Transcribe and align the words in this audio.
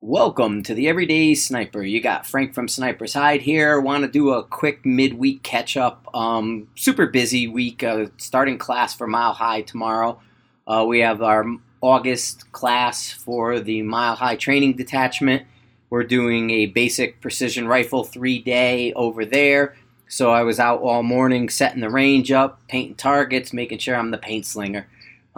Welcome 0.00 0.62
to 0.62 0.74
the 0.74 0.86
Everyday 0.86 1.34
Sniper. 1.34 1.82
You 1.82 2.00
got 2.00 2.24
Frank 2.24 2.54
from 2.54 2.68
Sniper's 2.68 3.14
Hide 3.14 3.42
here. 3.42 3.80
Want 3.80 4.04
to 4.04 4.08
do 4.08 4.30
a 4.30 4.44
quick 4.44 4.86
midweek 4.86 5.42
catch 5.42 5.76
up. 5.76 6.06
Um, 6.14 6.68
super 6.76 7.08
busy 7.08 7.48
week. 7.48 7.82
Uh, 7.82 8.06
starting 8.16 8.58
class 8.58 8.94
for 8.94 9.08
Mile 9.08 9.32
High 9.32 9.62
tomorrow. 9.62 10.20
Uh, 10.68 10.84
we 10.86 11.00
have 11.00 11.20
our 11.20 11.44
August 11.80 12.52
class 12.52 13.10
for 13.10 13.58
the 13.58 13.82
Mile 13.82 14.14
High 14.14 14.36
Training 14.36 14.76
Detachment. 14.76 15.42
We're 15.90 16.04
doing 16.04 16.50
a 16.50 16.66
basic 16.66 17.20
precision 17.20 17.66
rifle 17.66 18.04
three 18.04 18.38
day 18.38 18.92
over 18.92 19.24
there. 19.24 19.74
So 20.06 20.30
I 20.30 20.44
was 20.44 20.60
out 20.60 20.80
all 20.80 21.02
morning 21.02 21.48
setting 21.48 21.80
the 21.80 21.90
range 21.90 22.30
up, 22.30 22.60
painting 22.68 22.94
targets, 22.94 23.52
making 23.52 23.78
sure 23.78 23.96
I'm 23.96 24.12
the 24.12 24.18
paint 24.18 24.46
slinger 24.46 24.86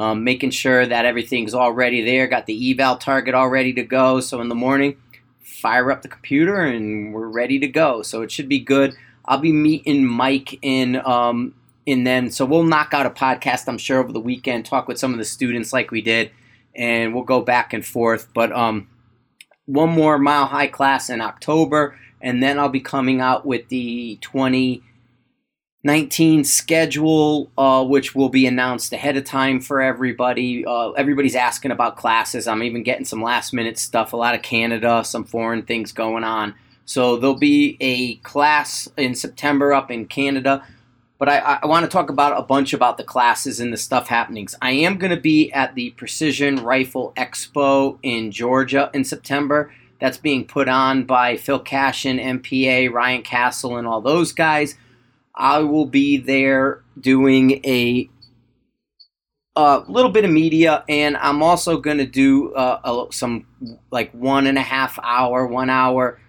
um, 0.01 0.25
making 0.25 0.51
sure 0.51 0.87
that 0.87 1.05
everything's 1.05 1.53
all 1.53 1.73
ready 1.73 2.03
there. 2.03 2.27
Got 2.27 2.47
the 2.47 2.71
eval 2.71 2.97
target 2.97 3.35
all 3.35 3.51
ready 3.51 3.75
to 3.75 3.83
go. 3.83 4.21
So 4.21 4.41
in 4.41 4.49
the 4.49 4.55
morning, 4.55 4.97
fire 5.43 5.93
up 5.93 6.01
the 6.01 6.09
computer 6.09 6.63
and 6.63 7.13
we're 7.13 7.29
ready 7.29 7.59
to 7.59 7.69
go. 7.69 8.01
So 8.01 8.23
it 8.23 8.33
should 8.33 8.49
be 8.49 8.61
good. 8.61 8.95
I'll 9.27 9.39
be 9.39 9.53
meeting 9.53 10.07
Mike 10.07 10.59
in 10.63 10.97
um, 11.05 11.55
in 11.85 12.05
then. 12.05 12.31
So 12.31 12.47
we'll 12.47 12.63
knock 12.63 12.95
out 12.95 13.05
a 13.05 13.11
podcast, 13.11 13.69
I'm 13.69 13.77
sure, 13.77 13.99
over 13.99 14.11
the 14.11 14.21
weekend. 14.21 14.65
Talk 14.65 14.89
with 14.89 14.99
some 14.99 15.13
of 15.13 15.19
the 15.19 15.25
students 15.25 15.71
like 15.71 15.91
we 15.91 16.01
did, 16.01 16.31
and 16.75 17.15
we'll 17.15 17.25
go 17.25 17.43
back 17.43 17.75
and 17.75 17.85
forth. 17.85 18.29
But 18.33 18.53
um, 18.53 18.89
one 19.67 19.91
more 19.91 20.19
mile 20.19 20.47
high 20.47 20.69
class 20.69 21.11
in 21.11 21.21
October, 21.21 21.95
and 22.23 22.43
then 22.43 22.59
I'll 22.59 22.71
be 22.71 22.81
coming 22.81 23.21
out 23.21 23.45
with 23.45 23.69
the 23.69 24.19
20- 24.23 24.81
19 25.83 26.45
schedule, 26.45 27.51
uh, 27.57 27.83
which 27.85 28.15
will 28.15 28.29
be 28.29 28.47
announced 28.47 28.93
ahead 28.93 29.17
of 29.17 29.25
time 29.25 29.61
for 29.61 29.81
everybody. 29.81 30.65
Uh, 30.67 30.91
everybody's 30.91 31.35
asking 31.35 31.71
about 31.71 31.97
classes. 31.97 32.47
I'm 32.47 32.63
even 32.63 32.83
getting 32.83 33.07
some 33.07 33.23
last 33.23 33.55
minute 33.55 33.79
stuff, 33.79 34.13
a 34.13 34.17
lot 34.17 34.35
of 34.35 34.43
Canada, 34.43 35.03
some 35.05 35.25
foreign 35.25 35.63
things 35.63 35.93
going 35.93 36.23
on. 36.23 36.55
So 36.85 37.17
there'll 37.17 37.39
be 37.39 37.79
a 37.81 38.17
class 38.17 38.89
in 38.97 39.15
September 39.15 39.73
up 39.73 39.91
in 39.91 40.07
Canada. 40.07 40.67
But 41.19 41.29
I, 41.29 41.59
I 41.63 41.67
want 41.67 41.85
to 41.85 41.91
talk 41.91 42.11
about 42.11 42.39
a 42.39 42.43
bunch 42.43 42.73
about 42.73 42.97
the 42.97 43.05
classes 43.05 43.61
and 43.61 43.73
the 43.73 43.77
stuff 43.77 44.09
happenings. 44.09 44.55
I 44.61 44.73
am 44.73 44.99
going 44.99 45.15
to 45.15 45.21
be 45.21 45.53
at 45.53 45.75
the 45.75 45.91
Precision 45.91 46.57
Rifle 46.65 47.13
Expo 47.17 47.99
in 48.03 48.33
Georgia 48.33 48.91
in 48.93 49.05
September. 49.05 49.73
That's 50.01 50.17
being 50.17 50.47
put 50.47 50.67
on 50.67 51.05
by 51.05 51.37
Phil 51.37 51.59
Cashin, 51.59 52.19
MPA, 52.19 52.91
Ryan 52.91 53.23
Castle, 53.23 53.77
and 53.77 53.87
all 53.87 54.01
those 54.01 54.33
guys. 54.33 54.77
I 55.41 55.61
will 55.61 55.87
be 55.87 56.19
there 56.19 56.83
doing 57.01 57.65
a 57.65 58.09
a 59.57 59.83
little 59.89 60.11
bit 60.11 60.25
of 60.25 60.31
media, 60.31 60.85
and 60.89 61.17
I'm 61.17 61.43
also 61.43 61.79
going 61.79 61.99
to 61.99 62.07
do 62.07 62.55
uh, 62.55 63.07
a, 63.09 63.13
some 63.13 63.47
like 63.91 64.13
one 64.13 64.47
and 64.47 64.59
a 64.59 64.63
half 64.63 64.99
hour, 65.03 65.47
one 65.47 65.71
hour 65.71 66.21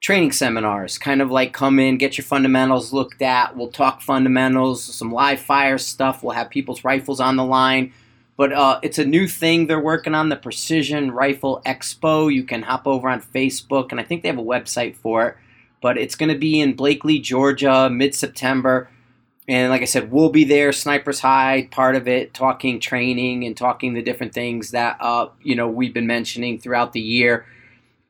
training 0.00 0.32
seminars. 0.32 0.98
Kind 0.98 1.22
of 1.22 1.30
like 1.30 1.52
come 1.52 1.78
in, 1.78 1.98
get 1.98 2.16
your 2.16 2.24
fundamentals 2.24 2.92
looked 2.92 3.22
at. 3.22 3.56
We'll 3.56 3.68
talk 3.68 4.00
fundamentals, 4.00 4.82
some 4.82 5.12
live 5.12 5.40
fire 5.40 5.78
stuff. 5.78 6.22
We'll 6.22 6.34
have 6.34 6.50
people's 6.50 6.82
rifles 6.82 7.20
on 7.20 7.36
the 7.36 7.44
line. 7.44 7.92
But 8.38 8.52
uh, 8.52 8.80
it's 8.82 8.98
a 8.98 9.04
new 9.04 9.28
thing 9.28 9.66
they're 9.66 9.80
working 9.80 10.14
on, 10.14 10.28
the 10.28 10.36
Precision 10.36 11.10
Rifle 11.10 11.62
Expo. 11.64 12.32
You 12.32 12.42
can 12.42 12.62
hop 12.62 12.86
over 12.86 13.08
on 13.08 13.20
Facebook, 13.22 13.90
and 13.90 14.00
I 14.00 14.02
think 14.02 14.22
they 14.22 14.28
have 14.28 14.38
a 14.38 14.42
website 14.42 14.96
for 14.96 15.28
it 15.28 15.36
but 15.86 15.96
it's 15.96 16.16
going 16.16 16.32
to 16.32 16.36
be 16.36 16.60
in 16.60 16.74
Blakely, 16.74 17.20
Georgia, 17.20 17.88
mid 17.88 18.12
September. 18.12 18.90
And 19.46 19.70
like 19.70 19.82
I 19.82 19.84
said, 19.84 20.10
we'll 20.10 20.30
be 20.30 20.42
there, 20.42 20.72
Sniper's 20.72 21.20
Hide, 21.20 21.70
part 21.70 21.94
of 21.94 22.08
it, 22.08 22.34
talking 22.34 22.80
training 22.80 23.44
and 23.44 23.56
talking 23.56 23.94
the 23.94 24.02
different 24.02 24.34
things 24.34 24.72
that 24.72 24.96
uh, 24.98 25.28
you 25.44 25.54
know 25.54 25.68
we've 25.68 25.94
been 25.94 26.08
mentioning 26.08 26.58
throughout 26.58 26.92
the 26.92 27.00
year. 27.00 27.46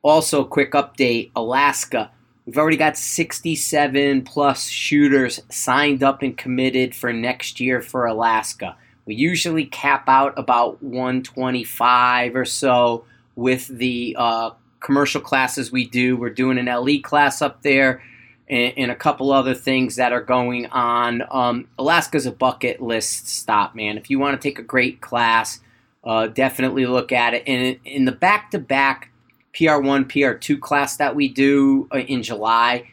Also, 0.00 0.42
quick 0.42 0.72
update: 0.72 1.32
Alaska. 1.36 2.10
We've 2.47 2.56
already 2.56 2.78
got 2.78 2.97
67 2.97 4.22
plus 4.22 4.69
shooters 4.69 5.42
signed 5.50 6.02
up 6.02 6.22
and 6.22 6.34
committed 6.34 6.94
for 6.94 7.12
next 7.12 7.60
year 7.60 7.82
for 7.82 8.06
Alaska. 8.06 8.75
We 9.04 9.16
usually 9.16 9.66
cap 9.66 10.08
out 10.08 10.32
about 10.38 10.82
125 10.82 12.37
or 12.37 12.47
so 12.47 13.04
with 13.34 13.69
the 13.69 14.16
uh, 14.19 14.53
commercial 14.86 15.20
classes 15.20 15.72
we 15.72 15.84
do. 15.84 16.16
We're 16.16 16.30
doing 16.30 16.58
an 16.58 16.66
LE 16.66 17.00
class 17.02 17.42
up 17.42 17.62
there 17.62 18.00
and, 18.48 18.72
and 18.76 18.91
a 18.92 18.94
couple 18.94 19.32
other 19.32 19.52
things 19.52 19.97
that 19.97 20.12
are 20.12 20.22
going 20.22 20.66
on. 20.66 21.24
Um, 21.28 21.66
Alaska's 21.76 22.24
a 22.24 22.30
bucket 22.30 22.80
list 22.80 23.26
stop, 23.28 23.75
man. 23.75 23.98
If 23.98 24.10
you 24.10 24.20
want 24.20 24.41
to 24.41 24.48
take 24.48 24.60
a 24.60 24.62
great 24.62 25.00
class, 25.00 25.58
uh, 26.04 26.28
definitely 26.28 26.86
look 26.86 27.10
at 27.10 27.34
it. 27.34 27.42
And 27.48 27.80
in 27.84 28.04
the 28.04 28.12
back 28.12 28.52
to 28.52 28.60
back 28.60 29.10
PR1, 29.54 30.04
PR2 30.04 30.60
class 30.60 30.96
that 30.98 31.16
we 31.16 31.28
do 31.28 31.88
uh, 31.92 31.98
in 31.98 32.22
July, 32.22 32.88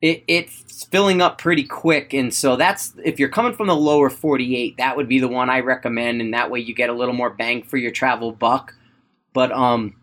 it, 0.00 0.24
it's 0.26 0.84
filling 0.86 1.22
up 1.22 1.38
pretty 1.38 1.62
quick. 1.62 2.12
And 2.12 2.34
so 2.34 2.56
that's, 2.56 2.94
if 3.04 3.20
you're 3.20 3.28
coming 3.28 3.52
from 3.52 3.68
the 3.68 3.76
lower 3.76 4.10
48, 4.10 4.76
that 4.78 4.96
would 4.96 5.08
be 5.08 5.20
the 5.20 5.28
one 5.28 5.50
I 5.50 5.60
recommend. 5.60 6.20
And 6.20 6.34
that 6.34 6.50
way 6.50 6.58
you 6.58 6.74
get 6.74 6.90
a 6.90 6.94
little 6.94 7.14
more 7.14 7.30
bang 7.30 7.62
for 7.62 7.76
your 7.76 7.92
travel 7.92 8.32
buck. 8.32 8.74
But, 9.32 9.52
um, 9.52 9.94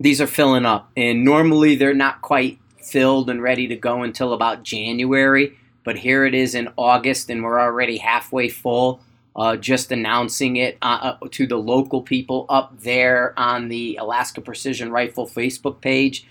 these 0.00 0.20
are 0.20 0.26
filling 0.26 0.66
up. 0.66 0.90
And 0.96 1.24
normally 1.24 1.76
they're 1.76 1.94
not 1.94 2.22
quite 2.22 2.58
filled 2.82 3.30
and 3.30 3.42
ready 3.42 3.66
to 3.68 3.76
go 3.76 4.02
until 4.02 4.32
about 4.32 4.62
January. 4.62 5.56
But 5.84 5.98
here 5.98 6.24
it 6.24 6.34
is 6.34 6.54
in 6.54 6.68
August, 6.76 7.28
and 7.28 7.42
we're 7.42 7.60
already 7.60 7.98
halfway 7.98 8.48
full. 8.48 9.00
Uh, 9.34 9.56
just 9.56 9.90
announcing 9.90 10.56
it 10.56 10.76
uh, 10.82 11.16
uh, 11.22 11.28
to 11.30 11.46
the 11.46 11.56
local 11.56 12.02
people 12.02 12.44
up 12.48 12.78
there 12.80 13.32
on 13.38 13.68
the 13.68 13.96
Alaska 13.96 14.40
Precision 14.40 14.92
Rifle 14.92 15.26
Facebook 15.26 15.80
page. 15.80 16.26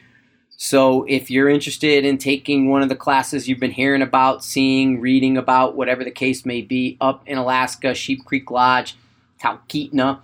So 0.55 1.05
if 1.09 1.31
you're 1.31 1.49
interested 1.49 2.05
in 2.05 2.19
taking 2.19 2.69
one 2.69 2.83
of 2.83 2.89
the 2.89 2.95
classes 2.95 3.49
you've 3.49 3.59
been 3.59 3.71
hearing 3.71 4.03
about, 4.03 4.43
seeing, 4.43 5.01
reading 5.01 5.35
about, 5.35 5.75
whatever 5.75 6.03
the 6.03 6.11
case 6.11 6.45
may 6.45 6.61
be, 6.61 6.97
up 7.01 7.27
in 7.27 7.39
Alaska, 7.39 7.95
Sheep 7.95 8.23
Creek 8.23 8.51
Lodge, 8.51 8.95
Talkeetna, 9.41 10.19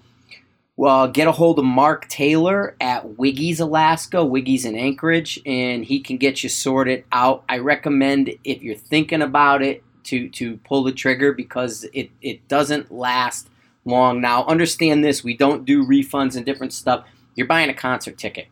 well, 0.78 1.08
get 1.08 1.28
a 1.28 1.32
hold 1.32 1.58
of 1.58 1.66
Mark 1.66 2.08
Taylor 2.08 2.76
at 2.80 3.18
Wiggy's 3.18 3.60
Alaska, 3.60 4.24
Wiggy's 4.24 4.64
in 4.64 4.76
Anchorage, 4.76 5.42
and 5.44 5.84
he 5.84 6.00
can 6.00 6.18
get 6.18 6.44
you 6.44 6.50
sorted 6.50 7.04
out. 7.12 7.44
I 7.50 7.58
recommend 7.58 8.32
if 8.44 8.62
you're 8.62 8.76
thinking 8.76 9.24
about 9.24 9.64
it 9.64 9.84
to 10.04 10.30
to 10.30 10.58
pull 10.58 10.84
the 10.84 10.92
trigger 10.92 11.34
because 11.34 11.84
it 11.94 12.12
it 12.22 12.48
doesn't 12.48 12.92
last 12.92 13.50
long. 13.86 14.22
Now, 14.22 14.46
understand 14.46 15.04
this: 15.04 15.24
we 15.24 15.36
don't 15.36 15.66
do 15.66 15.84
refunds 15.84 16.36
and 16.36 16.46
different 16.46 16.74
stuff. 16.74 17.08
You're 17.34 17.48
buying 17.48 17.72
a 17.72 17.74
concert 17.74 18.20
ticket, 18.20 18.48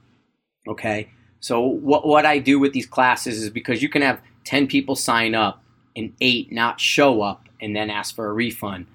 okay? 0.68 1.12
So 1.40 1.62
what 1.62 2.08
what 2.08 2.26
I 2.26 2.40
do 2.40 2.58
with 2.58 2.74
these 2.74 2.88
classes 2.88 3.44
is 3.44 3.52
because 3.52 3.84
you 3.84 3.90
can 3.90 4.02
have 4.02 4.20
ten 4.44 4.66
people 4.66 4.96
sign 4.96 5.36
up 5.36 5.64
and 5.96 6.12
eight 6.22 6.52
not 6.52 6.80
show 6.80 7.22
up 7.22 7.48
and 7.62 7.76
then 7.76 7.92
ask 7.92 8.16
for 8.16 8.28
a 8.28 8.34
refund 8.34 8.88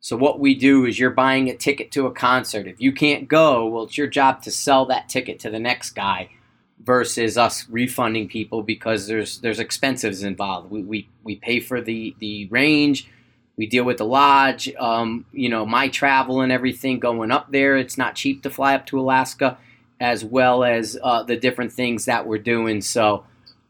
so 0.00 0.16
what 0.16 0.38
we 0.38 0.54
do 0.54 0.84
is 0.84 0.98
you're 0.98 1.10
buying 1.10 1.48
a 1.48 1.56
ticket 1.56 1.90
to 1.92 2.06
a 2.06 2.12
concert. 2.12 2.66
If 2.66 2.80
you 2.80 2.92
can't 2.92 3.28
go, 3.28 3.66
well, 3.66 3.84
it's 3.84 3.98
your 3.98 4.06
job 4.06 4.42
to 4.42 4.50
sell 4.50 4.86
that 4.86 5.08
ticket 5.08 5.40
to 5.40 5.50
the 5.50 5.58
next 5.58 5.90
guy 5.90 6.30
versus 6.82 7.36
us 7.36 7.68
refunding 7.68 8.28
people 8.28 8.62
because 8.62 9.06
there's 9.06 9.40
there's 9.40 9.58
expenses 9.58 10.22
involved. 10.22 10.70
We 10.70 10.82
we, 10.82 11.08
we 11.24 11.36
pay 11.36 11.60
for 11.60 11.80
the 11.80 12.14
the 12.18 12.46
range, 12.48 13.08
we 13.56 13.66
deal 13.66 13.84
with 13.84 13.98
the 13.98 14.04
lodge, 14.04 14.72
um, 14.76 15.24
you 15.32 15.48
know, 15.48 15.66
my 15.66 15.88
travel 15.88 16.40
and 16.40 16.52
everything 16.52 17.00
going 17.00 17.30
up 17.30 17.50
there. 17.50 17.76
It's 17.76 17.98
not 17.98 18.14
cheap 18.14 18.42
to 18.42 18.50
fly 18.50 18.74
up 18.74 18.86
to 18.86 19.00
Alaska, 19.00 19.58
as 19.98 20.24
well 20.24 20.62
as 20.62 20.98
uh, 21.02 21.22
the 21.24 21.36
different 21.36 21.72
things 21.72 22.04
that 22.04 22.26
we're 22.26 22.38
doing. 22.38 22.80
So. 22.80 23.24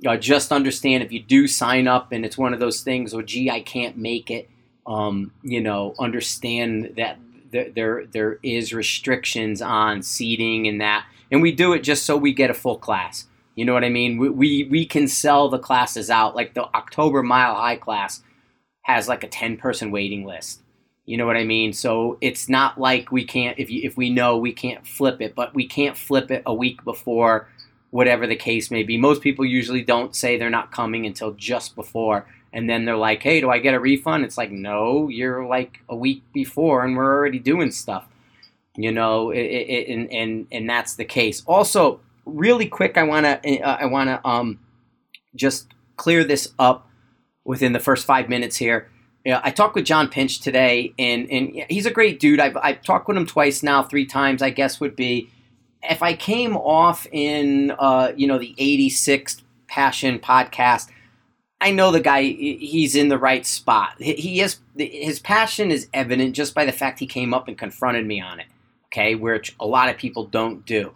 Uh, 0.06 0.14
just 0.14 0.52
understand 0.52 1.02
if 1.02 1.10
you 1.10 1.22
do 1.22 1.48
sign 1.48 1.88
up 1.88 2.12
and 2.12 2.26
it's 2.26 2.36
one 2.36 2.52
of 2.52 2.60
those 2.60 2.82
things, 2.82 3.14
oh, 3.14 3.22
gee, 3.22 3.48
I 3.48 3.62
can't 3.62 3.96
make 3.96 4.30
it 4.30 4.50
um, 4.86 5.32
you 5.42 5.60
know, 5.60 5.94
understand 5.98 6.94
that 6.96 7.18
there, 7.50 7.70
there 7.70 8.06
there 8.06 8.38
is 8.42 8.72
restrictions 8.72 9.62
on 9.62 10.02
seating 10.02 10.66
and 10.66 10.80
that, 10.80 11.06
and 11.30 11.42
we 11.42 11.52
do 11.52 11.72
it 11.72 11.80
just 11.80 12.04
so 12.04 12.16
we 12.16 12.32
get 12.32 12.50
a 12.50 12.54
full 12.54 12.78
class. 12.78 13.26
You 13.56 13.64
know 13.64 13.72
what 13.72 13.84
I 13.84 13.88
mean? 13.88 14.18
We, 14.18 14.28
we, 14.28 14.64
we 14.64 14.86
can 14.86 15.08
sell 15.08 15.48
the 15.48 15.58
classes 15.58 16.10
out. 16.10 16.36
Like 16.36 16.54
the 16.54 16.64
October 16.74 17.22
Mile 17.22 17.54
High 17.54 17.76
class 17.76 18.22
has 18.82 19.08
like 19.08 19.24
a 19.24 19.28
10 19.28 19.56
person 19.56 19.90
waiting 19.90 20.24
list. 20.26 20.60
You 21.06 21.16
know 21.16 21.26
what 21.26 21.38
I 21.38 21.44
mean? 21.44 21.72
So 21.72 22.18
it's 22.20 22.48
not 22.48 22.78
like 22.78 23.10
we 23.10 23.24
can't, 23.24 23.58
if, 23.58 23.70
you, 23.70 23.80
if 23.82 23.96
we 23.96 24.10
know 24.10 24.36
we 24.36 24.52
can't 24.52 24.86
flip 24.86 25.22
it, 25.22 25.34
but 25.34 25.54
we 25.54 25.66
can't 25.66 25.96
flip 25.96 26.30
it 26.30 26.42
a 26.44 26.54
week 26.54 26.84
before, 26.84 27.48
whatever 27.90 28.26
the 28.26 28.36
case 28.36 28.70
may 28.70 28.82
be. 28.82 28.98
Most 28.98 29.22
people 29.22 29.44
usually 29.44 29.82
don't 29.82 30.14
say 30.14 30.36
they're 30.36 30.50
not 30.50 30.72
coming 30.72 31.06
until 31.06 31.32
just 31.32 31.74
before 31.74 32.26
and 32.56 32.70
then 32.70 32.86
they're 32.86 32.96
like, 32.96 33.22
"Hey, 33.22 33.40
do 33.40 33.50
I 33.50 33.58
get 33.58 33.74
a 33.74 33.80
refund?" 33.80 34.24
It's 34.24 34.38
like, 34.38 34.50
"No, 34.50 35.08
you're 35.08 35.46
like 35.46 35.80
a 35.90 35.94
week 35.94 36.22
before, 36.32 36.84
and 36.84 36.96
we're 36.96 37.14
already 37.14 37.38
doing 37.38 37.70
stuff." 37.70 38.08
You 38.76 38.90
know, 38.90 39.30
it, 39.30 39.42
it, 39.42 39.88
and 39.88 40.10
and 40.10 40.46
and 40.50 40.68
that's 40.68 40.96
the 40.96 41.04
case. 41.04 41.42
Also, 41.46 42.00
really 42.24 42.66
quick, 42.66 42.96
I 42.96 43.02
wanna 43.02 43.40
uh, 43.44 43.76
I 43.80 43.84
wanna 43.84 44.22
um 44.24 44.58
just 45.34 45.68
clear 45.96 46.24
this 46.24 46.54
up 46.58 46.88
within 47.44 47.74
the 47.74 47.78
first 47.78 48.06
five 48.06 48.30
minutes 48.30 48.56
here. 48.56 48.88
Yeah, 49.24 49.40
I 49.44 49.50
talked 49.50 49.74
with 49.74 49.84
John 49.84 50.08
Pinch 50.08 50.40
today, 50.40 50.94
and 50.98 51.30
and 51.30 51.64
he's 51.68 51.84
a 51.84 51.90
great 51.90 52.18
dude. 52.18 52.40
I've 52.40 52.56
I've 52.56 52.82
talked 52.82 53.06
with 53.06 53.18
him 53.18 53.26
twice 53.26 53.62
now, 53.62 53.82
three 53.82 54.06
times, 54.06 54.40
I 54.40 54.48
guess 54.48 54.80
would 54.80 54.96
be 54.96 55.30
if 55.82 56.02
I 56.02 56.14
came 56.14 56.56
off 56.56 57.06
in 57.12 57.72
uh, 57.78 58.12
you 58.16 58.26
know 58.26 58.38
the 58.38 58.54
86th 58.58 59.42
Passion 59.68 60.18
podcast, 60.18 60.88
I 61.60 61.70
know 61.70 61.90
the 61.90 62.00
guy. 62.00 62.22
He's 62.22 62.94
in 62.94 63.08
the 63.08 63.18
right 63.18 63.46
spot. 63.46 63.94
He 63.98 64.40
is 64.40 64.58
his 64.76 65.18
passion 65.18 65.70
is 65.70 65.88
evident 65.94 66.34
just 66.34 66.54
by 66.54 66.64
the 66.64 66.72
fact 66.72 66.98
he 66.98 67.06
came 67.06 67.32
up 67.32 67.48
and 67.48 67.56
confronted 67.56 68.06
me 68.06 68.20
on 68.20 68.40
it. 68.40 68.46
Okay, 68.86 69.14
which 69.14 69.54
a 69.58 69.66
lot 69.66 69.88
of 69.88 69.96
people 69.96 70.26
don't 70.26 70.64
do. 70.64 70.92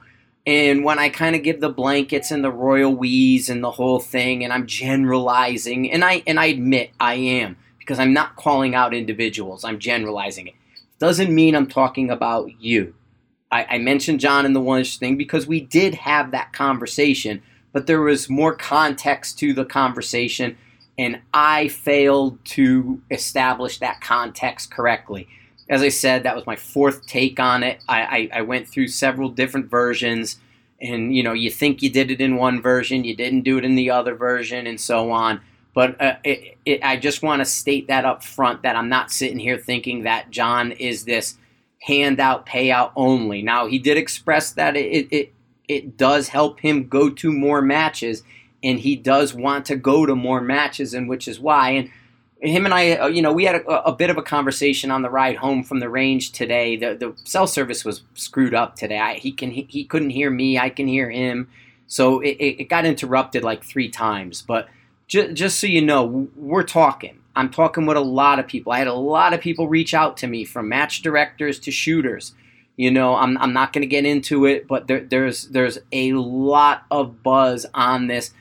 And 0.46 0.84
when 0.84 0.98
I 0.98 1.08
kind 1.10 1.36
of 1.36 1.42
give 1.42 1.60
the 1.60 1.68
blankets 1.68 2.30
and 2.30 2.42
the 2.42 2.50
royal 2.50 2.94
we's 2.94 3.48
and 3.48 3.62
the 3.62 3.70
whole 3.70 4.00
thing, 4.00 4.42
and 4.42 4.52
I'm 4.52 4.66
generalizing, 4.66 5.90
and 5.90 6.04
I 6.04 6.22
and 6.26 6.38
I 6.38 6.46
admit 6.46 6.90
I 6.98 7.14
am 7.14 7.56
because 7.78 7.98
I'm 7.98 8.12
not 8.12 8.36
calling 8.36 8.74
out 8.74 8.94
individuals. 8.94 9.64
I'm 9.64 9.78
generalizing 9.78 10.48
it. 10.48 10.54
Doesn't 10.98 11.34
mean 11.34 11.54
I'm 11.54 11.66
talking 11.66 12.10
about 12.10 12.60
you. 12.60 12.94
I, 13.50 13.66
I 13.70 13.78
mentioned 13.78 14.20
John 14.20 14.46
and 14.46 14.54
the 14.54 14.60
one 14.60 14.84
thing 14.84 15.16
because 15.16 15.46
we 15.46 15.60
did 15.60 15.94
have 15.94 16.30
that 16.30 16.52
conversation, 16.52 17.42
but 17.72 17.86
there 17.86 18.00
was 18.00 18.28
more 18.28 18.54
context 18.54 19.38
to 19.38 19.52
the 19.52 19.64
conversation, 19.64 20.56
and 20.98 21.20
I 21.32 21.68
failed 21.68 22.44
to 22.46 23.00
establish 23.10 23.78
that 23.78 24.00
context 24.00 24.70
correctly. 24.70 25.28
As 25.68 25.82
I 25.82 25.88
said, 25.88 26.24
that 26.24 26.34
was 26.34 26.46
my 26.46 26.56
fourth 26.56 27.06
take 27.06 27.38
on 27.38 27.62
it. 27.62 27.80
I, 27.88 28.02
I, 28.02 28.38
I 28.38 28.42
went 28.42 28.68
through 28.68 28.88
several 28.88 29.28
different 29.28 29.70
versions, 29.70 30.38
and 30.80 31.14
you 31.14 31.22
know, 31.22 31.32
you 31.32 31.50
think 31.50 31.82
you 31.82 31.90
did 31.90 32.10
it 32.10 32.20
in 32.20 32.36
one 32.36 32.60
version, 32.60 33.04
you 33.04 33.14
didn't 33.14 33.42
do 33.42 33.58
it 33.58 33.64
in 33.64 33.76
the 33.76 33.90
other 33.90 34.14
version, 34.14 34.66
and 34.66 34.80
so 34.80 35.10
on. 35.12 35.40
But 35.72 36.00
uh, 36.00 36.16
it, 36.24 36.58
it, 36.64 36.82
I 36.82 36.96
just 36.96 37.22
want 37.22 37.40
to 37.40 37.44
state 37.44 37.86
that 37.86 38.04
up 38.04 38.24
front 38.24 38.62
that 38.62 38.74
I'm 38.74 38.88
not 38.88 39.12
sitting 39.12 39.38
here 39.38 39.56
thinking 39.56 40.02
that 40.02 40.30
John 40.30 40.72
is 40.72 41.04
this 41.04 41.38
handout 41.82 42.44
payout 42.46 42.92
only. 42.96 43.42
Now 43.42 43.66
he 43.66 43.78
did 43.78 43.96
express 43.96 44.52
that 44.52 44.76
it, 44.76 45.08
it 45.12 45.32
it 45.70 45.96
does 45.96 46.28
help 46.28 46.60
him 46.60 46.88
go 46.88 47.08
to 47.08 47.32
more 47.32 47.62
matches, 47.62 48.24
and 48.62 48.80
he 48.80 48.96
does 48.96 49.32
want 49.32 49.64
to 49.66 49.76
go 49.76 50.04
to 50.04 50.16
more 50.16 50.40
matches, 50.40 50.92
and 50.92 51.08
which 51.08 51.28
is 51.28 51.38
why. 51.38 51.70
And 51.70 51.90
him 52.40 52.64
and 52.64 52.74
I, 52.74 52.92
uh, 52.92 53.06
you 53.06 53.22
know, 53.22 53.32
we 53.32 53.44
had 53.44 53.54
a, 53.54 53.84
a, 53.84 53.92
bit 53.92 54.10
of 54.10 54.18
a 54.18 54.22
conversation 54.22 54.90
on 54.90 55.02
the 55.02 55.10
ride 55.10 55.36
home 55.36 55.62
from 55.62 55.78
the 55.78 55.88
range 55.88 56.32
today. 56.32 56.76
The 56.76 56.96
the 56.96 57.14
cell 57.24 57.46
service 57.46 57.84
was 57.84 58.02
screwed 58.14 58.52
up 58.52 58.74
today. 58.74 58.98
I, 58.98 59.14
he 59.14 59.30
can 59.30 59.52
he, 59.52 59.66
he, 59.70 59.84
couldn't 59.84 60.10
hear 60.10 60.28
me. 60.28 60.58
I 60.58 60.70
can 60.70 60.88
hear 60.88 61.08
him. 61.08 61.48
So 61.86 62.20
it, 62.20 62.36
it 62.38 62.68
got 62.68 62.84
interrupted 62.84 63.44
like 63.44 63.62
three 63.62 63.88
times. 63.88 64.42
But 64.42 64.68
just, 65.06 65.34
just 65.34 65.60
so 65.60 65.68
you 65.68 65.82
know, 65.82 66.28
we're 66.34 66.64
talking. 66.64 67.20
I'm 67.36 67.50
talking 67.50 67.86
with 67.86 67.96
a 67.96 68.00
lot 68.00 68.40
of 68.40 68.48
people. 68.48 68.72
I 68.72 68.78
had 68.78 68.88
a 68.88 68.94
lot 68.94 69.34
of 69.34 69.40
people 69.40 69.68
reach 69.68 69.94
out 69.94 70.16
to 70.18 70.26
me 70.26 70.44
from 70.44 70.68
match 70.68 71.02
directors 71.02 71.60
to 71.60 71.70
shooters. 71.70 72.32
You 72.80 72.90
know, 72.90 73.14
I'm, 73.14 73.36
I'm 73.36 73.52
not 73.52 73.74
going 73.74 73.82
to 73.82 73.86
get 73.86 74.06
into 74.06 74.46
it, 74.46 74.66
but 74.66 74.86
there, 74.86 75.04
there's 75.04 75.48
there's 75.48 75.76
a 75.92 76.14
lot 76.14 76.84
of 76.90 77.22
buzz 77.22 77.66
on 77.74 78.06
this, 78.06 78.32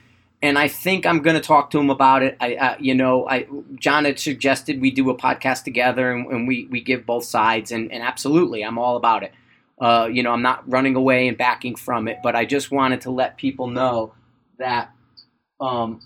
and 0.42 0.58
I 0.58 0.70
think 0.70 1.06
I'm 1.06 1.20
going 1.22 1.36
to 1.36 1.42
talk 1.42 1.72
to 1.72 1.78
him 1.78 1.90
about 1.90 2.24
it. 2.24 2.38
I, 2.40 2.56
uh, 2.56 2.76
you 2.80 2.96
know, 2.96 3.28
I 3.28 3.48
John 3.76 4.06
had 4.06 4.18
suggested 4.18 4.80
we 4.80 4.92
do 4.92 5.10
a 5.10 5.18
podcast 5.18 5.66
together 5.66 6.14
and, 6.14 6.26
and 6.32 6.48
we 6.48 6.70
we 6.72 6.80
give 6.80 7.06
both 7.06 7.26
sides, 7.26 7.74
and, 7.74 7.92
and 7.92 8.02
absolutely, 8.02 8.64
I'm 8.64 8.78
all 8.78 8.96
about 8.96 9.24
it. 9.24 9.34
Uh, 9.78 10.08
you 10.10 10.24
know, 10.24 10.32
I'm 10.32 10.42
not 10.42 10.64
running 10.72 10.96
away 10.96 11.28
and 11.28 11.38
backing 11.38 11.76
from 11.76 12.08
it, 12.08 12.20
but 12.24 12.38
I 12.38 12.46
just 12.46 12.72
wanted 12.72 13.02
to 13.02 13.12
let 13.12 13.36
people 13.36 13.68
know 13.68 14.14
that 14.58 14.90
um, 15.60 16.00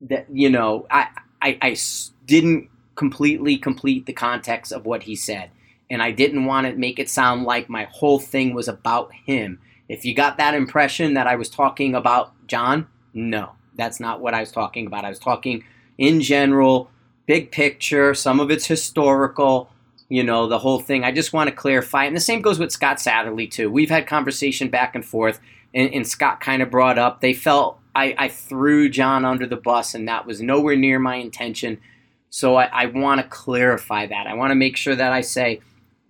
that 0.00 0.26
you 0.32 0.50
know 0.50 0.84
I, 0.90 1.06
I 1.40 1.58
I 1.62 1.76
didn't 2.24 2.70
completely 2.96 3.56
complete 3.56 4.06
the 4.06 4.12
context 4.12 4.72
of 4.72 4.84
what 4.84 5.04
he 5.04 5.14
said, 5.14 5.50
and 5.90 6.02
I 6.02 6.10
didn't 6.10 6.46
want 6.46 6.66
to 6.66 6.74
make 6.74 6.98
it 6.98 7.08
sound 7.08 7.44
like 7.44 7.68
my 7.68 7.84
whole 7.84 8.18
thing 8.18 8.54
was 8.54 8.68
about 8.68 9.12
him. 9.12 9.60
If 9.88 10.04
you 10.04 10.14
got 10.14 10.38
that 10.38 10.54
impression 10.54 11.14
that 11.14 11.26
I 11.26 11.36
was 11.36 11.48
talking 11.48 11.94
about 11.94 12.32
John, 12.46 12.88
no, 13.14 13.52
that's 13.76 14.00
not 14.00 14.20
what 14.20 14.34
I 14.34 14.40
was 14.40 14.50
talking 14.50 14.86
about. 14.86 15.04
I 15.04 15.10
was 15.10 15.18
talking 15.18 15.64
in 15.98 16.20
general, 16.20 16.90
big 17.26 17.52
picture. 17.52 18.14
Some 18.14 18.40
of 18.40 18.50
it's 18.50 18.66
historical. 18.66 19.70
You 20.08 20.22
know, 20.22 20.46
the 20.46 20.58
whole 20.58 20.78
thing. 20.78 21.02
I 21.02 21.10
just 21.10 21.32
want 21.32 21.50
to 21.50 21.54
clarify. 21.54 22.04
And 22.04 22.14
the 22.14 22.20
same 22.20 22.40
goes 22.40 22.60
with 22.60 22.70
Scott 22.70 22.98
Satterlee, 22.98 23.50
too. 23.50 23.68
We've 23.68 23.90
had 23.90 24.06
conversation 24.06 24.68
back 24.68 24.94
and 24.94 25.04
forth, 25.04 25.40
and, 25.74 25.92
and 25.92 26.06
Scott 26.06 26.40
kind 26.40 26.62
of 26.62 26.70
brought 26.70 26.96
up 26.96 27.20
they 27.20 27.34
felt 27.34 27.80
I, 27.96 28.14
I 28.18 28.28
threw 28.28 28.90
John 28.90 29.24
under 29.24 29.46
the 29.46 29.56
bus, 29.56 29.94
and 29.94 30.06
that 30.06 30.26
was 30.26 30.42
nowhere 30.42 30.76
near 30.76 30.98
my 30.98 31.16
intention. 31.16 31.80
So 32.28 32.56
I, 32.56 32.64
I 32.66 32.86
want 32.86 33.22
to 33.22 33.26
clarify 33.26 34.06
that. 34.06 34.26
I 34.26 34.34
want 34.34 34.50
to 34.50 34.54
make 34.54 34.76
sure 34.76 34.94
that 34.94 35.12
I 35.12 35.22
say, 35.22 35.60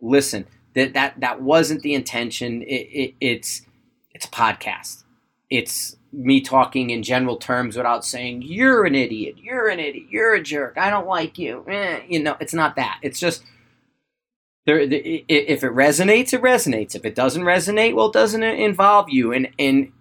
listen, 0.07 0.47
that 0.75 0.95
that 0.95 1.21
that 1.21 1.43
wasn't 1.43 1.83
the 1.83 1.95
intention. 1.95 2.63
It, 2.63 2.89
it, 2.93 3.15
it's 3.21 3.63
it's 4.13 4.27
a 4.27 4.31
podcast. 4.31 5.05
It's 5.51 5.97
me 6.13 6.41
talking 6.41 6.91
in 6.91 7.03
general 7.03 7.37
terms 7.37 7.77
without 7.77 8.05
saying 8.05 8.43
you're 8.43 8.85
an 8.85 8.95
idiot, 8.95 9.37
you're 9.39 9.69
an 9.69 9.79
idiot, 9.79 10.07
you're 10.11 10.35
a 10.35 10.43
jerk, 10.43 10.79
I 10.79 10.89
don't 10.91 11.07
like 11.07 11.39
you. 11.39 11.65
Eh, 11.69 12.01
you 12.09 12.23
know, 12.23 12.37
it's 12.41 12.55
not 12.55 12.77
that. 12.77 12.99
It's 13.03 13.21
just 13.21 13.45
there. 14.65 14.81
If 14.81 15.63
it 15.63 15.73
resonates, 15.73 16.33
it 16.33 16.43
resonates. 16.43 16.95
If 16.95 17.05
it 17.05 17.15
doesn't 17.15 17.43
resonate, 17.43 17.95
well, 17.95 18.07
it 18.07 18.15
doesn't 18.15 18.43
involve 18.43 19.11
you. 19.11 19.33
And 19.33 19.49
and 19.59 19.93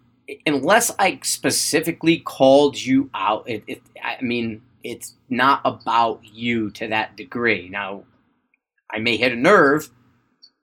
unless 0.46 0.92
I 0.98 1.20
specifically 1.24 2.20
called 2.20 2.82
you 2.82 3.10
out, 3.14 3.48
it, 3.48 3.64
it, 3.68 3.82
I 4.04 4.22
mean, 4.22 4.62
it's 4.84 5.14
not 5.30 5.62
about 5.66 6.22
you 6.24 6.72
to 6.72 6.88
that 6.88 7.16
degree. 7.16 7.70
Now, 7.70 8.04
I 8.96 9.00
may 9.00 9.18
hit 9.18 9.34
a 9.34 9.36
nerve, 9.36 9.90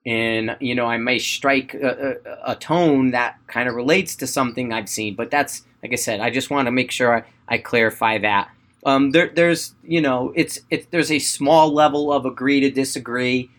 and 0.07 0.57
you 0.59 0.75
know, 0.75 0.87
I 0.87 0.97
may 0.97 1.19
strike 1.19 1.75
a, 1.75 2.17
a, 2.25 2.53
a 2.53 2.57
tone 2.57 3.11
that 3.11 3.37
kind 3.47 3.69
of 3.69 3.75
relates 3.75 4.17
to 4.17 4.27
something 4.27 4.73
I've 4.73 4.89
seen. 4.89 5.15
But 5.15 5.31
that's, 5.31 5.63
like 5.83 5.93
I 5.93 5.97
said, 5.97 6.21
I 6.21 6.31
just 6.31 6.51
want 6.51 6.67
to 6.67 6.73
make 6.73 6.91
sure 6.91 7.17
I, 7.17 7.25
I 7.47 7.59
clarify 7.59 8.19
that. 8.19 8.51
Um, 8.85 9.11
there, 9.11 9.31
there's, 9.33 9.75
you 9.85 10.01
know, 10.01 10.33
it's, 10.35 10.59
it, 10.71 10.91
there's 10.91 11.13
a 11.13 11.19
small 11.21 11.73
level 11.73 12.13
of 12.13 12.25
agree 12.25 12.61
to 12.61 12.71
disagree 12.71 13.51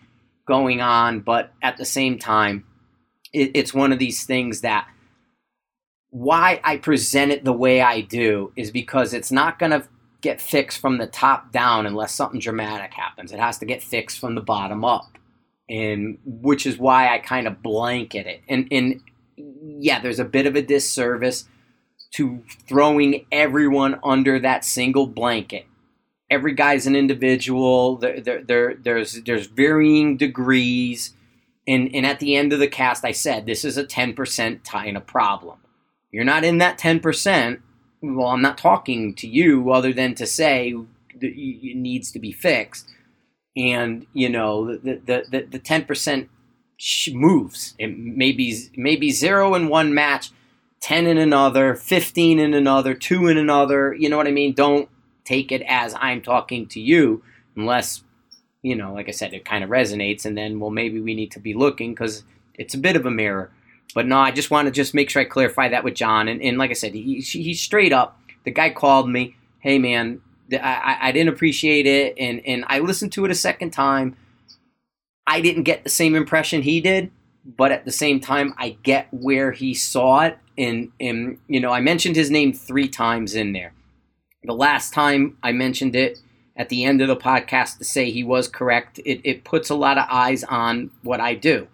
going 0.46 0.82
on, 0.82 1.20
but 1.20 1.52
at 1.62 1.78
the 1.78 1.86
same 1.86 2.18
time, 2.18 2.64
it, 3.32 3.52
it's 3.54 3.72
one 3.72 3.92
of 3.92 3.98
these 3.98 4.24
things 4.24 4.60
that 4.60 4.86
why 6.10 6.60
I 6.62 6.76
present 6.76 7.32
it 7.32 7.44
the 7.44 7.52
way 7.52 7.80
I 7.80 8.02
do 8.02 8.52
is 8.54 8.70
because 8.70 9.14
it's 9.14 9.32
not 9.32 9.58
going 9.58 9.72
to 9.72 9.88
get 10.24 10.40
fixed 10.40 10.78
from 10.78 10.98
the 10.98 11.06
top 11.06 11.52
down 11.52 11.86
unless 11.86 12.12
something 12.12 12.40
dramatic 12.40 12.92
happens. 12.92 13.32
It 13.32 13.38
has 13.38 13.58
to 13.58 13.66
get 13.66 13.82
fixed 13.82 14.18
from 14.18 14.34
the 14.34 14.40
bottom 14.40 14.84
up. 14.84 15.18
And 15.68 16.18
which 16.24 16.66
is 16.66 16.78
why 16.78 17.14
I 17.14 17.18
kind 17.18 17.46
of 17.46 17.62
blanket 17.62 18.26
it. 18.26 18.42
And 18.48 18.68
and 18.70 19.00
yeah, 19.36 20.00
there's 20.00 20.18
a 20.18 20.24
bit 20.24 20.46
of 20.46 20.56
a 20.56 20.62
disservice 20.62 21.48
to 22.14 22.42
throwing 22.66 23.26
everyone 23.32 23.98
under 24.04 24.38
that 24.40 24.64
single 24.64 25.06
blanket. 25.06 25.66
Every 26.28 26.52
guy's 26.52 26.86
an 26.86 26.96
individual. 26.96 27.96
There, 27.96 28.20
there, 28.20 28.42
there, 28.42 28.74
there's 28.74 29.22
there's 29.22 29.46
varying 29.46 30.16
degrees. 30.16 31.14
And, 31.66 31.94
and 31.94 32.04
at 32.04 32.20
the 32.20 32.36
end 32.36 32.52
of 32.52 32.58
the 32.58 32.68
cast, 32.68 33.06
I 33.06 33.12
said 33.12 33.46
this 33.46 33.64
is 33.64 33.78
a 33.78 33.84
10% 33.84 34.64
kind 34.64 34.98
of 34.98 35.06
problem 35.06 35.60
you're 36.14 36.22
not 36.22 36.44
in 36.44 36.58
that 36.58 36.78
10%, 36.78 37.60
well, 38.12 38.28
I'm 38.28 38.42
not 38.42 38.58
talking 38.58 39.14
to 39.14 39.28
you 39.28 39.70
other 39.70 39.92
than 39.92 40.14
to 40.16 40.26
say 40.26 40.74
it 41.20 41.76
needs 41.76 42.10
to 42.12 42.18
be 42.18 42.32
fixed. 42.32 42.90
And, 43.56 44.06
you 44.12 44.28
know, 44.28 44.76
the, 44.76 45.00
the, 45.04 45.24
the, 45.30 45.46
the 45.50 45.58
10% 45.60 46.28
moves. 47.12 47.74
It 47.78 47.96
may 47.98 48.32
be, 48.32 48.68
maybe 48.76 49.10
zero 49.10 49.54
in 49.54 49.68
one 49.68 49.94
match, 49.94 50.30
10 50.80 51.06
in 51.06 51.18
another, 51.18 51.74
15 51.74 52.38
in 52.38 52.52
another, 52.52 52.94
two 52.94 53.26
in 53.28 53.38
another. 53.38 53.94
You 53.94 54.08
know 54.08 54.16
what 54.16 54.26
I 54.26 54.32
mean? 54.32 54.52
Don't 54.52 54.88
take 55.24 55.52
it 55.52 55.62
as 55.66 55.94
I'm 55.98 56.20
talking 56.20 56.66
to 56.68 56.80
you 56.80 57.22
unless, 57.56 58.02
you 58.62 58.74
know, 58.74 58.92
like 58.92 59.08
I 59.08 59.12
said, 59.12 59.32
it 59.32 59.44
kind 59.44 59.64
of 59.64 59.70
resonates. 59.70 60.26
And 60.26 60.36
then, 60.36 60.60
well, 60.60 60.70
maybe 60.70 61.00
we 61.00 61.14
need 61.14 61.30
to 61.32 61.40
be 61.40 61.54
looking 61.54 61.94
because 61.94 62.24
it's 62.54 62.74
a 62.74 62.78
bit 62.78 62.96
of 62.96 63.06
a 63.06 63.10
mirror. 63.10 63.50
But 63.94 64.06
no, 64.06 64.18
I 64.18 64.32
just 64.32 64.50
want 64.50 64.66
to 64.66 64.72
just 64.72 64.92
make 64.92 65.08
sure 65.08 65.22
I 65.22 65.24
clarify 65.24 65.68
that 65.68 65.84
with 65.84 65.94
John. 65.94 66.28
And, 66.28 66.42
and 66.42 66.58
like 66.58 66.70
I 66.70 66.74
said, 66.74 66.94
he, 66.94 67.20
he's 67.20 67.60
straight 67.60 67.92
up. 67.92 68.20
The 68.44 68.50
guy 68.50 68.70
called 68.70 69.08
me, 69.08 69.36
hey 69.60 69.78
man, 69.78 70.20
I, 70.52 70.98
I 71.00 71.12
didn't 71.12 71.32
appreciate 71.32 71.86
it, 71.86 72.14
and 72.18 72.42
and 72.44 72.64
I 72.68 72.80
listened 72.80 73.12
to 73.12 73.24
it 73.24 73.30
a 73.30 73.34
second 73.34 73.70
time. 73.70 74.16
I 75.26 75.40
didn't 75.40 75.62
get 75.62 75.84
the 75.84 75.90
same 75.90 76.14
impression 76.14 76.62
he 76.62 76.80
did, 76.80 77.10
but 77.44 77.72
at 77.72 77.84
the 77.84 77.92
same 77.92 78.20
time, 78.20 78.54
I 78.58 78.76
get 78.82 79.08
where 79.10 79.52
he 79.52 79.72
saw 79.72 80.20
it, 80.20 80.38
and 80.58 80.92
and 81.00 81.38
you 81.48 81.60
know, 81.60 81.70
I 81.70 81.80
mentioned 81.80 82.16
his 82.16 82.30
name 82.30 82.52
three 82.52 82.88
times 82.88 83.34
in 83.34 83.52
there. 83.52 83.72
The 84.42 84.52
last 84.52 84.92
time 84.92 85.38
I 85.42 85.52
mentioned 85.52 85.96
it 85.96 86.18
at 86.56 86.68
the 86.68 86.84
end 86.84 87.00
of 87.00 87.08
the 87.08 87.16
podcast 87.16 87.78
to 87.78 87.84
say 87.84 88.10
he 88.10 88.22
was 88.22 88.46
correct, 88.46 89.00
it, 89.04 89.20
it 89.24 89.44
puts 89.44 89.70
a 89.70 89.74
lot 89.74 89.98
of 89.98 90.04
eyes 90.10 90.44
on 90.44 90.90
what 91.02 91.20
I 91.20 91.34
do. 91.34 91.66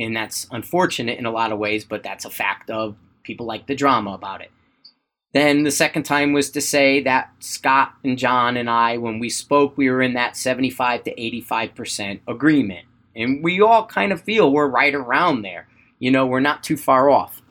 And 0.00 0.16
that's 0.16 0.48
unfortunate 0.50 1.18
in 1.18 1.26
a 1.26 1.30
lot 1.30 1.52
of 1.52 1.58
ways, 1.58 1.84
but 1.84 2.02
that's 2.02 2.24
a 2.24 2.30
fact 2.30 2.70
of 2.70 2.96
people 3.22 3.46
like 3.46 3.66
the 3.66 3.74
drama 3.76 4.12
about 4.12 4.40
it. 4.40 4.50
Then 5.32 5.62
the 5.62 5.70
second 5.70 6.02
time 6.02 6.32
was 6.32 6.50
to 6.50 6.60
say 6.60 7.02
that 7.02 7.30
Scott 7.38 7.92
and 8.02 8.18
John 8.18 8.56
and 8.56 8.68
I, 8.68 8.96
when 8.96 9.20
we 9.20 9.28
spoke, 9.28 9.76
we 9.76 9.88
were 9.90 10.02
in 10.02 10.14
that 10.14 10.36
75 10.36 11.04
to 11.04 11.14
85% 11.14 12.20
agreement. 12.26 12.86
And 13.14 13.44
we 13.44 13.60
all 13.60 13.86
kind 13.86 14.10
of 14.10 14.22
feel 14.22 14.50
we're 14.50 14.66
right 14.66 14.94
around 14.94 15.42
there. 15.42 15.68
you 16.00 16.10
know, 16.10 16.26
we're 16.26 16.40
not 16.40 16.64
too 16.64 16.78
far 16.78 17.10
off. 17.10 17.42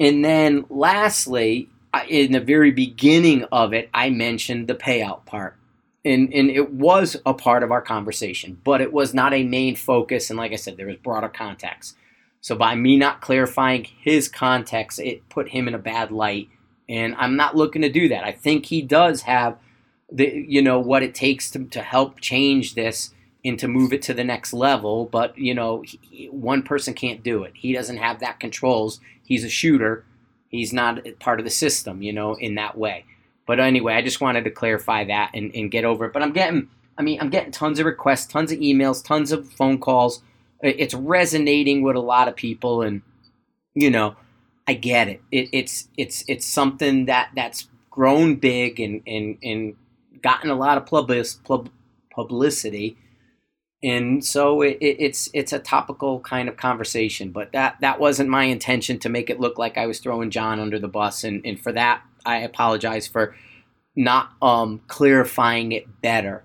And 0.00 0.24
then 0.24 0.64
lastly, 0.70 1.68
in 2.08 2.32
the 2.32 2.40
very 2.40 2.70
beginning 2.70 3.44
of 3.52 3.74
it, 3.74 3.90
I 3.92 4.08
mentioned 4.08 4.66
the 4.66 4.74
payout 4.74 5.26
part. 5.26 5.56
And, 6.04 6.32
and 6.34 6.50
it 6.50 6.72
was 6.72 7.16
a 7.24 7.32
part 7.32 7.62
of 7.62 7.70
our 7.70 7.82
conversation, 7.82 8.60
but 8.64 8.80
it 8.80 8.92
was 8.92 9.14
not 9.14 9.32
a 9.32 9.44
main 9.44 9.76
focus. 9.76 10.30
And 10.30 10.36
like 10.36 10.52
I 10.52 10.56
said, 10.56 10.76
there 10.76 10.88
was 10.88 10.96
broader 10.96 11.28
context. 11.28 11.96
So 12.40 12.56
by 12.56 12.74
me 12.74 12.96
not 12.96 13.20
clarifying 13.20 13.84
his 13.84 14.28
context, 14.28 14.98
it 14.98 15.28
put 15.28 15.50
him 15.50 15.68
in 15.68 15.74
a 15.74 15.78
bad 15.78 16.10
light. 16.10 16.48
And 16.88 17.14
I'm 17.16 17.36
not 17.36 17.56
looking 17.56 17.82
to 17.82 17.88
do 17.88 18.08
that. 18.08 18.24
I 18.24 18.32
think 18.32 18.66
he 18.66 18.82
does 18.82 19.22
have 19.22 19.56
the 20.10 20.44
you 20.46 20.60
know 20.60 20.78
what 20.78 21.02
it 21.02 21.14
takes 21.14 21.50
to, 21.52 21.64
to 21.66 21.80
help 21.80 22.20
change 22.20 22.74
this 22.74 23.14
and 23.44 23.58
to 23.58 23.66
move 23.66 23.92
it 23.92 24.02
to 24.02 24.14
the 24.14 24.24
next 24.24 24.52
level. 24.52 25.06
But 25.06 25.36
you 25.38 25.54
know, 25.54 25.82
he, 25.82 26.26
one 26.26 26.62
person 26.62 26.94
can't 26.94 27.22
do 27.22 27.44
it. 27.44 27.52
He 27.54 27.72
doesn't 27.72 27.96
have 27.96 28.20
that 28.20 28.40
controls. 28.40 29.00
He's 29.24 29.44
a 29.44 29.48
shooter. 29.48 30.04
He's 30.48 30.72
not 30.72 31.00
part 31.18 31.38
of 31.38 31.44
the 31.44 31.50
system, 31.50 32.02
you 32.02 32.12
know, 32.12 32.34
in 32.34 32.56
that 32.56 32.76
way. 32.76 33.06
But 33.52 33.60
anyway, 33.60 33.92
I 33.92 34.00
just 34.00 34.22
wanted 34.22 34.44
to 34.44 34.50
clarify 34.50 35.04
that 35.04 35.32
and, 35.34 35.54
and 35.54 35.70
get 35.70 35.84
over 35.84 36.06
it. 36.06 36.14
But 36.14 36.22
I'm 36.22 36.32
getting, 36.32 36.70
I 36.96 37.02
mean, 37.02 37.20
I'm 37.20 37.28
getting 37.28 37.52
tons 37.52 37.78
of 37.78 37.84
requests, 37.84 38.24
tons 38.24 38.50
of 38.50 38.58
emails, 38.60 39.04
tons 39.04 39.30
of 39.30 39.46
phone 39.46 39.78
calls. 39.78 40.22
It's 40.62 40.94
resonating 40.94 41.82
with 41.82 41.94
a 41.94 42.00
lot 42.00 42.28
of 42.28 42.34
people, 42.34 42.80
and 42.80 43.02
you 43.74 43.90
know, 43.90 44.16
I 44.66 44.72
get 44.72 45.08
it. 45.08 45.20
it 45.30 45.50
it's 45.52 45.86
it's 45.98 46.24
it's 46.28 46.46
something 46.46 47.04
that 47.04 47.32
that's 47.36 47.68
grown 47.90 48.36
big 48.36 48.80
and 48.80 49.02
and 49.06 49.36
and 49.42 49.76
gotten 50.22 50.48
a 50.48 50.54
lot 50.54 50.78
of 50.78 50.86
publicity 52.10 52.96
and 53.82 54.24
so 54.24 54.62
it, 54.62 54.78
it, 54.80 54.96
it's 54.98 55.28
it's 55.34 55.52
a 55.52 55.58
topical 55.58 56.20
kind 56.20 56.48
of 56.48 56.56
conversation 56.56 57.32
but 57.32 57.52
that 57.52 57.76
that 57.82 57.98
wasn't 58.00 58.28
my 58.28 58.44
intention 58.44 58.98
to 58.98 59.08
make 59.08 59.28
it 59.28 59.40
look 59.40 59.58
like 59.58 59.76
i 59.76 59.84
was 59.84 59.98
throwing 59.98 60.30
john 60.30 60.60
under 60.60 60.78
the 60.78 60.88
bus 60.88 61.24
and, 61.24 61.44
and 61.44 61.60
for 61.60 61.72
that 61.72 62.02
i 62.24 62.38
apologize 62.38 63.06
for 63.06 63.34
not 63.94 64.30
um, 64.40 64.80
clarifying 64.88 65.72
it 65.72 66.00
better 66.00 66.42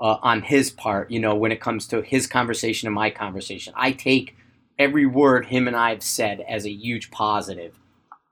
uh, 0.00 0.16
on 0.22 0.42
his 0.42 0.70
part 0.70 1.10
you 1.10 1.18
know 1.18 1.34
when 1.34 1.52
it 1.52 1.60
comes 1.60 1.86
to 1.86 2.02
his 2.02 2.26
conversation 2.26 2.86
and 2.86 2.94
my 2.94 3.10
conversation 3.10 3.72
i 3.76 3.92
take 3.92 4.36
every 4.78 5.06
word 5.06 5.46
him 5.46 5.66
and 5.66 5.76
i 5.76 5.90
have 5.90 6.02
said 6.02 6.40
as 6.48 6.64
a 6.66 6.70
huge 6.70 7.10
positive 7.10 7.78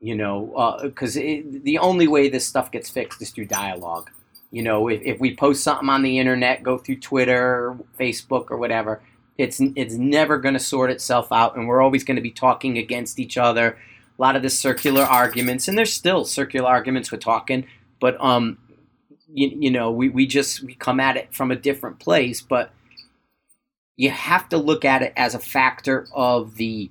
you 0.00 0.14
know 0.14 0.78
because 0.82 1.16
uh, 1.16 1.20
the 1.20 1.78
only 1.78 2.06
way 2.06 2.28
this 2.28 2.46
stuff 2.46 2.70
gets 2.70 2.90
fixed 2.90 3.20
is 3.22 3.30
through 3.30 3.46
dialogue 3.46 4.10
you 4.52 4.62
know, 4.62 4.86
if, 4.88 5.00
if 5.02 5.18
we 5.18 5.34
post 5.34 5.64
something 5.64 5.88
on 5.88 6.02
the 6.02 6.18
internet, 6.18 6.62
go 6.62 6.76
through 6.76 7.00
Twitter, 7.00 7.76
Facebook, 7.98 8.50
or 8.50 8.58
whatever, 8.58 9.00
it's 9.38 9.58
it's 9.60 9.94
never 9.94 10.38
going 10.38 10.52
to 10.52 10.60
sort 10.60 10.90
itself 10.90 11.32
out, 11.32 11.56
and 11.56 11.66
we're 11.66 11.80
always 11.80 12.04
going 12.04 12.16
to 12.16 12.22
be 12.22 12.30
talking 12.30 12.76
against 12.76 13.18
each 13.18 13.38
other. 13.38 13.78
A 14.22 14.24
lot 14.24 14.36
of 14.36 14.42
the 14.42 14.50
circular 14.50 15.02
arguments, 15.02 15.66
and 15.66 15.76
there's 15.76 15.92
still 15.92 16.24
circular 16.24 16.68
arguments 16.68 17.10
we're 17.10 17.18
talking, 17.18 17.66
but 18.00 18.16
um, 18.20 18.56
you, 19.26 19.50
you 19.58 19.68
know, 19.68 19.90
we, 19.90 20.10
we 20.10 20.28
just 20.28 20.62
we 20.62 20.76
come 20.76 21.00
at 21.00 21.16
it 21.16 21.34
from 21.34 21.50
a 21.50 21.56
different 21.56 21.98
place, 21.98 22.40
but 22.40 22.70
you 23.96 24.10
have 24.10 24.48
to 24.50 24.58
look 24.58 24.84
at 24.84 25.02
it 25.02 25.12
as 25.16 25.34
a 25.34 25.40
factor 25.40 26.06
of 26.14 26.54
the 26.54 26.88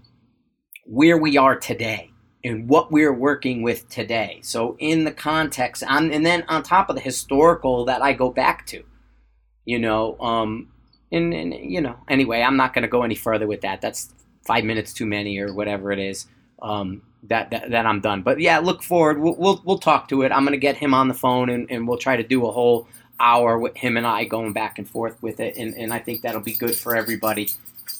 where 0.86 1.18
we 1.18 1.38
are 1.38 1.56
today 1.56 2.12
and 2.44 2.68
what 2.68 2.92
we're 2.92 3.14
working 3.14 3.62
with 3.62 3.88
today. 3.88 4.42
So 4.44 4.76
in 4.78 5.06
the 5.06 5.14
context, 5.14 5.84
and 5.88 6.26
then 6.26 6.44
on 6.50 6.64
top 6.64 6.90
of 6.90 6.98
the 6.98 7.02
historical 7.02 7.86
that 7.86 8.02
I 8.02 8.12
go 8.12 8.30
back 8.30 8.66
to, 8.68 8.84
you 9.64 9.80
know, 9.80 10.20
um, 10.20 10.68
and, 11.14 11.34
and 11.34 11.54
you 11.54 11.80
know, 11.80 11.96
anyway, 12.10 12.42
I'm 12.42 12.58
not 12.58 12.74
going 12.74 12.84
to 12.84 12.90
go 12.90 13.04
any 13.04 13.16
further 13.16 13.48
with 13.48 13.62
that. 13.62 13.80
That's 13.80 14.14
five 14.46 14.66
minutes 14.66 14.92
too 14.92 15.06
many 15.06 15.40
or 15.40 15.54
whatever 15.54 15.94
it 15.94 16.00
is. 16.00 16.28
Um, 16.62 17.04
that, 17.24 17.50
that, 17.52 17.70
that 17.72 17.86
I'm 17.86 18.02
done. 18.02 18.22
But 18.22 18.40
yeah, 18.40 18.60
look 18.60 18.84
forward. 18.84 19.20
We'll, 19.20 19.36
we'll, 19.36 19.62
we'll 19.66 19.80
talk 19.80 20.08
to 20.10 20.24
it. 20.24 20.32
I'm 20.32 20.46
to 20.48 20.58
get 20.58 20.78
him 20.78 20.94
on 20.94 21.08
the 21.08 21.14
phone 21.14 21.50
and, 21.50 21.70
and 21.70 21.88
we'll 21.88 21.98
try 21.98 22.18
to 22.18 22.24
do 22.24 22.46
a 22.46 22.52
whole 22.52 22.88
hour 23.20 23.60
with 23.60 23.78
him 23.78 23.98
and 23.98 24.08
I 24.08 24.26
going 24.26 24.54
back 24.54 24.80
and 24.80 24.90
forth 24.90 25.22
with 25.22 25.40
it. 25.40 25.56
And, 25.56 25.76
and 25.76 25.94
I 25.94 26.00
think 26.00 26.22
that'll 26.22 26.42
be 26.42 26.54
good 26.54 26.76
for 26.76 26.96
everybody 26.96 27.50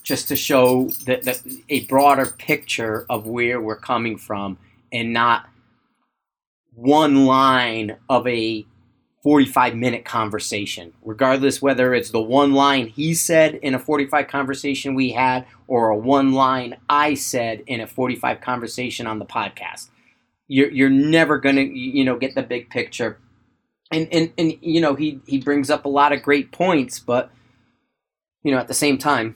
just 0.04 0.28
to 0.30 0.36
show 0.36 0.86
that, 1.06 1.24
that 1.24 1.42
a 1.70 1.86
broader 1.86 2.26
picture 2.26 3.06
of 3.10 3.28
where 3.28 3.62
we're 3.62 3.76
coming 3.76 4.18
from 4.18 4.58
and 4.92 5.14
not 5.14 5.48
one 6.74 7.26
line 7.26 7.96
of 8.10 8.26
a 8.28 8.66
45 9.24 9.76
minute 9.76 10.04
conversation, 10.04 10.94
regardless 11.04 11.62
whether 11.62 11.94
it's 11.94 12.10
the 12.10 12.22
one 12.22 12.54
line 12.54 12.88
he 12.88 13.14
said 13.14 13.56
in 13.56 13.76
a 13.76 13.80
45 13.80 14.28
conversation 14.28 14.96
we 14.96 15.12
had 15.12 15.46
or 15.68 15.90
a 15.90 15.96
one 15.96 16.32
line 16.32 16.78
I 16.90 17.14
said 17.14 17.64
in 17.68 17.82
a 17.82 17.88
45 17.88 18.42
conversation 18.42 19.06
on 19.06 19.20
the 19.20 19.26
podcast. 19.26 19.90
You're, 20.48 20.72
you're 20.72 20.90
never 20.90 21.38
going 21.38 21.56
to, 21.56 21.62
you 21.64 22.04
know, 22.04 22.18
get 22.18 22.36
the 22.36 22.42
big 22.42 22.70
picture. 22.70 23.20
And, 23.92 24.08
and, 24.12 24.34
and, 24.38 24.54
you 24.62 24.82
know, 24.82 24.96
he, 24.96 25.22
he 25.28 25.40
brings 25.40 25.70
up 25.70 25.86
a 25.86 25.90
lot 25.90 26.14
of 26.14 26.24
great 26.24 26.52
points, 26.52 27.00
but, 27.00 27.32
you 28.44 28.52
know, 28.52 28.58
at 28.58 28.68
the 28.68 28.74
same 28.74 28.98
time, 28.98 29.36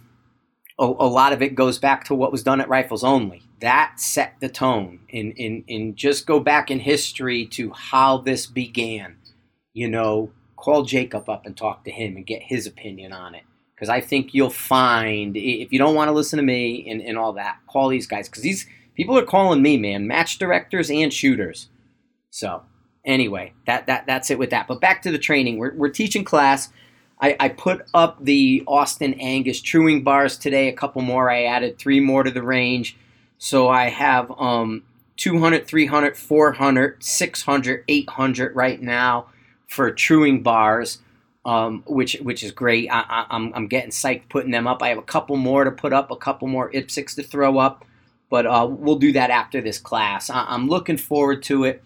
a, 0.80 0.84
a, 0.84 1.08
lot 1.08 1.32
of 1.32 1.42
it 1.42 1.56
goes 1.56 1.78
back 1.78 2.06
to 2.06 2.16
what 2.16 2.32
was 2.32 2.44
done 2.44 2.60
at 2.60 2.68
Rifles 2.68 3.04
Only. 3.04 3.44
That 3.62 4.00
set 4.00 4.36
the 4.42 4.50
tone. 4.50 5.00
And, 5.14 5.34
and, 5.38 5.64
and 5.70 5.96
just 5.96 6.26
go 6.26 6.40
back 6.40 6.72
in 6.72 6.80
history 6.80 7.46
to 7.48 7.72
how 7.72 8.18
this 8.18 8.46
began. 8.46 9.18
You 9.76 9.88
know, 9.88 10.32
call 10.56 10.82
Jacob 10.82 11.30
up 11.30 11.46
and 11.46 11.56
talk 11.56 11.84
to 11.84 11.92
him 11.92 12.16
and 12.16 12.26
get 12.26 12.42
his 12.42 12.66
opinion 12.66 13.14
on 13.14 13.36
it. 13.36 13.44
Because 13.76 13.90
I 13.90 14.02
think 14.02 14.34
you'll 14.34 14.50
find, 14.50 15.38
if 15.38 15.72
you 15.72 15.78
don't 15.78 15.96
want 15.96 16.08
to 16.08 16.14
listen 16.14 16.38
to 16.38 16.44
me 16.44 16.90
and, 16.90 17.02
and 17.02 17.18
all 17.18 17.34
that, 17.34 17.60
call 17.68 17.90
these 17.90 18.08
guys. 18.08 18.28
Because 18.28 18.42
these 18.42 18.66
people 18.96 19.18
are 19.18 19.26
calling 19.26 19.62
me, 19.62 19.78
man, 19.78 20.08
match 20.08 20.40
directors 20.40 20.90
and 20.90 21.14
shooters. 21.14 21.68
So, 22.32 22.64
anyway, 23.04 23.54
that, 23.68 23.86
that 23.88 24.08
that's 24.08 24.32
it 24.32 24.40
with 24.40 24.50
that. 24.50 24.68
But 24.68 24.82
back 24.82 25.02
to 25.04 25.12
the 25.12 25.20
training. 25.20 25.58
We're, 25.58 25.76
we're 25.76 25.90
teaching 25.90 26.24
class. 26.24 26.70
I, 27.22 27.36
I, 27.40 27.50
put 27.50 27.86
up 27.94 28.24
the 28.24 28.64
Austin 28.68 29.14
Angus 29.16 29.62
truing 29.62 30.04
bars 30.04 30.38
today, 30.38 30.68
a 30.68 30.74
couple 30.74 31.02
more. 31.02 31.30
I 31.30 31.44
added 31.44 31.78
three 31.78 32.00
more 32.00 32.24
to 32.24 32.32
the 32.32 32.44
range. 32.44 32.98
So 33.38 33.70
I 33.70 33.90
have 33.90 34.32
um, 34.40 34.84
200, 35.18 35.68
300, 35.68 36.18
400, 36.18 37.04
600, 37.04 37.84
800 37.88 38.56
right 38.56 38.82
now 38.82 39.28
for 39.68 39.92
truing 39.92 40.44
bars, 40.44 41.00
um, 41.46 41.84
which 41.88 42.18
which 42.22 42.44
is 42.44 42.52
great. 42.52 42.90
I, 42.90 43.00
am 43.00 43.26
I'm, 43.30 43.54
I'm 43.56 43.68
getting 43.68 43.92
psyched 43.92 44.30
putting 44.30 44.52
them 44.52 44.68
up. 44.68 44.82
I 44.82 44.90
have 44.90 44.98
a 44.98 45.04
couple 45.04 45.38
more 45.38 45.64
to 45.64 45.72
put 45.72 45.94
up, 45.94 46.12
a 46.12 46.16
couple 46.16 46.48
more 46.48 46.72
IPSCs 46.72 47.16
to 47.16 47.24
throw 47.24 47.58
up, 47.58 47.86
but 48.30 48.46
uh, 48.46 48.68
we'll 48.70 48.98
do 48.98 49.12
that 49.14 49.30
after 49.30 49.62
this 49.62 49.78
class. 49.78 50.30
I, 50.30 50.46
I'm 50.48 50.68
looking 50.68 50.98
forward 50.98 51.44
to 51.44 51.64
it. 51.64 51.84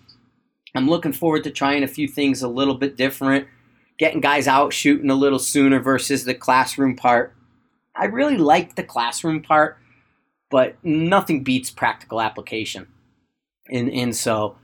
I'm 0.75 0.88
looking 0.88 1.13
forward 1.13 1.43
to 1.45 1.51
trying 1.51 1.83
a 1.83 1.88
few 1.88 2.07
things 2.07 2.41
a 2.41 2.48
little 2.48 2.75
bit 2.75 2.95
different 2.95 3.48
getting 4.00 4.21
guys 4.21 4.48
out 4.48 4.74
shooting 4.74 5.12
a 5.12 5.15
little 5.15 5.38
sooner 5.38 5.79
versus 5.79 6.24
the 6.24 6.33
classroom 6.33 6.95
part. 6.95 7.36
I 7.95 8.05
really 8.05 8.38
like 8.38 8.75
the 8.75 8.83
classroom 8.83 9.43
part, 9.43 9.77
but 10.50 10.77
nothing 10.83 11.43
beats 11.43 11.69
practical 11.69 12.21
application. 12.21 12.88
And 13.69 13.91
and 13.91 14.15
so 14.15 14.55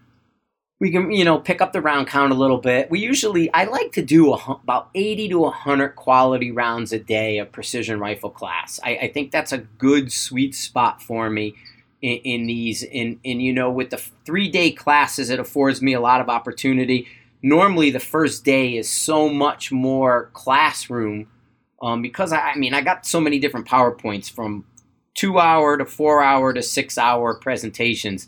we 0.79 0.91
can 0.91 1.11
you 1.11 1.23
know 1.23 1.39
pick 1.39 1.61
up 1.61 1.73
the 1.73 1.81
round 1.81 2.07
count 2.07 2.31
a 2.31 2.35
little 2.35 2.57
bit. 2.57 2.89
We 2.89 2.99
usually 2.99 3.51
I 3.53 3.65
like 3.65 3.91
to 3.93 4.01
do 4.01 4.33
a, 4.33 4.59
about 4.63 4.89
80 4.93 5.29
to 5.29 5.39
100 5.39 5.89
quality 5.89 6.51
rounds 6.51 6.91
a 6.93 6.99
day 6.99 7.37
of 7.37 7.51
precision 7.51 7.99
rifle 7.99 8.29
class. 8.29 8.79
I, 8.83 8.97
I 8.97 9.07
think 9.11 9.31
that's 9.31 9.51
a 9.51 9.59
good 9.59 10.11
sweet 10.11 10.55
spot 10.55 11.01
for 11.01 11.29
me 11.29 11.55
in, 12.01 12.17
in 12.17 12.47
these. 12.47 12.83
In 12.83 13.19
you 13.23 13.53
know 13.53 13.71
with 13.71 13.89
the 13.89 13.97
three 14.25 14.49
day 14.49 14.71
classes, 14.71 15.29
it 15.29 15.39
affords 15.39 15.81
me 15.81 15.93
a 15.93 16.01
lot 16.01 16.21
of 16.21 16.29
opportunity 16.29 17.07
normally 17.45 17.91
the 17.91 17.99
first 17.99 18.43
day 18.43 18.75
is 18.75 18.89
so 18.89 19.29
much 19.29 19.71
more 19.71 20.31
classroom 20.33 21.27
um, 21.79 22.01
because 22.01 22.33
I, 22.33 22.39
I, 22.39 22.55
mean 22.55 22.73
I 22.73 22.81
got 22.81 23.05
so 23.05 23.21
many 23.21 23.37
different 23.37 23.67
PowerPoints 23.67 24.31
from 24.31 24.65
two 25.13 25.37
hour 25.37 25.77
to 25.77 25.85
four 25.85 26.23
hour 26.23 26.53
to 26.53 26.63
six 26.63 26.97
hour 26.97 27.35
presentations, 27.35 28.27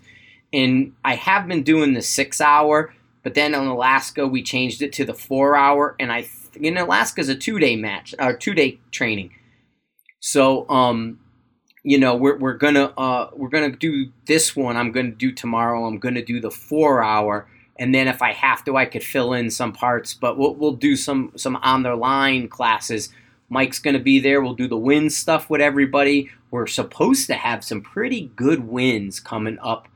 and 0.53 0.93
I 1.03 1.15
have 1.15 1.47
been 1.47 1.63
doing 1.63 1.93
the 1.93 2.01
six 2.01 2.41
hour, 2.41 2.93
but 3.23 3.33
then 3.33 3.53
in 3.53 3.61
Alaska 3.61 4.27
we 4.27 4.43
changed 4.43 4.81
it 4.81 4.93
to 4.93 5.05
the 5.05 5.13
four 5.13 5.55
hour, 5.55 5.95
and 5.99 6.11
I 6.11 6.27
in 6.55 6.77
Alaska 6.77 7.21
is 7.21 7.29
a 7.29 7.35
two 7.35 7.59
day 7.59 7.75
match 7.75 8.15
or 8.19 8.33
two 8.33 8.53
day 8.53 8.79
training, 8.91 9.31
so 10.19 10.69
um, 10.69 11.19
you 11.83 11.97
know 11.97 12.15
we're, 12.15 12.37
we're 12.37 12.57
gonna 12.57 12.93
uh, 12.97 13.29
we're 13.33 13.49
gonna 13.49 13.71
do 13.71 14.11
this 14.25 14.55
one. 14.55 14.77
I'm 14.77 14.91
gonna 14.91 15.11
do 15.11 15.31
tomorrow. 15.31 15.85
I'm 15.85 15.99
gonna 15.99 16.23
do 16.23 16.39
the 16.39 16.51
four 16.51 17.03
hour 17.03 17.47
and 17.79 17.93
then 17.93 18.07
if 18.07 18.21
I 18.21 18.33
have 18.33 18.63
to, 18.65 18.75
I 18.75 18.85
could 18.85 19.03
fill 19.03 19.33
in 19.33 19.51
some 19.51 19.71
parts. 19.71 20.13
But 20.13 20.37
we'll, 20.37 20.55
we'll 20.55 20.73
do 20.73 20.95
some 20.95 21.31
some 21.35 21.57
on 21.57 21.83
the 21.83 21.95
line 21.95 22.47
classes. 22.47 23.09
Mike's 23.49 23.79
going 23.79 23.93
to 23.93 24.01
be 24.01 24.19
there. 24.19 24.41
We'll 24.41 24.55
do 24.55 24.67
the 24.67 24.77
win 24.77 25.09
stuff 25.09 25.49
with 25.49 25.61
everybody. 25.61 26.29
We're 26.51 26.67
supposed 26.67 27.27
to 27.27 27.35
have 27.35 27.63
some 27.63 27.81
pretty 27.81 28.31
good 28.35 28.67
wins 28.67 29.19
coming 29.19 29.57
up. 29.61 29.87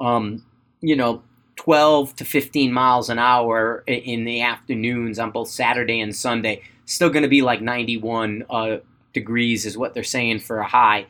Um, 0.00 0.44
you 0.80 0.96
know, 0.96 1.22
12 1.56 2.16
to 2.16 2.24
15 2.24 2.72
miles 2.72 3.10
an 3.10 3.18
hour 3.18 3.82
in 3.86 4.24
the 4.24 4.42
afternoons 4.42 5.18
on 5.18 5.30
both 5.32 5.48
Saturday 5.48 6.00
and 6.00 6.14
Sunday. 6.14 6.62
Still 6.84 7.10
going 7.10 7.24
to 7.24 7.28
be 7.28 7.42
like 7.42 7.60
91 7.60 8.44
uh, 8.48 8.76
degrees 9.12 9.66
is 9.66 9.76
what 9.76 9.94
they're 9.94 10.04
saying 10.04 10.40
for 10.40 10.60
a 10.60 10.66
high. 10.68 11.06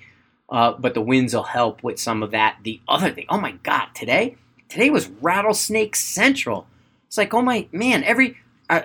uh, 0.50 0.73
but 0.73 0.95
the 0.95 1.00
winds 1.02 1.35
will 1.35 1.42
help 1.42 1.83
with 1.83 1.99
some 1.99 2.23
of 2.23 2.30
that. 2.30 2.57
The 2.62 2.80
other 2.88 3.11
thing, 3.11 3.26
oh 3.28 3.40
my 3.40 3.52
God, 3.62 3.88
today, 3.95 4.37
today 4.68 4.90
was 4.90 5.09
rattlesnake 5.21 5.95
central. 5.97 6.66
It's 7.07 7.18
like, 7.18 7.35
oh 7.35 7.42
my 7.42 7.68
man, 7.73 8.02
every 8.04 8.37
uh, 8.71 8.80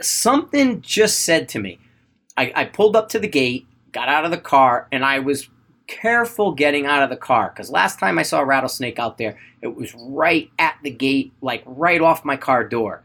something 0.00 0.80
just 0.82 1.20
said 1.20 1.48
to 1.50 1.58
me. 1.58 1.78
I, 2.36 2.52
I 2.54 2.64
pulled 2.64 2.96
up 2.96 3.08
to 3.10 3.18
the 3.18 3.28
gate, 3.28 3.66
got 3.92 4.08
out 4.08 4.24
of 4.24 4.30
the 4.30 4.38
car, 4.38 4.86
and 4.92 5.04
I 5.04 5.18
was 5.18 5.48
careful 5.90 6.52
getting 6.52 6.86
out 6.86 7.02
of 7.02 7.10
the 7.10 7.16
car 7.16 7.50
because 7.52 7.68
last 7.70 7.98
time 7.98 8.18
I 8.18 8.22
saw 8.22 8.40
a 8.40 8.44
rattlesnake 8.44 9.00
out 9.00 9.18
there, 9.18 9.36
it 9.60 9.74
was 9.74 9.92
right 9.94 10.48
at 10.58 10.76
the 10.82 10.90
gate, 10.90 11.32
like 11.42 11.62
right 11.66 12.00
off 12.00 12.24
my 12.24 12.36
car 12.36 12.66
door. 12.66 13.02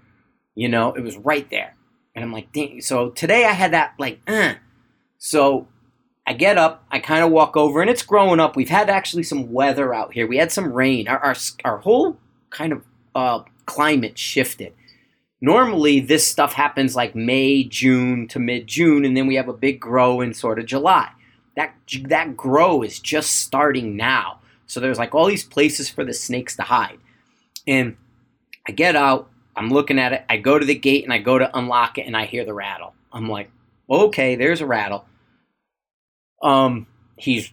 You 0.54 0.70
know, 0.70 0.94
it 0.94 1.02
was 1.02 1.18
right 1.18 1.50
there. 1.50 1.76
And 2.14 2.24
I'm 2.24 2.32
like, 2.32 2.54
dang. 2.54 2.82
So 2.82 3.10
today 3.10 3.46
I 3.46 3.52
had 3.52 3.74
that, 3.74 3.96
like, 3.98 4.20
uh. 4.28 4.54
So 5.18 5.68
I 6.28 6.34
get 6.34 6.58
up, 6.58 6.86
I 6.92 7.00
kind 7.00 7.24
of 7.24 7.32
walk 7.32 7.58
over, 7.58 7.82
and 7.82 7.90
it's 7.90 8.04
growing 8.04 8.40
up. 8.40 8.56
We've 8.56 8.70
had 8.70 8.90
actually 8.90 9.24
some 9.24 9.52
weather 9.52 9.94
out 9.94 10.14
here. 10.14 10.28
We 10.28 10.38
had 10.38 10.52
some 10.52 10.72
rain. 10.72 11.08
Our, 11.08 11.20
our, 11.20 11.36
our 11.66 11.78
whole 11.80 12.18
kind 12.52 12.72
of 12.72 12.84
uh, 13.16 13.40
climate 13.66 14.18
shifted. 14.18 14.74
Normally, 15.42 16.00
this 16.00 16.26
stuff 16.26 16.54
happens 16.54 16.96
like 16.96 17.16
May, 17.16 17.64
June 17.64 18.28
to 18.30 18.40
mid 18.40 18.68
June, 18.68 19.04
and 19.04 19.18
then 19.18 19.28
we 19.28 19.36
have 19.36 19.50
a 19.50 19.54
big 19.54 19.80
grow 19.80 20.22
in 20.22 20.34
sort 20.34 20.60
of 20.60 20.66
July. 20.66 21.10
That, 21.56 21.74
that 22.06 22.36
grow 22.36 22.82
is 22.82 23.00
just 23.00 23.38
starting 23.38 23.96
now. 23.96 24.40
So 24.68 24.80
there's 24.80 24.98
like 24.98 25.16
all 25.16 25.28
these 25.28 25.44
places 25.44 25.90
for 25.90 26.04
the 26.04 26.14
snakes 26.14 26.56
to 26.58 26.64
hide. 26.64 27.00
And 27.68 27.98
I 28.68 28.72
get 28.72 28.96
out, 28.96 29.30
I'm 29.56 29.70
looking 29.70 30.00
at 30.00 30.14
it, 30.14 30.26
I 30.30 30.38
go 30.38 30.60
to 30.60 30.66
the 30.66 30.76
gate 30.76 31.04
and 31.04 31.14
I 31.14 31.20
go 31.20 31.38
to 31.38 31.58
unlock 31.58 31.98
it 31.98 32.08
and 32.08 32.18
I 32.18 32.26
hear 32.26 32.46
the 32.46 32.54
rattle. 32.54 32.94
I'm 33.12 33.30
like, 33.30 33.50
okay, 33.90 34.36
there's 34.36 34.62
a 34.62 34.66
rattle. 34.66 35.06
Um, 36.42 36.88
he's 37.18 37.52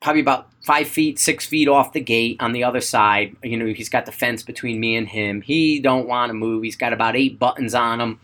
probably 0.00 0.20
about 0.20 0.48
five 0.64 0.88
feet, 0.88 1.18
six 1.18 1.46
feet 1.46 1.68
off 1.68 1.92
the 1.92 2.00
gate 2.00 2.36
on 2.40 2.52
the 2.52 2.64
other 2.64 2.80
side. 2.80 3.36
You 3.42 3.56
know, 3.56 3.66
he's 3.66 3.88
got 3.88 4.06
the 4.06 4.12
fence 4.12 4.42
between 4.42 4.80
me 4.80 4.96
and 4.96 5.08
him. 5.08 5.42
He 5.42 5.80
don't 5.80 6.08
want 6.08 6.30
to 6.30 6.34
move. 6.34 6.62
He's 6.62 6.76
got 6.76 6.92
about 6.92 7.16
eight 7.16 7.38
buttons 7.38 7.74
on 7.74 8.00
him, 8.00 8.20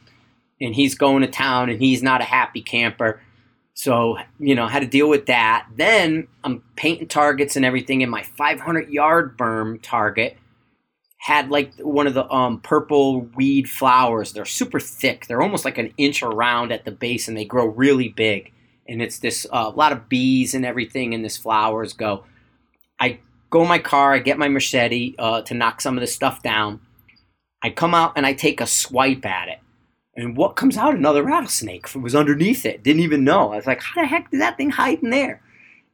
and 0.60 0.74
he's 0.74 0.94
going 0.94 1.22
to 1.22 1.28
town, 1.28 1.70
and 1.70 1.80
he's 1.80 2.02
not 2.02 2.20
a 2.20 2.24
happy 2.24 2.62
camper. 2.62 3.20
So, 3.74 4.18
you 4.38 4.54
know, 4.54 4.66
how 4.66 4.78
to 4.78 4.86
deal 4.86 5.08
with 5.08 5.26
that. 5.26 5.66
Then 5.74 6.28
I'm 6.44 6.62
painting 6.76 7.08
targets 7.08 7.56
and 7.56 7.64
everything, 7.64 8.02
and 8.02 8.10
my 8.10 8.22
500 8.22 8.90
yard 8.90 9.36
berm 9.38 9.80
target 9.82 10.36
had 11.18 11.50
like 11.50 11.72
one 11.78 12.06
of 12.06 12.14
the 12.14 12.30
um, 12.30 12.60
purple 12.60 13.22
weed 13.36 13.70
flowers. 13.70 14.32
They're 14.32 14.44
super 14.44 14.80
thick. 14.80 15.26
They're 15.26 15.40
almost 15.40 15.64
like 15.64 15.78
an 15.78 15.94
inch 15.96 16.22
around 16.22 16.72
at 16.72 16.84
the 16.84 16.90
base, 16.90 17.28
and 17.28 17.36
they 17.36 17.44
grow 17.44 17.66
really 17.66 18.08
big. 18.08 18.52
And 18.88 19.00
it's 19.00 19.20
this 19.20 19.46
a 19.46 19.54
uh, 19.54 19.70
lot 19.70 19.92
of 19.92 20.08
bees 20.08 20.52
and 20.54 20.66
everything, 20.66 21.14
and 21.14 21.24
this 21.24 21.38
flowers 21.38 21.92
go. 21.92 22.24
I 23.00 23.20
go 23.48 23.62
in 23.62 23.68
my 23.68 23.78
car. 23.78 24.12
I 24.12 24.18
get 24.18 24.36
my 24.36 24.48
machete 24.48 25.14
uh, 25.18 25.42
to 25.42 25.54
knock 25.54 25.80
some 25.80 25.96
of 25.96 26.02
this 26.02 26.14
stuff 26.14 26.42
down. 26.42 26.80
I 27.62 27.70
come 27.70 27.94
out 27.94 28.12
and 28.16 28.26
I 28.26 28.34
take 28.34 28.60
a 28.60 28.66
swipe 28.66 29.24
at 29.24 29.48
it 29.48 29.61
and 30.14 30.36
what 30.36 30.56
comes 30.56 30.76
out? 30.76 30.94
Another 30.94 31.22
rattlesnake 31.22 31.86
it 31.94 31.96
was 31.96 32.14
underneath 32.14 32.66
it. 32.66 32.82
Didn't 32.82 33.02
even 33.02 33.24
know. 33.24 33.52
I 33.52 33.56
was 33.56 33.66
like, 33.66 33.82
how 33.82 34.02
the 34.02 34.06
heck 34.06 34.30
did 34.30 34.40
that 34.40 34.56
thing 34.56 34.70
hide 34.70 35.02
in 35.02 35.10
there? 35.10 35.40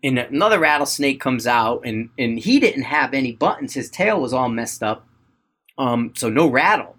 And 0.03 0.19
another 0.19 0.59
rattlesnake 0.59 1.21
comes 1.21 1.47
out, 1.47 1.83
and, 1.85 2.11
and 2.19 2.39
he 2.39 2.61
didn't 2.61 2.85
have 2.85 3.15
any 3.15 3.33
buttons. 3.33 3.75
His 3.75 3.91
tail 3.91 4.21
was 4.21 4.33
all 4.33 4.49
messed 4.49 4.83
up. 4.83 5.07
Um, 5.77 6.13
so 6.17 6.29
no 6.29 6.49
rattle. 6.49 6.97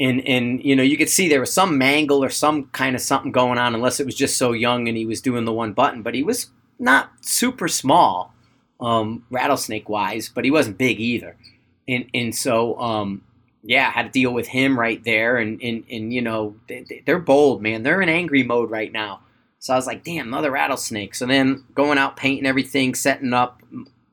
And, 0.00 0.26
and 0.26 0.64
you 0.64 0.74
know, 0.74 0.82
you 0.82 0.96
could 0.96 1.08
see 1.08 1.28
there 1.28 1.40
was 1.40 1.52
some 1.52 1.78
mangle 1.78 2.24
or 2.24 2.30
some 2.30 2.66
kind 2.66 2.96
of 2.96 3.02
something 3.02 3.30
going 3.30 3.58
on, 3.58 3.74
unless 3.74 4.00
it 4.00 4.06
was 4.06 4.16
just 4.16 4.36
so 4.36 4.52
young 4.52 4.88
and 4.88 4.96
he 4.96 5.06
was 5.06 5.20
doing 5.20 5.44
the 5.44 5.52
one 5.52 5.72
button. 5.72 6.02
But 6.02 6.14
he 6.14 6.22
was 6.22 6.50
not 6.78 7.12
super 7.20 7.68
small, 7.68 8.34
um, 8.80 9.24
rattlesnake 9.30 9.88
wise, 9.88 10.28
but 10.28 10.44
he 10.44 10.50
wasn't 10.50 10.78
big 10.78 11.00
either. 11.00 11.36
And, 11.86 12.06
and 12.14 12.34
so, 12.34 12.78
um, 12.80 13.22
yeah, 13.62 13.88
I 13.88 13.90
had 13.90 14.06
to 14.06 14.10
deal 14.10 14.32
with 14.32 14.48
him 14.48 14.78
right 14.78 15.02
there, 15.04 15.36
and 15.36 15.62
and, 15.62 15.84
and 15.90 16.12
you 16.12 16.20
know 16.20 16.56
they, 16.68 17.02
are 17.08 17.18
bold, 17.18 17.62
man. 17.62 17.82
They're 17.82 18.02
in 18.02 18.08
angry 18.08 18.42
mode 18.42 18.70
right 18.70 18.92
now. 18.92 19.20
So 19.58 19.72
I 19.72 19.76
was 19.76 19.86
like, 19.86 20.02
damn, 20.02 20.26
another 20.26 20.50
rattlesnake. 20.50 21.14
So 21.14 21.24
then 21.24 21.64
going 21.74 21.96
out 21.96 22.16
painting 22.16 22.46
everything, 22.46 22.96
setting 22.96 23.32
up, 23.32 23.62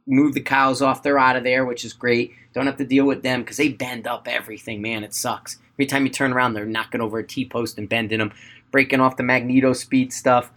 move 0.05 0.35
the 0.35 0.41
cows 0.41 0.79
off. 0.79 1.01
They're 1.01 1.17
out 1.17 1.35
of 1.35 1.43
there, 1.43 1.65
which 1.65 1.83
is 1.83 1.93
great. 1.93 2.33
Don't 2.53 2.67
have 2.67 2.77
to 2.77 2.85
deal 2.85 3.05
with 3.05 3.23
them 3.23 3.41
because 3.41 3.57
they 3.57 3.69
bend 3.69 4.05
up 4.05 4.27
everything, 4.27 4.79
man. 4.81 5.03
It 5.03 5.15
sucks. 5.15 5.57
Every 5.75 5.87
time 5.87 6.05
you 6.05 6.11
turn 6.11 6.33
around, 6.33 6.53
they're 6.53 6.65
knocking 6.65 7.01
over 7.01 7.17
a 7.17 7.25
T 7.25 7.45
post 7.45 7.79
and 7.79 7.89
bending 7.89 8.19
them, 8.19 8.31
breaking 8.71 8.99
off 8.99 9.17
the 9.17 9.23
MagnetoSpeed 9.23 10.13
stuff. 10.13 10.51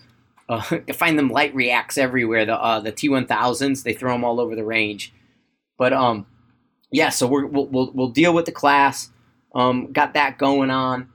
Uh, 0.47 0.63
you 0.87 0.93
find 0.93 1.19
them 1.19 1.31
light 1.31 1.55
reacts 1.55 1.97
everywhere. 1.97 2.45
The 2.45 2.61
uh, 2.61 2.81
the 2.81 2.93
T1000s, 2.93 3.85
they 3.85 3.95
throw 3.95 4.13
them 4.13 4.25
all 4.25 4.41
over 4.41 4.55
the 4.55 4.65
range. 4.65 5.15
But 5.79 5.95
um, 5.95 6.27
yeah, 6.93 7.09
so 7.09 7.27
we 7.27 7.45
will 7.45 7.67
we'll, 7.67 7.91
we'll 7.93 8.11
deal 8.11 8.33
with 8.35 8.45
the 8.45 8.53
class. 8.53 9.11
Um, 9.55 9.93
got 9.93 10.15
that 10.15 10.39
going 10.39 10.71
on, 10.71 11.09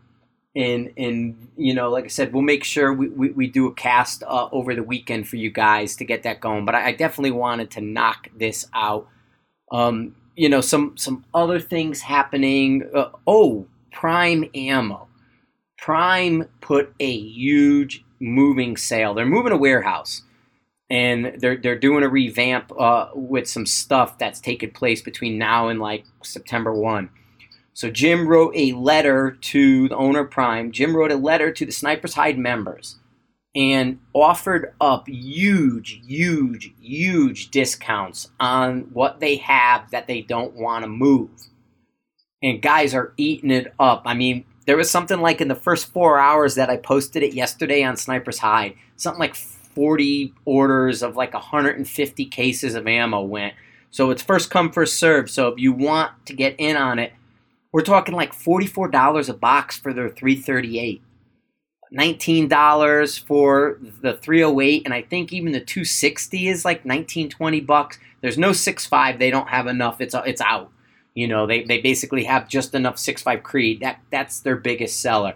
and 0.55 0.91
and 0.97 1.49
you 1.55 1.73
know, 1.73 1.89
like 1.89 2.05
I 2.05 2.07
said, 2.07 2.33
we'll 2.33 2.41
make 2.43 2.63
sure 2.63 2.91
we, 2.91 3.09
we, 3.09 3.29
we 3.29 3.47
do 3.47 3.67
a 3.67 3.73
cast 3.73 4.23
uh, 4.23 4.49
over 4.51 4.75
the 4.75 4.83
weekend 4.83 5.27
for 5.27 5.37
you 5.37 5.51
guys 5.51 5.95
to 5.97 6.03
get 6.03 6.23
that 6.23 6.41
going. 6.41 6.65
But 6.65 6.75
I, 6.75 6.87
I 6.87 6.91
definitely 6.93 7.31
wanted 7.31 7.71
to 7.71 7.81
knock 7.81 8.29
this 8.35 8.65
out. 8.73 9.07
Um, 9.71 10.15
you 10.35 10.49
know, 10.49 10.61
some 10.61 10.97
some 10.97 11.25
other 11.33 11.59
things 11.59 12.01
happening. 12.01 12.89
Uh, 12.93 13.09
oh, 13.27 13.67
Prime 13.91 14.49
Ammo. 14.55 15.07
Prime 15.77 16.49
put 16.59 16.93
a 16.99 17.17
huge 17.19 18.03
moving 18.19 18.77
sale. 18.77 19.13
They're 19.13 19.27
moving 19.27 19.51
a 19.51 19.57
warehouse 19.57 20.23
and 20.89 21.33
they're 21.39 21.57
they're 21.57 21.77
doing 21.77 22.03
a 22.03 22.09
revamp 22.09 22.71
uh, 22.79 23.09
with 23.13 23.47
some 23.47 23.65
stuff 23.65 24.17
that's 24.17 24.39
taken 24.39 24.71
place 24.71 25.01
between 25.01 25.37
now 25.37 25.67
and 25.67 25.79
like 25.79 26.05
September 26.23 26.73
one. 26.73 27.09
So 27.73 27.91
Jim 27.91 28.27
wrote 28.27 28.53
a 28.55 28.71
letter 28.71 29.37
to 29.39 29.89
the 29.89 29.95
owner 29.95 30.23
Prime. 30.23 30.71
Jim 30.71 30.95
wrote 30.95 31.11
a 31.11 31.15
letter 31.15 31.51
to 31.51 31.65
the 31.65 31.71
Snipers 31.71 32.15
Hide 32.15 32.37
members 32.37 32.97
and 33.53 33.99
offered 34.13 34.73
up 34.79 35.07
huge, 35.07 36.01
huge, 36.05 36.71
huge 36.79 37.49
discounts 37.49 38.29
on 38.39 38.81
what 38.93 39.19
they 39.19 39.37
have 39.37 39.89
that 39.91 40.07
they 40.07 40.21
don't 40.21 40.55
want 40.55 40.83
to 40.83 40.87
move. 40.87 41.29
And 42.41 42.61
guys 42.61 42.93
are 42.93 43.13
eating 43.17 43.51
it 43.51 43.73
up. 43.79 44.03
I 44.05 44.13
mean, 44.13 44.45
there 44.67 44.77
was 44.77 44.89
something 44.89 45.21
like 45.21 45.41
in 45.41 45.47
the 45.47 45.55
first 45.55 45.91
four 45.91 46.19
hours 46.19 46.55
that 46.55 46.69
I 46.69 46.77
posted 46.77 47.23
it 47.23 47.33
yesterday 47.33 47.83
on 47.83 47.97
Snipers 47.97 48.39
Hide, 48.39 48.75
something 48.95 49.19
like 49.19 49.35
40 49.77 50.33
orders 50.43 51.03
of 51.03 51.15
like 51.15 51.35
150 51.35 52.25
cases 52.25 52.73
of 52.73 52.87
ammo 52.87 53.21
went. 53.21 53.53
So 53.91 54.09
it's 54.09 54.23
first 54.23 54.49
come, 54.49 54.71
first 54.71 54.97
serve. 54.97 55.29
So 55.29 55.49
if 55.49 55.59
you 55.59 55.71
want 55.71 56.13
to 56.25 56.33
get 56.33 56.55
in 56.57 56.75
on 56.75 56.97
it, 56.97 57.13
we're 57.71 57.83
talking 57.83 58.15
like 58.15 58.33
$44 58.33 59.29
a 59.29 59.33
box 59.35 59.77
for 59.77 59.93
their 59.93 60.09
338. 60.09 61.03
$19 61.93 63.23
for 63.23 63.77
the 64.01 64.13
308 64.13 64.81
and 64.83 64.95
I 64.95 65.03
think 65.03 65.31
even 65.31 65.51
the 65.51 65.61
260 65.61 66.47
is 66.47 66.65
like 66.65 66.83
19 66.83 67.29
20 67.29 67.61
bucks. 67.61 67.99
There's 68.21 68.37
no 68.39 68.53
65, 68.53 69.19
they 69.19 69.29
don't 69.29 69.49
have 69.49 69.67
enough. 69.67 70.01
It's 70.01 70.15
uh, 70.15 70.23
it's 70.25 70.41
out. 70.41 70.71
You 71.13 71.27
know, 71.27 71.45
they, 71.45 71.63
they 71.63 71.81
basically 71.81 72.23
have 72.23 72.49
just 72.49 72.73
enough 72.73 72.97
65 72.97 73.43
Creed. 73.43 73.81
That 73.81 74.01
that's 74.09 74.39
their 74.39 74.55
biggest 74.55 74.99
seller. 75.01 75.35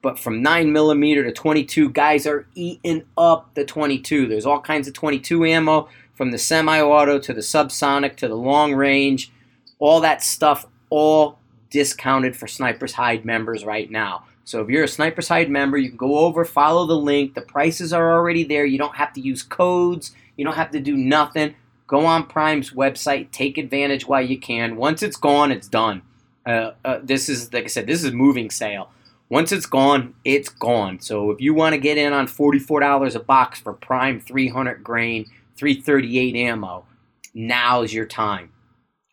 But 0.00 0.18
from 0.18 0.42
9 0.42 0.72
millimeter 0.72 1.24
to 1.24 1.32
22, 1.32 1.90
guys 1.90 2.26
are 2.26 2.46
eating 2.54 3.04
up 3.16 3.54
the 3.54 3.64
22. 3.64 4.26
There's 4.26 4.46
all 4.46 4.60
kinds 4.60 4.86
of 4.86 4.94
22 4.94 5.44
ammo 5.44 5.88
from 6.14 6.30
the 6.30 6.38
semi-auto 6.38 7.18
to 7.18 7.32
the 7.32 7.40
subsonic 7.40 8.16
to 8.16 8.28
the 8.28 8.36
long 8.36 8.74
range. 8.74 9.32
All 9.78 10.00
that 10.00 10.22
stuff, 10.22 10.66
all 10.90 11.38
discounted 11.70 12.36
for 12.36 12.46
Snipers 12.46 12.94
Hide 12.94 13.24
members 13.24 13.64
right 13.64 13.90
now. 13.90 14.24
So 14.44 14.62
if 14.62 14.68
you're 14.68 14.84
a 14.84 14.88
Snipers 14.88 15.28
Hide 15.28 15.50
member, 15.50 15.76
you 15.76 15.88
can 15.90 15.98
go 15.98 16.18
over, 16.18 16.44
follow 16.44 16.86
the 16.86 16.96
link. 16.96 17.34
The 17.34 17.42
prices 17.42 17.92
are 17.92 18.12
already 18.12 18.44
there. 18.44 18.64
You 18.64 18.78
don't 18.78 18.96
have 18.96 19.12
to 19.14 19.20
use 19.20 19.42
codes. 19.42 20.12
You 20.36 20.44
don't 20.44 20.54
have 20.54 20.70
to 20.70 20.80
do 20.80 20.96
nothing. 20.96 21.54
Go 21.86 22.04
on 22.06 22.26
Prime's 22.26 22.70
website, 22.70 23.30
take 23.30 23.58
advantage 23.58 24.06
while 24.06 24.22
you 24.22 24.38
can. 24.38 24.76
Once 24.76 25.02
it's 25.02 25.16
gone, 25.16 25.50
it's 25.50 25.68
done. 25.68 26.02
Uh, 26.46 26.72
uh, 26.84 27.00
this 27.02 27.28
is, 27.28 27.52
like 27.52 27.64
I 27.64 27.68
said, 27.68 27.86
this 27.86 28.04
is 28.04 28.12
moving 28.12 28.50
sale. 28.50 28.90
Once 29.30 29.52
it's 29.52 29.66
gone, 29.66 30.14
it's 30.24 30.48
gone. 30.48 31.00
So 31.00 31.30
if 31.30 31.40
you 31.40 31.52
want 31.52 31.74
to 31.74 31.78
get 31.78 31.98
in 31.98 32.12
on 32.12 32.26
$44 32.26 33.14
a 33.14 33.20
box 33.20 33.60
for 33.60 33.74
prime 33.74 34.20
300 34.20 34.82
grain, 34.82 35.26
338 35.56 36.34
ammo, 36.34 36.86
now's 37.34 37.92
your 37.92 38.06
time. 38.06 38.50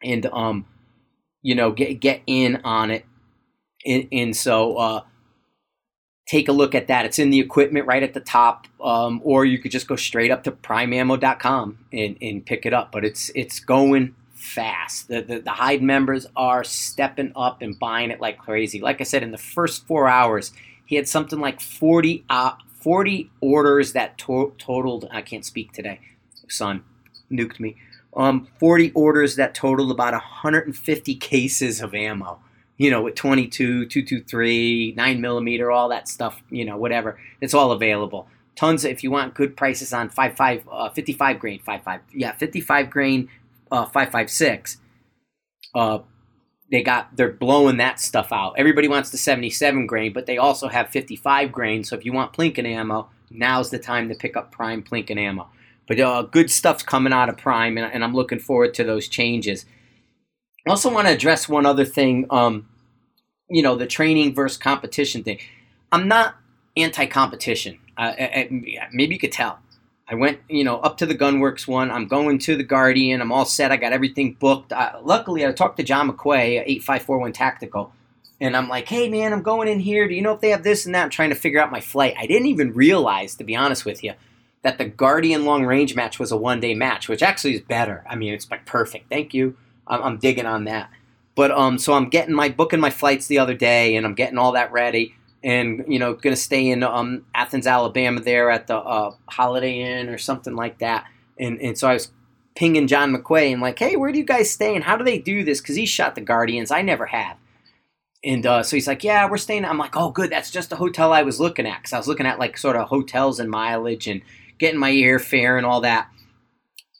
And 0.01 0.25
um, 0.28 0.65
you 1.41 1.56
know, 1.56 1.71
get 1.71 1.99
get 1.99 2.21
in 2.28 2.62
on 2.63 2.91
it. 2.91 3.06
And, 3.86 4.08
and 4.12 4.36
so 4.36 4.78
uh, 4.78 5.01
take 6.28 6.47
a 6.47 6.51
look 6.51 6.73
at 6.73 6.88
that. 6.88 7.06
It's 7.06 7.19
in 7.19 7.30
the 7.30 7.39
equipment 7.39 7.86
right 7.86 8.01
at 8.01 8.13
the 8.13 8.19
top, 8.19 8.67
um, 8.84 9.21
or 9.23 9.45
you 9.45 9.60
could 9.60 9.71
just 9.71 9.88
go 9.88 9.95
straight 9.95 10.32
up 10.32 10.43
to 10.45 10.51
primeammo.com 10.51 11.86
and, 11.91 12.17
and 12.21 12.45
pick 12.45 12.65
it 12.65 12.73
up. 12.73 12.91
But 12.91 13.06
it's 13.06 13.30
it's 13.36 13.60
going 13.60 14.15
fast. 14.46 15.08
The, 15.08 15.22
the, 15.22 15.40
the 15.40 15.52
Hide 15.52 15.82
members 15.82 16.28
are 16.36 16.64
stepping 16.64 17.32
up 17.36 17.62
and 17.62 17.78
buying 17.78 18.12
it 18.12 18.22
like 18.22 18.38
crazy. 18.38 18.80
Like 18.80 19.02
I 19.02 19.04
said, 19.04 19.24
in 19.24 19.32
the 19.32 19.38
first 19.38 19.86
four 19.88 20.08
hours, 20.08 20.54
he 20.86 20.96
had 20.96 21.08
something 21.08 21.40
like 21.40 21.60
40, 21.60 22.24
uh, 22.30 22.52
40 22.80 23.32
orders 23.42 23.94
that 23.94 24.18
to- 24.20 24.54
totaled, 24.58 25.08
I 25.12 25.22
can't 25.22 25.46
speak 25.46 25.72
today, 25.72 26.00
son 26.48 26.84
nuked 27.32 27.60
me. 27.60 27.76
Um, 28.16 28.48
40 28.60 28.92
orders 28.92 29.36
that 29.36 29.54
totaled 29.54 29.92
about 29.92 30.14
150 30.14 31.16
cases 31.16 31.82
of 31.82 31.94
ammo. 31.94 32.40
You 32.78 32.92
know, 32.92 33.02
with 33.02 33.16
22, 33.16 33.86
223, 33.86 34.94
9 34.98 35.22
millimeter, 35.22 35.72
all 35.72 35.90
that 35.90 36.08
stuff. 36.08 36.42
You 36.50 36.66
know, 36.66 36.78
whatever. 36.78 37.18
It's 37.42 37.54
all 37.54 37.72
available. 37.72 38.28
Tons. 38.56 38.86
If 38.86 39.04
you 39.04 39.12
want 39.12 39.34
good 39.34 39.56
prices 39.58 39.94
on 39.94 40.10
55, 40.10 40.68
uh, 40.70 40.90
55 40.90 41.40
grain, 41.40 41.60
55, 41.60 42.02
yeah, 42.14 42.34
55 42.34 42.90
grain, 42.90 43.30
uh, 43.76 43.86
556. 43.86 44.78
Uh, 45.74 46.00
they 46.72 46.82
got 46.82 47.16
they're 47.16 47.32
blowing 47.32 47.78
that 47.78 48.00
stuff 48.00 48.32
out. 48.32 48.56
Everybody 48.58 48.88
wants 48.88 49.10
the 49.12 49.18
77 49.18 49.86
grain, 49.86 50.14
but 50.14 50.26
they 50.26 50.38
also 50.38 50.68
have 50.68 50.90
55 50.90 51.52
grain. 51.52 51.84
So 51.84 51.96
if 51.96 52.06
you 52.06 52.14
want 52.14 52.34
Plinken 52.34 52.66
ammo, 52.66 53.10
now's 53.30 53.70
the 53.70 53.80
time 53.80 54.10
to 54.10 54.16
pick 54.16 54.36
up 54.36 54.52
prime 54.52 54.82
Plinken 54.82 55.18
ammo. 55.18 55.48
But 55.88 56.00
uh, 56.00 56.24
good 56.24 56.50
stuff's 56.50 56.82
coming 56.82 57.14
out 57.14 57.30
of 57.30 57.38
prime, 57.38 57.78
and, 57.78 57.94
and, 57.94 58.04
I'm 58.04 58.16
looking 58.16 58.40
forward 58.40 58.74
to 58.76 58.84
those 58.84 59.08
changes. 59.08 59.68
I 60.66 60.72
also 60.72 60.92
want 60.92 61.08
to 61.08 61.14
address 61.14 61.48
one 61.48 61.68
other 61.68 61.86
thing. 61.86 62.26
Um, 62.32 62.68
you 63.48 63.62
know, 63.62 63.76
the 63.76 63.86
training 63.86 64.34
versus 64.34 64.58
competition 64.58 65.24
thing. 65.24 65.38
I'm 65.92 66.08
not 66.08 66.36
anti-competition. 66.76 67.78
Uh, 67.96 68.14
maybe 68.92 69.14
you 69.14 69.20
could 69.20 69.32
tell. 69.32 69.60
I 70.08 70.15
went, 70.15 70.39
you 70.48 70.63
know, 70.63 70.78
up 70.78 70.98
to 70.98 71.06
the 71.06 71.15
Gunworks 71.15 71.68
one. 71.68 71.89
I'm 71.89 72.08
going 72.08 72.38
to 72.39 72.56
the 72.56 72.63
Guardian. 72.63 73.22
I'm 73.22 73.32
all 73.32 73.46
set. 73.46 73.72
I 73.72 73.78
got 73.78 73.91
everything 73.94 74.34
booked. 74.34 74.72
Luckily, 75.02 75.46
I 75.46 75.52
talked 75.52 75.78
to 75.78 75.84
John 75.84 76.12
McQuay, 76.12 76.62
8541 76.65 77.34
Tactical, 77.34 77.91
and 78.39 78.56
I'm 78.56 78.70
like, 78.70 78.88
hey, 78.88 79.10
man, 79.10 79.34
I'm 79.34 79.41
going 79.41 79.68
in 79.68 79.80
here. 79.80 80.08
Do 80.08 80.13
you 80.13 80.22
know 80.22 80.34
if 80.34 80.41
they 80.41 80.52
have 80.52 80.63
this 80.63 80.86
and 80.86 80.94
that? 80.94 81.06
I'm 81.06 81.10
trying 81.10 81.30
to 81.30 81.36
figure 81.36 81.60
out 81.60 81.72
my 81.72 81.82
flight. 81.82 82.15
I 82.20 82.28
didn't 82.28 82.48
even 82.48 82.74
realize, 82.74 83.36
to 83.36 83.44
be 83.44 83.56
honest 83.56 83.84
with 83.84 84.04
you, 84.04 84.13
that 84.62 84.78
the 84.78 84.86
Guardian 84.86 85.46
long 85.46 85.65
range 85.65 85.96
match 85.96 86.20
was 86.20 86.32
a 86.32 86.38
one 86.38 86.60
day 86.60 86.76
match, 86.76 87.10
which 87.10 87.24
actually 87.24 87.56
is 87.56 87.62
better. 87.62 88.04
I 88.08 88.15
mean, 88.15 88.34
it's 88.34 88.50
like 88.52 88.65
perfect. 88.65 89.10
Thank 89.10 89.34
you. 89.34 89.58
I'm, 89.88 90.04
I'm 90.04 90.18
digging 90.18 90.46
on 90.46 90.65
that. 90.65 90.91
But 91.34 91.52
um, 91.52 91.80
so 91.80 91.94
I'm 91.94 92.10
getting 92.10 92.36
my 92.36 92.50
booking 92.50 92.80
my 92.80 92.91
flights 92.91 93.26
the 93.26 93.39
other 93.39 93.56
day, 93.56 93.96
and 93.96 94.06
I'm 94.06 94.13
getting 94.13 94.38
all 94.38 94.52
that 94.52 94.72
ready 94.72 95.15
and 95.46 95.86
you 95.88 96.00
know 96.00 96.14
going 96.16 96.36
to 96.36 96.42
stay 96.42 96.68
in 96.68 96.84
um, 96.84 97.24
Athens, 97.36 97.68
Alabama, 97.68 98.20
there 98.20 98.50
at 98.50 98.68
the 98.68 98.76
uh, 98.76 99.16
Holiday 99.30 99.80
Inn 99.80 100.10
or 100.10 100.18
something 100.18 100.56
like 100.56 100.80
that. 100.80 101.06
And 101.40 101.62
and 101.62 101.78
so 101.78 101.88
I 101.88 101.94
was 101.94 102.12
pinging 102.56 102.88
John 102.88 103.16
McQuay 103.16 103.54
and 103.54 103.62
like, 103.62 103.78
hey, 103.78 103.96
where 103.96 104.12
do 104.12 104.18
you 104.18 104.26
guys 104.26 104.50
stay 104.50 104.76
and 104.76 104.84
how 104.84 104.98
do 104.98 105.04
they 105.04 105.20
do 105.20 105.44
this? 105.44 105.62
Because 105.62 105.76
he 105.76 105.86
shot 105.86 106.16
the 106.16 106.22
Guardians, 106.22 106.72
I 106.72 106.82
never 106.82 107.06
have. 107.06 107.38
And 108.24 108.46
uh, 108.46 108.64
so 108.64 108.76
he's 108.76 108.88
like, 108.88 109.04
yeah, 109.04 109.30
we're 109.30 109.38
staying. 109.38 109.66
I'm 109.66 109.78
like, 109.78 109.96
oh, 109.96 110.10
good, 110.10 110.32
that's 110.32 110.50
just 110.50 110.72
the 110.72 110.78
hotel 110.78 111.14
I 111.14 111.22
was 111.22 111.40
looking 111.40 111.68
at 111.68 111.78
because 111.78 111.94
I 111.94 111.98
was 111.98 112.08
looking 112.08 112.26
at 112.26 112.40
like 112.40 112.58
sort 112.58 112.76
of 112.76 112.88
hotels 112.88 113.40
and 113.40 113.52
mileage 113.52 114.08
and 114.08 114.22
getting 114.58 114.80
my 114.80 114.92
airfare 114.92 115.58
and 115.58 115.66
all 115.66 115.82
that. 115.82 116.10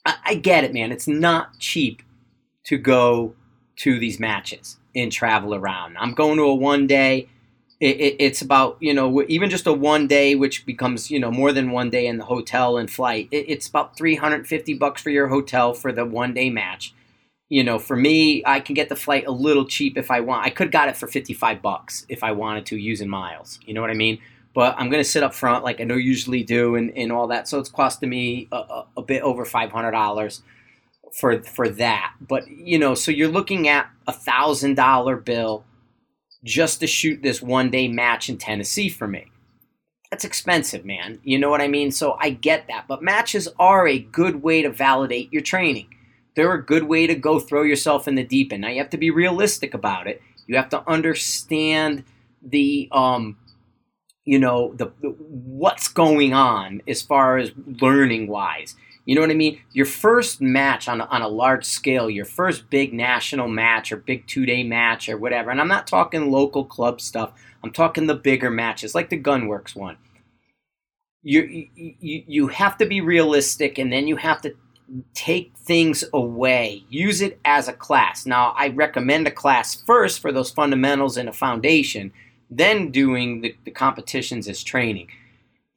I, 0.04 0.14
I 0.24 0.34
get 0.34 0.62
it, 0.62 0.72
man. 0.72 0.92
It's 0.92 1.08
not 1.08 1.58
cheap 1.58 2.02
to 2.64 2.78
go 2.78 3.34
to 3.76 3.98
these 3.98 4.20
matches 4.20 4.76
and 4.94 5.10
travel 5.10 5.52
around. 5.52 5.96
I'm 5.98 6.14
going 6.14 6.36
to 6.36 6.44
a 6.44 6.54
one 6.54 6.86
day 6.86 7.28
it, 7.80 7.96
it, 7.96 8.16
it's 8.18 8.42
about 8.42 8.76
you 8.80 8.94
know 8.94 9.22
even 9.28 9.50
just 9.50 9.66
a 9.66 9.72
one 9.72 10.06
day 10.06 10.34
which 10.34 10.64
becomes 10.64 11.10
you 11.10 11.18
know 11.20 11.30
more 11.30 11.52
than 11.52 11.70
one 11.70 11.90
day 11.90 12.06
in 12.06 12.16
the 12.16 12.24
hotel 12.24 12.78
and 12.78 12.90
flight 12.90 13.28
it, 13.30 13.46
it's 13.48 13.68
about 13.68 13.96
350 13.96 14.74
bucks 14.74 15.02
for 15.02 15.10
your 15.10 15.28
hotel 15.28 15.74
for 15.74 15.92
the 15.92 16.04
one 16.04 16.34
day 16.34 16.50
match. 16.50 16.94
You 17.48 17.62
know 17.62 17.78
for 17.78 17.94
me 17.94 18.42
i 18.44 18.58
can 18.60 18.74
get 18.74 18.88
the 18.88 18.96
flight 18.96 19.26
a 19.26 19.30
little 19.30 19.66
cheap 19.66 19.96
if 19.96 20.10
i 20.10 20.18
want 20.20 20.44
i 20.44 20.50
could 20.50 20.72
got 20.72 20.88
it 20.88 20.96
for 20.96 21.06
55 21.06 21.62
bucks 21.62 22.04
if 22.08 22.24
i 22.24 22.32
wanted 22.32 22.66
to 22.66 22.76
using 22.76 23.08
miles 23.08 23.60
you 23.64 23.72
know 23.72 23.80
what 23.80 23.90
i 23.90 23.94
mean? 23.94 24.18
But 24.52 24.74
i'm 24.78 24.90
going 24.90 25.02
to 25.02 25.08
sit 25.08 25.22
up 25.22 25.32
front 25.32 25.62
like 25.62 25.80
i 25.80 25.84
know 25.84 25.94
usually 25.94 26.42
do 26.42 26.74
and, 26.74 26.90
and 26.96 27.12
all 27.12 27.28
that 27.28 27.46
so 27.46 27.60
it's 27.60 27.68
costing 27.68 28.08
me 28.08 28.48
a, 28.50 28.56
a, 28.56 28.86
a 28.96 29.02
bit 29.02 29.22
over 29.22 29.44
$500 29.44 30.40
for 31.12 31.42
for 31.42 31.68
that. 31.68 32.14
But 32.20 32.48
you 32.48 32.78
know 32.78 32.94
so 32.94 33.10
you're 33.10 33.28
looking 33.28 33.68
at 33.68 33.88
a 34.06 34.12
thousand 34.12 34.74
dollar 34.74 35.16
bill 35.16 35.64
just 36.44 36.80
to 36.80 36.86
shoot 36.86 37.22
this 37.22 37.42
one 37.42 37.70
day 37.70 37.88
match 37.88 38.28
in 38.28 38.38
Tennessee 38.38 38.88
for 38.88 39.08
me. 39.08 39.26
That's 40.10 40.24
expensive, 40.24 40.84
man. 40.84 41.18
You 41.24 41.38
know 41.38 41.50
what 41.50 41.60
I 41.60 41.68
mean? 41.68 41.90
So 41.90 42.16
I 42.20 42.30
get 42.30 42.68
that. 42.68 42.86
But 42.86 43.02
matches 43.02 43.48
are 43.58 43.88
a 43.88 43.98
good 43.98 44.42
way 44.42 44.62
to 44.62 44.70
validate 44.70 45.32
your 45.32 45.42
training. 45.42 45.88
They're 46.36 46.54
a 46.54 46.64
good 46.64 46.84
way 46.84 47.06
to 47.06 47.14
go 47.14 47.40
throw 47.40 47.62
yourself 47.62 48.06
in 48.06 48.14
the 48.14 48.22
deep 48.22 48.52
end. 48.52 48.62
Now 48.62 48.68
you 48.68 48.78
have 48.78 48.90
to 48.90 48.98
be 48.98 49.10
realistic 49.10 49.74
about 49.74 50.06
it. 50.06 50.22
You 50.46 50.56
have 50.56 50.68
to 50.70 50.88
understand 50.88 52.04
the 52.42 52.88
um 52.92 53.36
you 54.24 54.38
know 54.38 54.74
the, 54.74 54.92
the 55.00 55.08
what's 55.08 55.88
going 55.88 56.34
on 56.34 56.82
as 56.86 57.02
far 57.02 57.38
as 57.38 57.50
learning 57.80 58.28
wise 58.28 58.76
you 59.06 59.14
know 59.14 59.20
what 59.20 59.30
I 59.30 59.34
mean? 59.34 59.60
Your 59.72 59.86
first 59.86 60.40
match 60.40 60.88
on 60.88 61.00
a, 61.00 61.04
on 61.04 61.22
a 61.22 61.28
large 61.28 61.64
scale, 61.64 62.10
your 62.10 62.24
first 62.24 62.68
big 62.68 62.92
national 62.92 63.46
match 63.46 63.92
or 63.92 63.96
big 63.96 64.26
two 64.26 64.44
day 64.44 64.64
match 64.64 65.08
or 65.08 65.16
whatever, 65.16 65.50
and 65.50 65.60
I'm 65.60 65.68
not 65.68 65.86
talking 65.86 66.30
local 66.30 66.64
club 66.64 67.00
stuff. 67.00 67.32
I'm 67.62 67.72
talking 67.72 68.06
the 68.06 68.16
bigger 68.16 68.50
matches, 68.50 68.94
like 68.94 69.08
the 69.08 69.20
Gunworks 69.20 69.76
one. 69.76 69.96
You, 71.22 71.68
you, 71.74 72.24
you 72.26 72.48
have 72.48 72.76
to 72.78 72.86
be 72.86 73.00
realistic, 73.00 73.78
and 73.78 73.92
then 73.92 74.06
you 74.06 74.16
have 74.16 74.40
to 74.42 74.54
take 75.14 75.56
things 75.56 76.04
away. 76.12 76.84
Use 76.88 77.20
it 77.20 77.40
as 77.44 77.68
a 77.68 77.72
class. 77.72 78.26
Now, 78.26 78.54
I 78.56 78.68
recommend 78.68 79.26
a 79.26 79.32
class 79.32 79.74
first 79.74 80.20
for 80.20 80.32
those 80.32 80.50
fundamentals 80.50 81.16
and 81.16 81.28
a 81.28 81.32
foundation, 81.32 82.12
then 82.50 82.90
doing 82.90 83.40
the, 83.40 83.56
the 83.64 83.72
competitions 83.72 84.48
as 84.48 84.62
training 84.62 85.08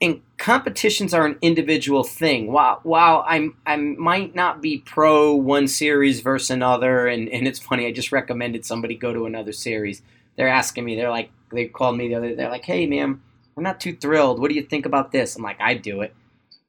and 0.02 0.22
competitions 0.38 1.14
are 1.14 1.26
an 1.26 1.38
individual 1.42 2.04
thing. 2.04 2.52
While 2.52 2.80
while 2.84 3.26
I'm 3.28 3.56
I 3.66 3.76
might 3.76 4.34
not 4.34 4.62
be 4.62 4.80
pro 4.80 5.34
one 5.36 5.68
series 5.68 6.22
versus 6.22 6.50
another, 6.50 7.08
and, 7.08 7.28
and 7.30 7.48
it's 7.48 7.60
funny, 7.60 7.86
I 7.86 7.92
just 7.92 8.12
recommended 8.12 8.66
somebody 8.66 8.96
go 8.96 9.14
to 9.14 9.26
another 9.26 9.52
series. 9.52 10.02
They're 10.38 10.48
asking 10.48 10.86
me, 10.86 10.96
they're 10.96 11.10
like 11.10 11.32
they 11.52 11.66
called 11.66 11.98
me 11.98 12.08
the 12.08 12.16
other 12.16 12.36
they're 12.36 12.50
like, 12.50 12.66
Hey 12.66 12.86
man, 12.86 13.22
I'm 13.58 13.64
not 13.64 13.80
too 13.80 13.96
thrilled. 13.96 14.40
What 14.40 14.50
do 14.50 14.56
you 14.56 14.64
think 14.64 14.86
about 14.86 15.12
this? 15.12 15.36
I'm 15.36 15.44
like, 15.44 15.60
I'd 15.60 15.82
do 15.82 16.02
it. 16.02 16.14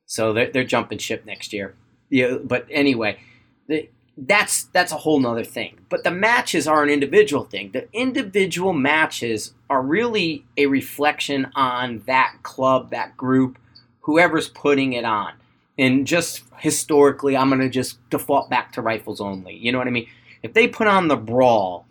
So 0.07 0.33
they're 0.33 0.51
they're 0.51 0.65
jumping 0.65 0.99
ship 0.99 1.25
next 1.25 1.53
year. 1.53 1.77
Yeah, 2.09 2.39
but 2.43 2.67
anyway, 2.69 3.21
the, 3.69 3.89
that's 4.27 4.65
that's 4.65 4.93
a 4.93 4.97
whole 4.97 5.19
nother 5.19 5.45
thing. 5.45 5.79
But 5.89 6.05
the 6.05 6.11
matches 6.11 6.69
are 6.69 6.83
an 6.83 6.91
individual 6.91 7.45
thing. 7.45 7.71
The 7.73 7.89
individual 7.93 8.73
matches 8.73 9.55
are 9.69 9.83
really 9.83 10.45
a 10.57 10.67
reflection 10.67 11.51
on 11.55 12.03
that 12.07 12.37
club, 12.43 12.91
that 12.91 13.17
group, 13.17 13.59
whoever's 14.01 14.49
putting 14.49 14.93
it 14.93 15.05
on. 15.05 15.33
And 15.79 16.07
just 16.07 16.43
historically, 16.59 17.37
I'm 17.37 17.51
to 17.59 17.69
just 17.71 17.99
default 18.11 18.51
back 18.51 18.73
to 18.73 18.83
rifles 18.83 19.21
only. 19.21 19.57
You 19.57 19.73
know 19.73 19.79
what 19.79 19.87
I 19.87 19.91
mean? 19.91 20.09
If 20.43 20.53
they 20.53 20.69
put 20.69 20.87
on 20.87 21.09
the 21.09 21.17
brawl, 21.17 21.87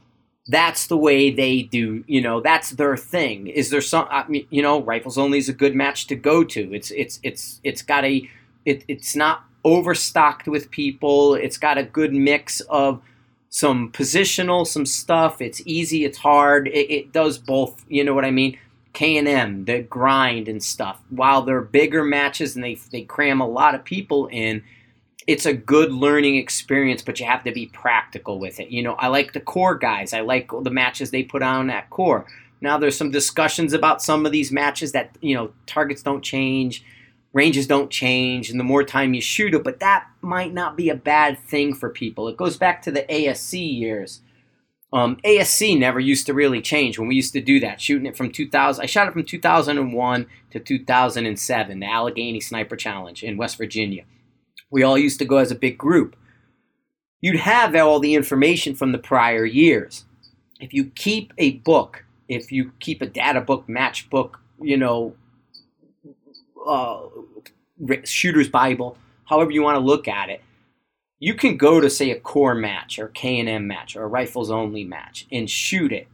that's 0.47 0.87
the 0.87 0.97
way 0.97 1.31
they 1.31 1.63
do. 1.63 2.03
You 2.07 2.21
know, 2.21 2.41
that's 2.41 2.71
their 2.71 2.95
thing. 2.95 3.47
Is 3.47 3.71
there 3.71 3.81
some? 3.81 4.07
I 4.11 4.27
mean, 4.27 4.45
you 4.51 4.61
know, 4.61 4.81
rifles 4.81 5.17
only 5.17 5.39
is 5.39 5.49
a 5.49 5.53
good 5.53 5.75
match 5.75 6.05
to 6.07 6.15
go 6.15 6.43
to. 6.43 6.73
It's 6.73 6.91
it's 6.91 7.19
it's 7.23 7.59
it's 7.63 7.81
got 7.81 8.05
a. 8.05 8.29
It, 8.65 8.83
it's 8.87 9.15
not 9.15 9.45
overstocked 9.63 10.47
with 10.47 10.71
people. 10.71 11.35
It's 11.35 11.57
got 11.57 11.77
a 11.77 11.83
good 11.83 12.13
mix 12.13 12.61
of 12.61 13.01
some 13.49 13.91
positional, 13.91 14.65
some 14.65 14.85
stuff. 14.85 15.41
It's 15.41 15.61
easy, 15.65 16.05
it's 16.05 16.19
hard. 16.19 16.67
It, 16.67 16.91
it 16.91 17.11
does 17.11 17.37
both. 17.37 17.83
You 17.87 18.03
know 18.03 18.13
what 18.13 18.25
I 18.25 18.31
mean? 18.31 18.57
K 18.93 19.17
and 19.17 19.27
M, 19.27 19.65
the 19.65 19.81
grind 19.81 20.47
and 20.47 20.63
stuff. 20.63 21.01
While 21.09 21.43
they're 21.43 21.61
bigger 21.61 22.03
matches 22.03 22.55
and 22.55 22.63
they 22.63 22.75
they 22.91 23.03
cram 23.03 23.41
a 23.41 23.47
lot 23.47 23.75
of 23.75 23.83
people 23.83 24.27
in, 24.27 24.63
it's 25.27 25.45
a 25.45 25.53
good 25.53 25.91
learning 25.91 26.37
experience. 26.37 27.01
But 27.01 27.19
you 27.19 27.25
have 27.25 27.43
to 27.43 27.51
be 27.51 27.67
practical 27.67 28.39
with 28.39 28.59
it. 28.59 28.69
You 28.69 28.83
know, 28.83 28.93
I 28.93 29.07
like 29.07 29.33
the 29.33 29.39
core 29.39 29.75
guys. 29.75 30.13
I 30.13 30.21
like 30.21 30.49
the 30.49 30.71
matches 30.71 31.11
they 31.11 31.23
put 31.23 31.43
on 31.43 31.69
at 31.69 31.89
core. 31.89 32.25
Now 32.61 32.77
there's 32.77 32.97
some 32.97 33.11
discussions 33.11 33.73
about 33.73 34.01
some 34.01 34.25
of 34.25 34.31
these 34.31 34.51
matches 34.51 34.91
that 34.93 35.15
you 35.21 35.35
know 35.35 35.51
targets 35.65 36.03
don't 36.03 36.23
change 36.23 36.83
ranges 37.33 37.67
don't 37.67 37.91
change 37.91 38.49
and 38.49 38.59
the 38.59 38.63
more 38.63 38.83
time 38.83 39.13
you 39.13 39.21
shoot 39.21 39.53
it, 39.53 39.63
but 39.63 39.79
that 39.79 40.07
might 40.21 40.53
not 40.53 40.75
be 40.75 40.89
a 40.89 40.95
bad 40.95 41.39
thing 41.39 41.73
for 41.73 41.89
people. 41.89 42.27
It 42.27 42.37
goes 42.37 42.57
back 42.57 42.81
to 42.83 42.91
the 42.91 43.03
ASC 43.03 43.77
years. 43.77 44.21
Um, 44.91 45.17
ASC 45.23 45.77
never 45.77 45.99
used 45.99 46.25
to 46.25 46.33
really 46.33 46.61
change 46.61 46.97
when 46.97 47.07
we 47.07 47.15
used 47.15 47.33
to 47.33 47.41
do 47.41 47.59
that, 47.59 47.79
shooting 47.79 48.07
it 48.07 48.17
from 48.17 48.31
2000. 48.31 48.81
I 48.81 48.87
shot 48.87 49.07
it 49.07 49.13
from 49.13 49.23
2001 49.23 50.25
to 50.51 50.59
2007, 50.59 51.79
the 51.79 51.85
Allegheny 51.85 52.39
Sniper 52.39 52.75
Challenge 52.75 53.23
in 53.23 53.37
West 53.37 53.57
Virginia. 53.57 54.05
We 54.71 54.81
all 54.81 54.97
used 54.97 55.19
to 55.19 55.25
go 55.25 55.37
as 55.37 55.51
a 55.51 55.55
big 55.55 55.77
group. 55.77 56.15
You'd 57.21 57.41
have 57.41 57.75
all 57.75 57.99
the 57.99 58.15
information 58.15 58.73
from 58.73 58.91
the 58.91 58.97
prior 58.97 59.45
years. 59.45 60.05
If 60.59 60.73
you 60.73 60.85
keep 60.85 61.33
a 61.37 61.53
book, 61.57 62.05
if 62.27 62.51
you 62.51 62.71
keep 62.79 63.01
a 63.01 63.07
data 63.07 63.41
book, 63.41 63.69
match 63.69 64.09
book, 64.09 64.39
you 64.59 64.77
know, 64.77 65.15
uh, 66.65 66.99
shooter's 68.03 68.49
Bible, 68.49 68.97
however 69.25 69.51
you 69.51 69.61
want 69.61 69.75
to 69.75 69.83
look 69.83 70.07
at 70.07 70.29
it, 70.29 70.41
you 71.19 71.33
can 71.33 71.57
go 71.57 71.81
to 71.81 71.89
say 71.89 72.11
a 72.11 72.19
core 72.19 72.55
match 72.55 72.97
or 72.97 73.09
K&M 73.09 73.67
match 73.67 73.95
or 73.95 74.03
a 74.03 74.07
rifles 74.07 74.49
only 74.49 74.83
match 74.83 75.27
and 75.31 75.49
shoot 75.49 75.91
it 75.91 76.07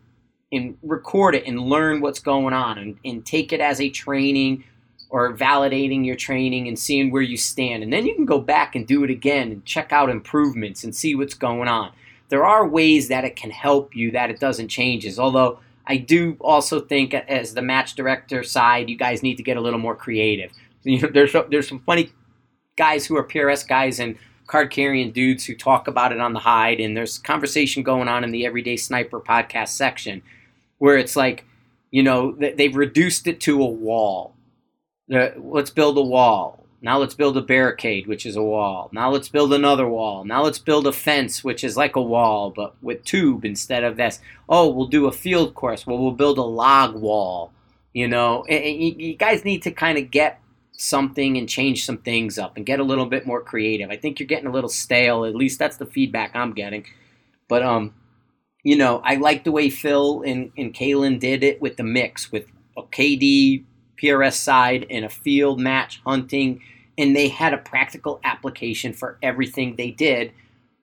and 0.52 0.78
record 0.82 1.36
it 1.36 1.46
and 1.46 1.60
learn 1.60 2.02
what's 2.02 2.20
going 2.20 2.54
on 2.54 2.78
and, 2.78 2.98
and 3.06 3.26
take 3.26 3.54
it 3.54 3.60
as 3.60 3.80
a 3.80 3.90
training 3.90 4.64
or 5.10 5.34
validating 5.34 6.06
your 6.06 6.16
training 6.16 6.68
and 6.68 6.78
seeing 6.78 7.12
where 7.12 7.22
you 7.22 7.38
stand. 7.38 7.84
And 7.84 7.94
then 7.94 8.06
you 8.06 8.16
can 8.16 8.26
go 8.26 8.40
back 8.40 8.76
and 8.76 8.88
do 8.88 9.04
it 9.04 9.10
again 9.10 9.52
and 9.52 9.66
check 9.66 9.94
out 9.94 10.10
improvements 10.10 10.84
and 10.84 10.96
see 10.96 11.14
what's 11.16 11.36
going 11.36 11.68
on. 11.68 11.92
There 12.30 12.46
are 12.46 12.68
ways 12.68 13.08
that 13.10 13.24
it 13.24 13.36
can 13.36 13.52
help 13.52 13.96
you 13.96 14.12
that 14.12 14.32
it 14.32 14.40
doesn't 14.40 14.70
changes. 14.70 15.20
Although 15.20 15.60
I 15.88 15.98
do 15.98 16.38
also 16.42 16.80
think 16.80 17.14
as 17.14 17.54
the 17.54 17.62
match 17.62 17.96
director 17.96 18.44
side, 18.44 18.90
you 18.90 18.98
guys 18.98 19.24
need 19.24 19.36
to 19.36 19.44
get 19.44 19.58
a 19.58 19.62
little 19.62 19.80
more 19.80 19.96
creative. 19.96 20.52
You 20.88 21.02
know, 21.02 21.10
there's 21.12 21.36
there's 21.50 21.68
some 21.68 21.80
funny 21.80 22.12
guys 22.78 23.08
who 23.08 23.18
are 23.18 23.24
PRS 23.24 23.68
guys 23.68 24.00
and 24.00 24.16
card 24.46 24.70
carrying 24.70 25.12
dudes 25.12 25.44
who 25.44 25.56
talk 25.56 25.88
about 25.88 26.12
it 26.12 26.20
on 26.20 26.34
the 26.34 26.40
hide, 26.40 26.80
and 26.80 26.96
there's 26.96 27.18
conversation 27.18 27.82
going 27.82 28.08
on 28.08 28.24
in 28.24 28.30
the 28.30 28.46
Everyday 28.46 28.78
Sniper 28.78 29.20
podcast 29.20 29.70
section 29.70 30.22
where 30.78 30.96
it's 30.96 31.16
like, 31.16 31.44
you 31.90 32.04
know, 32.04 32.34
they've 32.34 32.76
reduced 32.76 33.26
it 33.26 33.40
to 33.42 33.64
a 33.64 33.66
wall. 33.66 34.36
Let's 35.08 35.72
build 35.72 35.98
a 35.98 36.04
wall. 36.04 36.65
Now 36.86 37.00
let's 37.00 37.16
build 37.16 37.36
a 37.36 37.42
barricade, 37.42 38.06
which 38.06 38.28
is 38.28 38.36
a 38.36 38.44
wall. 38.44 38.92
Now 38.94 39.10
let's 39.10 39.28
build 39.28 39.52
another 39.52 39.90
wall. 39.90 40.24
Now 40.24 40.44
let's 40.44 40.60
build 40.60 40.86
a 40.86 40.92
fence, 40.92 41.44
which 41.44 41.64
is 41.64 41.76
like 41.76 41.96
a 41.96 42.02
wall, 42.02 42.52
but 42.52 42.76
with 42.80 43.04
tube 43.04 43.44
instead 43.44 43.84
of 43.84 43.98
this. 43.98 44.20
Oh, 44.48 44.70
we'll 44.70 44.86
do 44.86 45.08
a 45.08 45.12
field 45.12 45.56
course. 45.56 45.88
Well, 45.88 45.98
we'll 45.98 46.12
build 46.12 46.38
a 46.38 46.44
log 46.44 46.94
wall. 46.94 47.52
You 47.94 48.08
know, 48.08 48.46
you 48.48 49.16
guys 49.16 49.44
need 49.44 49.64
to 49.64 49.72
kind 49.72 49.98
of 49.98 50.12
get 50.12 50.40
something 50.74 51.38
and 51.38 51.50
change 51.50 51.84
some 51.84 51.98
things 51.98 52.38
up 52.38 52.56
and 52.56 52.68
get 52.68 52.80
a 52.80 52.84
little 52.84 53.08
bit 53.08 53.26
more 53.26 53.42
creative. 53.42 53.90
I 53.90 53.98
think 53.98 54.20
you're 54.20 54.28
getting 54.28 54.46
a 54.46 54.54
little 54.54 54.70
stale. 54.70 55.26
At 55.26 55.34
least 55.34 55.58
that's 55.58 55.78
the 55.78 55.88
feedback 55.88 56.36
I'm 56.36 56.54
getting. 56.54 56.86
But 57.48 57.64
um, 57.64 57.96
you 58.62 58.78
know, 58.78 59.02
I 59.04 59.16
like 59.16 59.44
the 59.44 59.52
way 59.52 59.72
Phil 59.72 60.22
and 60.22 60.52
and 60.56 60.72
Kalen 60.72 61.20
did 61.20 61.44
it 61.44 61.60
with 61.60 61.78
the 61.78 61.84
mix 61.84 62.32
with 62.32 62.46
a 62.78 62.84
KD 62.84 63.64
PRS 64.00 64.34
side 64.34 64.86
and 64.92 65.04
a 65.04 65.10
field 65.10 65.60
match 65.60 66.00
hunting 66.06 66.62
and 66.98 67.16
they 67.16 67.28
had 67.28 67.54
a 67.54 67.58
practical 67.58 68.20
application 68.24 68.94
for 68.94 69.18
everything 69.22 69.76
they 69.76 69.92
did, 69.92 70.32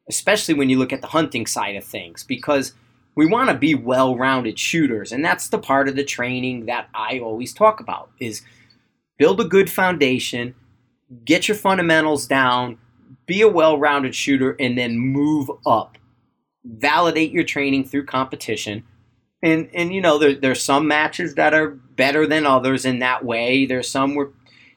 especially 0.09 0.55
when 0.55 0.69
you 0.69 0.79
look 0.79 0.93
at 0.93 1.01
the 1.01 1.07
hunting 1.07 1.47
side 1.47 1.77
of 1.77 1.85
things, 1.85 2.25
because 2.25 2.75
we 3.15 3.27
want 3.27 3.51
to 3.51 3.57
be 3.57 3.75
well-rounded 3.75 4.59
shooters, 4.59 5.13
and 5.13 5.25
that's 5.25 5.49
the 5.49 5.59
part 5.59 5.89
of 5.89 5.97
the 5.97 6.05
training 6.05 6.67
that 6.67 6.89
I 6.95 7.19
always 7.19 7.53
talk 7.53 7.81
about 7.81 8.11
is 8.19 8.43
build 9.19 9.41
a 9.41 9.45
good 9.45 9.71
foundation, 9.71 10.55
get 11.25 11.47
your 11.47 11.57
fundamentals 11.57 12.27
down, 12.27 12.79
be 13.27 13.43
a 13.43 13.49
well-rounded 13.49 14.15
shooter, 14.15 14.57
and 14.59 14.77
then 14.77 14.99
move 14.99 15.51
up. 15.67 15.99
Validate 16.65 17.33
your 17.33 17.45
training 17.45 17.85
through 17.85 18.07
competition. 18.07 18.85
And, 19.43 19.69
and 19.75 19.93
you 19.93 20.01
know 20.01 20.19
there, 20.19 20.35
there's 20.35 20.63
some 20.63 20.89
matches 20.89 21.35
that 21.35 21.53
are 21.53 21.71
better 21.71 22.27
than 22.27 22.47
others 22.47 22.85
in 22.85 23.01
that 23.01 23.25
way. 23.25 23.67
There's 23.67 23.89
some 23.89 24.15
where 24.15 24.31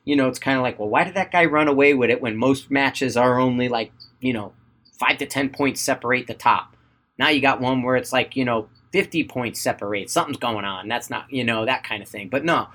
you 0.06 0.16
know, 0.16 0.28
it's 0.28 0.40
kind 0.40 0.56
of 0.56 0.64
like, 0.64 0.80
well, 0.80 0.88
why 0.88 1.04
did 1.04 1.16
that 1.16 1.32
guy 1.32 1.46
run 1.46 1.68
away 1.68 1.94
with 1.96 2.12
it 2.12 2.22
when 2.22 2.38
most 2.38 2.70
matches 2.70 3.18
are 3.18 3.40
only 3.40 3.68
like, 3.68 3.92
you 4.22 4.32
know, 4.32 4.54
five 5.00 5.18
to 5.18 5.26
10 5.26 5.50
points 5.50 5.82
separate 5.82 6.28
the 6.28 6.36
top? 6.36 6.78
Now 7.18 7.30
you 7.30 7.42
got 7.42 7.60
one 7.60 7.82
where 7.82 7.96
it's 7.96 8.14
like, 8.14 8.36
you 8.36 8.46
know, 8.46 8.70
50 8.94 9.24
points 9.26 9.60
separate. 9.60 10.10
Something's 10.10 10.38
going 10.38 10.64
on. 10.64 10.88
That's 10.88 11.10
not, 11.10 11.26
you 11.32 11.44
know, 11.44 11.66
that 11.66 11.84
kind 11.84 12.04
of 12.04 12.08
thing. 12.08 12.30
But 12.30 12.46
no, 12.46 12.68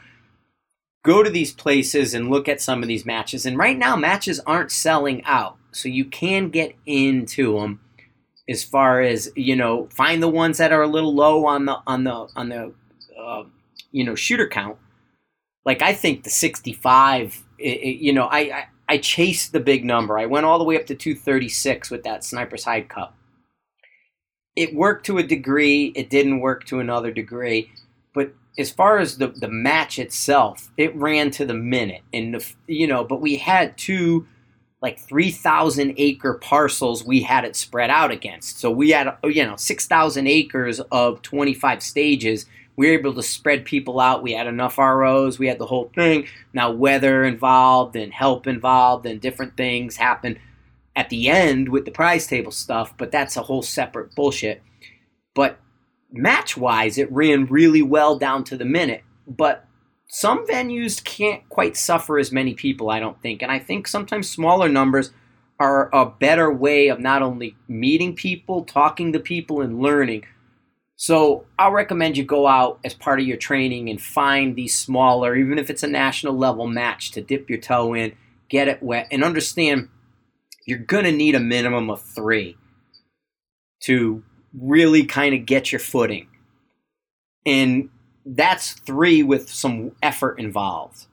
go 1.04 1.22
to 1.22 1.30
these 1.30 1.52
places 1.52 2.14
and 2.14 2.30
look 2.30 2.48
at 2.48 2.60
some 2.60 2.82
of 2.82 2.88
these 2.88 3.06
matches. 3.06 3.46
And 3.46 3.56
right 3.56 3.78
now, 3.78 3.96
matches 3.96 4.40
aren't 4.40 4.72
selling 4.72 5.22
out. 5.24 5.56
So 5.72 5.88
you 5.88 6.04
can 6.04 6.50
get 6.50 6.74
into 6.84 7.58
them 7.58 7.80
as 8.48 8.64
far 8.64 9.00
as, 9.00 9.30
you 9.36 9.54
know, 9.54 9.88
find 9.94 10.20
the 10.20 10.28
ones 10.28 10.58
that 10.58 10.72
are 10.72 10.82
a 10.82 10.88
little 10.88 11.14
low 11.14 11.46
on 11.46 11.66
the, 11.66 11.76
on 11.86 12.02
the, 12.02 12.28
on 12.34 12.48
the, 12.48 12.74
uh, 13.16 13.44
you 13.92 14.04
know, 14.04 14.16
shooter 14.16 14.48
count 14.48 14.78
like 15.64 15.82
I 15.82 15.92
think 15.92 16.24
the 16.24 16.30
65, 16.30 17.44
it, 17.58 17.64
it, 17.64 18.02
you 18.02 18.12
know, 18.12 18.24
I, 18.24 18.38
I, 18.38 18.68
I 18.88 18.98
chased 18.98 19.52
the 19.52 19.60
big 19.60 19.84
number. 19.84 20.18
I 20.18 20.26
went 20.26 20.46
all 20.46 20.58
the 20.58 20.64
way 20.64 20.76
up 20.76 20.86
to 20.86 20.94
236 20.94 21.90
with 21.90 22.02
that 22.04 22.24
Sniper's 22.24 22.64
Hide 22.64 22.88
Cup. 22.88 23.14
It 24.56 24.74
worked 24.74 25.06
to 25.06 25.18
a 25.18 25.22
degree. 25.22 25.92
It 25.94 26.10
didn't 26.10 26.40
work 26.40 26.64
to 26.66 26.80
another 26.80 27.12
degree. 27.12 27.70
But 28.14 28.34
as 28.58 28.70
far 28.70 28.98
as 28.98 29.18
the, 29.18 29.28
the 29.28 29.48
match 29.48 29.98
itself, 29.98 30.70
it 30.76 30.94
ran 30.96 31.30
to 31.32 31.44
the 31.44 31.54
minute. 31.54 32.02
And, 32.12 32.34
the, 32.34 32.52
you 32.66 32.86
know, 32.86 33.04
but 33.04 33.20
we 33.20 33.36
had 33.36 33.76
two 33.78 34.26
like 34.82 34.98
3,000 34.98 35.92
acre 35.98 36.34
parcels 36.34 37.04
we 37.04 37.22
had 37.22 37.44
it 37.44 37.54
spread 37.54 37.90
out 37.90 38.10
against. 38.10 38.58
So 38.58 38.70
we 38.70 38.90
had, 38.90 39.14
you 39.22 39.44
know, 39.44 39.56
6,000 39.56 40.26
acres 40.26 40.80
of 40.90 41.20
25 41.20 41.82
stages– 41.82 42.46
we 42.76 42.88
were 42.88 42.98
able 42.98 43.14
to 43.14 43.22
spread 43.22 43.64
people 43.64 44.00
out. 44.00 44.22
We 44.22 44.32
had 44.32 44.46
enough 44.46 44.78
ROs. 44.78 45.38
We 45.38 45.48
had 45.48 45.58
the 45.58 45.66
whole 45.66 45.90
thing. 45.94 46.26
Now 46.52 46.70
weather 46.70 47.24
involved 47.24 47.96
and 47.96 48.12
help 48.12 48.46
involved 48.46 49.06
and 49.06 49.20
different 49.20 49.56
things 49.56 49.96
happen 49.96 50.38
at 50.96 51.08
the 51.08 51.28
end 51.28 51.68
with 51.68 51.84
the 51.84 51.90
prize 51.90 52.26
table 52.26 52.52
stuff, 52.52 52.94
but 52.96 53.12
that's 53.12 53.36
a 53.36 53.42
whole 53.42 53.62
separate 53.62 54.14
bullshit. 54.14 54.62
But 55.34 55.58
match 56.12 56.56
wise, 56.56 56.98
it 56.98 57.10
ran 57.12 57.46
really 57.46 57.82
well 57.82 58.18
down 58.18 58.44
to 58.44 58.56
the 58.56 58.64
minute. 58.64 59.04
But 59.26 59.66
some 60.08 60.46
venues 60.46 61.02
can't 61.02 61.48
quite 61.48 61.76
suffer 61.76 62.18
as 62.18 62.32
many 62.32 62.54
people, 62.54 62.90
I 62.90 62.98
don't 62.98 63.20
think. 63.22 63.42
And 63.42 63.52
I 63.52 63.58
think 63.60 63.86
sometimes 63.86 64.28
smaller 64.28 64.68
numbers 64.68 65.12
are 65.60 65.94
a 65.94 66.06
better 66.06 66.50
way 66.52 66.88
of 66.88 66.98
not 66.98 67.22
only 67.22 67.54
meeting 67.68 68.16
people, 68.16 68.64
talking 68.64 69.12
to 69.12 69.20
people, 69.20 69.60
and 69.60 69.80
learning, 69.80 70.24
so 71.02 71.46
I'll 71.58 71.72
recommend 71.72 72.18
you 72.18 72.24
go 72.24 72.46
out 72.46 72.78
as 72.84 72.92
part 72.92 73.20
of 73.20 73.26
your 73.26 73.38
training 73.38 73.88
and 73.88 73.98
find 73.98 74.54
these 74.54 74.76
smaller, 74.76 75.34
even 75.34 75.58
if 75.58 75.70
it's 75.70 75.82
a 75.82 75.86
national 75.86 76.36
level 76.36 76.66
match, 76.66 77.12
to 77.12 77.22
dip 77.22 77.48
your 77.48 77.58
toe 77.58 77.94
in, 77.94 78.12
get 78.50 78.68
it 78.68 78.82
wet, 78.82 79.08
and 79.10 79.24
understand 79.24 79.88
you're 80.66 80.76
going 80.76 81.06
to 81.06 81.10
need 81.10 81.34
a 81.34 81.40
minimum 81.40 81.88
of 81.88 82.02
three 82.02 82.58
to 83.84 84.22
really 84.52 85.02
kind 85.06 85.34
of 85.34 85.46
get 85.46 85.72
your 85.72 85.78
footing. 85.78 86.28
And 87.46 87.88
that's 88.26 88.72
three 88.72 89.22
with 89.22 89.48
some 89.48 89.92
effort 90.02 90.38
involved. 90.38 91.06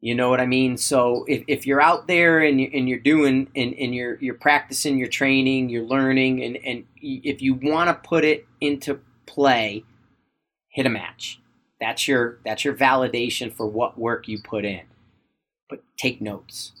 You 0.00 0.16
know 0.16 0.30
what 0.30 0.40
I 0.40 0.46
mean? 0.46 0.76
So 0.76 1.24
if, 1.28 1.44
if 1.46 1.64
you're 1.64 1.80
out 1.80 2.08
there 2.08 2.40
and, 2.40 2.60
you, 2.60 2.68
and 2.74 2.88
you're 2.88 2.98
doing 2.98 3.48
and, 3.54 3.72
and 3.74 3.94
you're 3.94 4.18
you're 4.20 4.34
practicing 4.34 4.98
your 4.98 5.06
training, 5.06 5.68
you're 5.68 5.84
learning, 5.86 6.42
and, 6.42 6.58
and 6.66 6.84
if 6.96 7.40
you 7.40 7.54
want 7.54 7.86
to 7.86 8.08
put 8.08 8.24
it 8.24 8.48
into 8.60 8.98
play, 9.26 9.84
hit 10.68 10.86
a 10.86 10.90
match. 10.90 11.40
That's 11.80 12.06
your 12.06 12.38
that's 12.44 12.64
your 12.64 12.74
validation 12.74 13.52
for 13.52 13.66
what 13.66 13.98
work 13.98 14.28
you 14.28 14.40
put 14.40 14.64
in. 14.64 14.82
But 15.68 15.82
take 15.96 16.20
notes. 16.20 16.72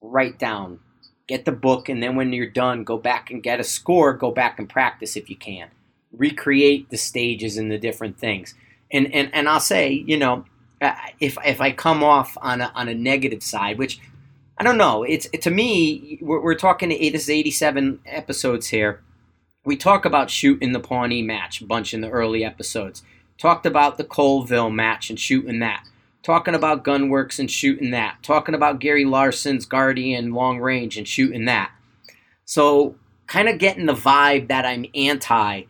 Write 0.00 0.38
down. 0.38 0.80
Get 1.26 1.44
the 1.44 1.52
book 1.52 1.88
and 1.88 2.02
then 2.02 2.16
when 2.16 2.32
you're 2.32 2.48
done, 2.48 2.84
go 2.84 2.96
back 2.96 3.30
and 3.30 3.42
get 3.42 3.60
a 3.60 3.64
score, 3.64 4.12
go 4.12 4.30
back 4.30 4.58
and 4.58 4.68
practice 4.68 5.16
if 5.16 5.28
you 5.28 5.36
can. 5.36 5.68
Recreate 6.12 6.88
the 6.90 6.96
stages 6.96 7.56
and 7.56 7.70
the 7.70 7.78
different 7.78 8.18
things. 8.18 8.54
And 8.92 9.12
and 9.12 9.34
and 9.34 9.48
I'll 9.48 9.60
say, 9.60 9.92
you 9.92 10.16
know, 10.16 10.44
uh, 10.80 10.94
if 11.20 11.36
if 11.44 11.60
I 11.60 11.72
come 11.72 12.02
off 12.02 12.38
on 12.40 12.60
a, 12.60 12.72
on 12.74 12.88
a 12.88 12.94
negative 12.94 13.42
side, 13.42 13.78
which 13.78 14.00
I 14.56 14.64
don't 14.64 14.78
know, 14.78 15.02
it's 15.02 15.28
it, 15.32 15.42
to 15.42 15.50
me 15.50 16.18
we're, 16.22 16.40
we're 16.40 16.54
talking 16.54 16.88
this 16.88 17.24
is 17.24 17.30
87 17.30 18.00
episodes 18.06 18.68
here 18.68 19.02
we 19.66 19.76
talk 19.76 20.04
about 20.04 20.30
shooting 20.30 20.72
the 20.72 20.80
Pawnee 20.80 21.22
match 21.22 21.60
a 21.60 21.66
bunch 21.66 21.92
in 21.92 22.00
the 22.00 22.08
early 22.08 22.44
episodes. 22.44 23.02
Talked 23.36 23.66
about 23.66 23.98
the 23.98 24.04
Colville 24.04 24.70
match 24.70 25.10
and 25.10 25.18
shooting 25.18 25.58
that. 25.58 25.84
Talking 26.22 26.54
about 26.54 26.84
Gunworks 26.84 27.40
and 27.40 27.50
shooting 27.50 27.90
that. 27.90 28.22
Talking 28.22 28.54
about 28.54 28.78
Gary 28.78 29.04
Larson's 29.04 29.66
Guardian 29.66 30.32
long 30.32 30.60
range 30.60 30.96
and 30.96 31.06
shooting 31.06 31.46
that. 31.46 31.72
So 32.44 32.94
kind 33.26 33.48
of 33.48 33.58
getting 33.58 33.86
the 33.86 33.92
vibe 33.92 34.46
that 34.48 34.64
I'm 34.64 34.86
anti 34.94 35.64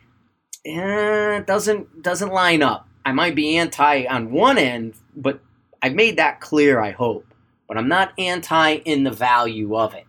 eh, 0.67 1.41
doesn't 1.41 2.03
doesn't 2.03 2.33
line 2.33 2.63
up. 2.63 2.87
I 3.07 3.13
might 3.13 3.35
be 3.35 3.57
anti 3.57 4.07
on 4.07 4.31
one 4.31 4.59
end, 4.59 4.95
but 5.17 5.41
I've 5.81 5.95
made 5.95 6.19
that 6.19 6.41
clear, 6.41 6.81
I 6.81 6.91
hope. 6.91 7.27
But 7.67 7.79
I'm 7.79 7.89
not 7.89 8.13
anti 8.19 8.75
in 8.75 9.05
the 9.05 9.11
value 9.11 9.75
of 9.75 9.95
it, 9.95 10.07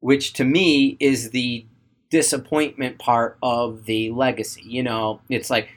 which 0.00 0.34
to 0.34 0.44
me 0.44 0.98
is 1.00 1.30
the 1.30 1.64
disappointment 2.12 2.98
part 2.98 3.38
of 3.42 3.86
the 3.86 4.10
legacy. 4.10 4.62
You 4.64 4.82
know, 4.82 5.22
it's 5.30 5.48
like, 5.48 5.70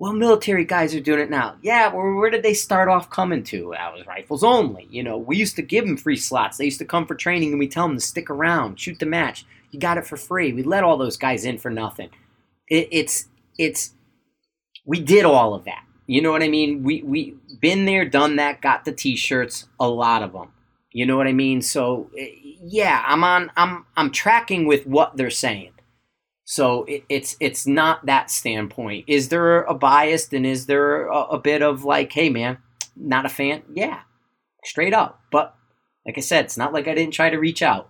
well, 0.00 0.12
military 0.12 0.64
guys 0.64 0.92
are 0.92 1.00
doing 1.00 1.20
it 1.20 1.30
now. 1.30 1.56
Yeah, 1.62 1.94
where 1.94 2.30
did 2.30 2.42
they 2.42 2.52
start 2.52 2.88
off 2.88 3.08
coming 3.08 3.44
to? 3.44 3.70
That 3.72 3.94
was 3.94 4.04
rifles 4.04 4.42
only. 4.42 4.88
You 4.90 5.04
know, 5.04 5.16
we 5.16 5.36
used 5.36 5.54
to 5.56 5.62
give 5.62 5.86
them 5.86 5.96
free 5.96 6.16
slots. 6.16 6.58
They 6.58 6.64
used 6.64 6.80
to 6.80 6.84
come 6.84 7.06
for 7.06 7.14
training, 7.14 7.50
and 7.50 7.60
we 7.60 7.68
tell 7.68 7.86
them 7.86 7.96
to 7.96 8.02
stick 8.02 8.28
around, 8.28 8.80
shoot 8.80 8.98
the 8.98 9.06
match. 9.06 9.46
You 9.70 9.78
got 9.78 9.98
it 9.98 10.06
for 10.06 10.16
free. 10.16 10.52
We 10.52 10.64
let 10.64 10.82
all 10.82 10.98
those 10.98 11.16
guys 11.16 11.44
in 11.44 11.58
for 11.58 11.70
nothing. 11.70 12.10
It, 12.68 12.88
it's 12.90 13.28
it's 13.56 13.92
we 14.84 15.00
did 15.00 15.24
all 15.24 15.54
of 15.54 15.64
that. 15.66 15.84
You 16.08 16.20
know 16.20 16.32
what 16.32 16.42
I 16.42 16.48
mean? 16.48 16.82
We 16.82 17.02
we 17.04 17.36
been 17.60 17.84
there, 17.84 18.04
done 18.04 18.34
that, 18.36 18.60
got 18.60 18.84
the 18.84 18.92
t-shirts, 18.92 19.66
a 19.78 19.88
lot 19.88 20.24
of 20.24 20.32
them. 20.32 20.48
You 20.90 21.06
know 21.06 21.16
what 21.16 21.28
I 21.28 21.32
mean? 21.32 21.62
So 21.62 22.10
eh, 22.18 22.26
yeah, 22.64 23.02
I'm 23.06 23.24
on. 23.24 23.50
I'm 23.56 23.84
I'm 23.96 24.10
tracking 24.10 24.66
with 24.66 24.86
what 24.86 25.16
they're 25.16 25.30
saying. 25.30 25.72
So 26.44 26.84
it, 26.84 27.04
it's 27.08 27.36
it's 27.40 27.66
not 27.66 28.06
that 28.06 28.30
standpoint. 28.30 29.04
Is 29.08 29.28
there 29.28 29.62
a 29.62 29.74
bias 29.74 30.32
and 30.32 30.46
is 30.46 30.66
there 30.66 31.06
a, 31.06 31.22
a 31.22 31.38
bit 31.38 31.62
of 31.62 31.84
like, 31.84 32.12
hey 32.12 32.28
man, 32.28 32.58
not 32.96 33.26
a 33.26 33.28
fan? 33.28 33.62
Yeah, 33.72 34.00
straight 34.64 34.94
up. 34.94 35.20
But 35.30 35.54
like 36.06 36.18
I 36.18 36.20
said, 36.20 36.44
it's 36.44 36.56
not 36.56 36.72
like 36.72 36.88
I 36.88 36.94
didn't 36.94 37.14
try 37.14 37.30
to 37.30 37.38
reach 37.38 37.62
out. 37.62 37.88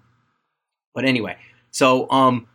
But 0.94 1.04
anyway, 1.04 1.36
so 1.70 2.10
um, 2.10 2.46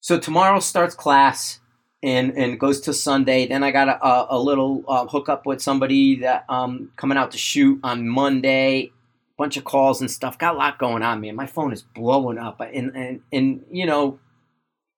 so 0.00 0.18
tomorrow 0.18 0.60
starts 0.60 0.94
class 0.94 1.60
and 2.02 2.36
and 2.36 2.60
goes 2.60 2.80
to 2.82 2.92
Sunday. 2.92 3.46
Then 3.48 3.64
I 3.64 3.70
got 3.70 3.88
a, 3.88 4.34
a, 4.34 4.38
little 4.38 4.84
uh, 4.86 5.06
hookup 5.06 5.46
with 5.46 5.62
somebody 5.62 6.16
that 6.20 6.44
um 6.48 6.90
coming 6.96 7.18
out 7.18 7.30
to 7.32 7.38
shoot 7.38 7.80
on 7.82 8.08
Monday. 8.08 8.92
Bunch 9.36 9.56
of 9.56 9.64
calls 9.64 10.00
and 10.00 10.10
stuff. 10.10 10.38
Got 10.38 10.54
a 10.54 10.58
lot 10.58 10.78
going 10.78 11.02
on, 11.02 11.20
man. 11.20 11.34
My 11.34 11.46
phone 11.46 11.72
is 11.72 11.82
blowing 11.82 12.38
up, 12.38 12.60
and 12.60 12.94
and 12.94 13.20
and 13.32 13.64
you 13.70 13.84
know, 13.84 14.18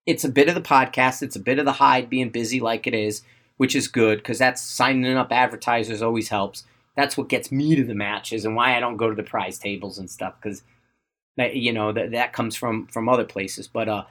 it's 0.04 0.24
a 0.24 0.28
bit 0.28 0.48
of 0.48 0.54
the 0.54 0.60
podcast. 0.60 1.22
It's 1.22 1.36
a 1.36 1.40
bit 1.40 1.58
of 1.58 1.64
the 1.64 1.72
hide 1.72 2.10
being 2.10 2.30
busy 2.30 2.60
like 2.60 2.86
it 2.86 2.94
is, 2.94 3.22
which 3.56 3.74
is 3.74 3.88
good 3.88 4.18
because 4.18 4.38
that's 4.38 4.62
signing 4.62 5.16
up 5.16 5.32
advertisers 5.32 6.02
always 6.02 6.28
helps. 6.28 6.64
That's 6.96 7.16
what 7.16 7.28
gets 7.28 7.50
me 7.50 7.76
to 7.76 7.84
the 7.84 7.94
matches 7.94 8.44
and 8.44 8.56
why 8.56 8.76
I 8.76 8.80
don't 8.80 8.96
go 8.96 9.08
to 9.08 9.16
the 9.16 9.22
prize 9.22 9.58
tables 9.58 9.98
and 9.98 10.10
stuff 10.10 10.34
because 10.40 10.62
you 11.36 11.72
know 11.72 11.92
that 11.92 12.12
that 12.12 12.32
comes 12.32 12.56
from 12.56 12.86
from 12.86 13.08
other 13.08 13.24
places. 13.24 13.68
But 13.68 13.88
uh, 13.88 14.04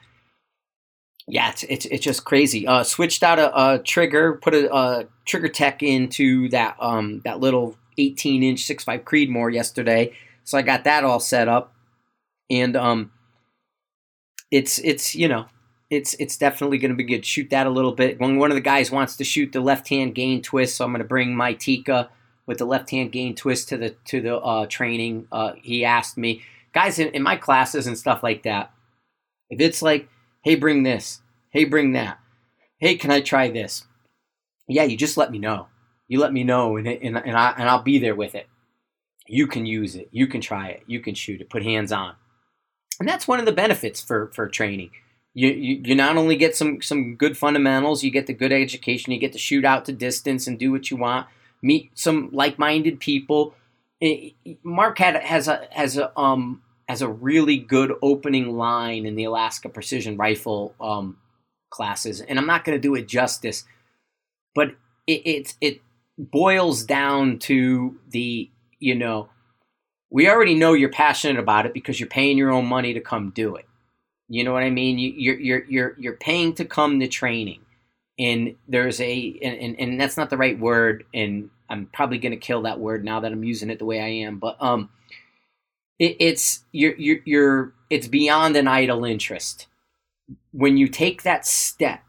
yeah, 1.28 1.50
it's 1.52 1.64
it's, 1.64 1.86
it's 1.86 2.04
just 2.04 2.26
crazy. 2.26 2.68
Uh, 2.68 2.84
switched 2.84 3.24
out 3.24 3.40
a, 3.40 3.74
a 3.76 3.80
trigger, 3.80 4.34
put 4.42 4.54
a, 4.54 4.74
a, 4.74 5.08
TriggerTech 5.26 5.82
into 5.82 6.50
that 6.50 6.76
um 6.80 7.22
that 7.26 7.40
little 7.40 7.76
18 7.98 8.44
inch 8.44 8.66
6.5 8.66 9.04
Creedmoor 9.04 9.54
yesterday, 9.54 10.14
so 10.44 10.58
I 10.58 10.62
got 10.62 10.84
that 10.84 11.04
all 11.04 11.20
set 11.20 11.48
up, 11.48 11.74
and 12.50 12.76
um, 12.76 13.12
it's 14.52 14.80
it's 14.80 15.16
you 15.16 15.28
know 15.28 15.46
it's 15.90 16.14
it's 16.16 16.38
definitely 16.38 16.78
going 16.78 16.92
to 16.92 16.98
be 16.98 17.04
good. 17.04 17.26
Shoot 17.26 17.50
that 17.50 17.68
a 17.68 17.72
little 17.72 17.94
bit. 17.94 18.20
When 18.20 18.38
one 18.38 18.52
of 18.52 18.56
the 18.56 18.62
guys 18.62 18.92
wants 18.92 19.16
to 19.18 19.24
shoot 19.24 19.52
the 19.52 19.62
left 19.62 19.90
hand 19.90 20.16
gain 20.16 20.42
twist, 20.42 20.76
so 20.78 20.86
I'm 20.86 20.92
going 20.92 21.02
to 21.02 21.08
bring 21.08 21.36
my 21.36 21.54
Tikka 21.54 22.10
with 22.46 22.58
the 22.58 22.66
left 22.66 22.92
hand 22.92 23.12
gain 23.12 23.36
twist 23.36 23.70
to 23.70 23.78
the 23.78 23.90
to 24.06 24.22
the 24.22 24.38
uh, 24.38 24.66
training. 24.68 25.28
Uh, 25.32 25.54
he 25.62 25.86
asked 25.86 26.18
me, 26.18 26.44
guys 26.74 27.00
in, 27.00 27.10
in 27.10 27.24
my 27.24 27.36
classes 27.36 27.88
and 27.88 27.98
stuff 27.98 28.24
like 28.24 28.44
that. 28.44 28.72
If 29.50 29.62
it's 29.62 29.82
like 29.82 30.10
hey, 30.46 30.56
bring 30.56 30.84
this. 30.84 31.22
Hey, 31.50 31.66
bring 31.66 31.94
that. 31.94 32.20
Hey, 32.78 32.96
can 32.96 33.10
I 33.10 33.20
try 33.20 33.50
this? 33.50 33.86
Yeah, 34.68 34.84
you 34.84 34.96
just 34.96 35.18
let 35.18 35.32
me 35.32 35.40
know. 35.40 35.68
You 36.08 36.20
let 36.20 36.34
me 36.34 36.44
know, 36.44 36.78
and, 36.78 36.88
and, 36.88 37.18
and, 37.18 37.38
I, 37.38 37.54
and 37.58 37.70
I'll 37.70 37.82
be 37.82 37.98
there 37.98 38.16
with 38.16 38.36
it. 38.36 38.48
You 39.28 39.48
can 39.48 39.66
use 39.66 39.96
it. 39.96 40.10
You 40.12 40.28
can 40.28 40.42
try 40.42 40.70
it. 40.70 40.84
You 40.86 41.00
can 41.00 41.16
shoot 41.16 41.42
it. 41.42 41.50
Put 41.50 41.64
hands 41.64 41.92
on. 41.92 42.16
And 43.00 43.10
that's 43.10 43.28
one 43.28 43.40
of 43.40 43.46
the 43.46 43.52
benefits 43.52 44.02
for, 44.02 44.32
for 44.36 44.48
training. 44.48 44.92
You, 45.34 45.50
you, 45.50 45.82
you 45.84 45.96
not 45.96 46.16
only 46.16 46.36
get 46.36 46.56
some, 46.56 46.82
some 46.82 47.16
good 47.16 47.38
fundamentals, 47.38 48.04
you 48.04 48.12
get 48.12 48.28
the 48.28 48.34
good 48.34 48.54
education, 48.54 49.12
you 49.12 49.20
get 49.20 49.34
to 49.34 49.40
shoot 49.40 49.66
out 49.66 49.86
to 49.86 49.92
distance 49.92 50.48
and 50.48 50.58
do 50.60 50.72
what 50.72 50.90
you 50.90 50.98
want, 50.98 51.28
meet 51.62 51.92
some 51.96 52.30
like 52.32 52.58
minded 52.60 53.00
people. 53.00 53.56
Mark 54.64 55.00
had, 55.00 55.16
has 55.16 55.48
a, 55.48 55.68
has 55.72 55.98
a, 55.98 56.18
um, 56.18 56.62
as 56.88 57.02
a 57.02 57.10
really 57.10 57.58
good 57.58 57.94
opening 58.02 58.56
line 58.56 59.06
in 59.06 59.16
the 59.16 59.24
Alaska 59.24 59.70
Precision 59.70 60.18
Rifle 60.18 60.76
um, 60.80 61.18
classes, 61.70 62.22
and 62.22 62.38
I'm 62.38 62.46
not 62.46 62.64
going 62.64 62.78
to 62.78 62.82
do 62.82 62.96
it 62.96 63.08
justice, 63.08 63.66
but 64.54 64.76
it, 65.08 65.22
it 65.26 65.56
it 65.62 65.82
boils 66.18 66.84
down 66.84 67.40
to 67.40 67.98
the 68.10 68.50
you 68.80 68.96
know 68.96 69.30
we 70.10 70.30
already 70.30 70.56
know 70.56 70.74
you're 70.74 70.90
passionate 70.90 71.40
about 71.40 71.66
it 71.66 71.74
because 71.74 72.00
you're 72.00 72.08
paying 72.08 72.38
your 72.38 72.52
own 72.52 72.66
money 72.66 72.94
to 72.94 73.02
come 73.02 73.32
do 73.32 73.56
it. 73.56 73.66
You 74.30 74.44
know 74.44 74.54
what 74.54 74.64
I 74.64 74.70
mean? 74.70 74.98
You, 74.98 75.14
you're 75.16 75.40
you're 75.40 75.66
you're 75.66 75.96
you're 76.00 76.18
paying 76.18 76.54
to 76.56 76.66
come 76.66 77.00
to 77.00 77.08
training, 77.08 77.62
and 78.18 78.56
there's 78.68 79.00
a 79.02 79.40
and, 79.44 79.60
and, 79.60 79.80
and 79.80 80.02
that's 80.02 80.18
not 80.18 80.30
the 80.30 80.38
right 80.38 80.58
word, 80.60 81.04
and 81.14 81.50
I'm 81.70 81.88
probably 81.88 82.20
to 82.20 82.38
kill 82.38 82.64
that 82.64 82.80
word 82.80 83.04
now 83.04 83.20
that 83.20 83.32
I'm 83.32 83.44
using 83.44 83.70
it 83.70 83.80
the 83.80 83.86
way 83.86 84.02
I 84.02 84.26
am, 84.26 84.40
but 84.40 84.58
um 84.62 84.90
it, 86.00 86.16
it's 86.20 86.64
you're, 86.72 86.96
you're 86.96 87.20
you're 87.26 87.74
it's 87.90 88.08
beyond 88.08 88.56
an 88.56 88.68
idle 88.68 89.06
interest. 89.06 89.68
When 90.52 90.78
you 90.78 90.88
take 90.88 91.24
that 91.24 91.46
step, 91.46 92.02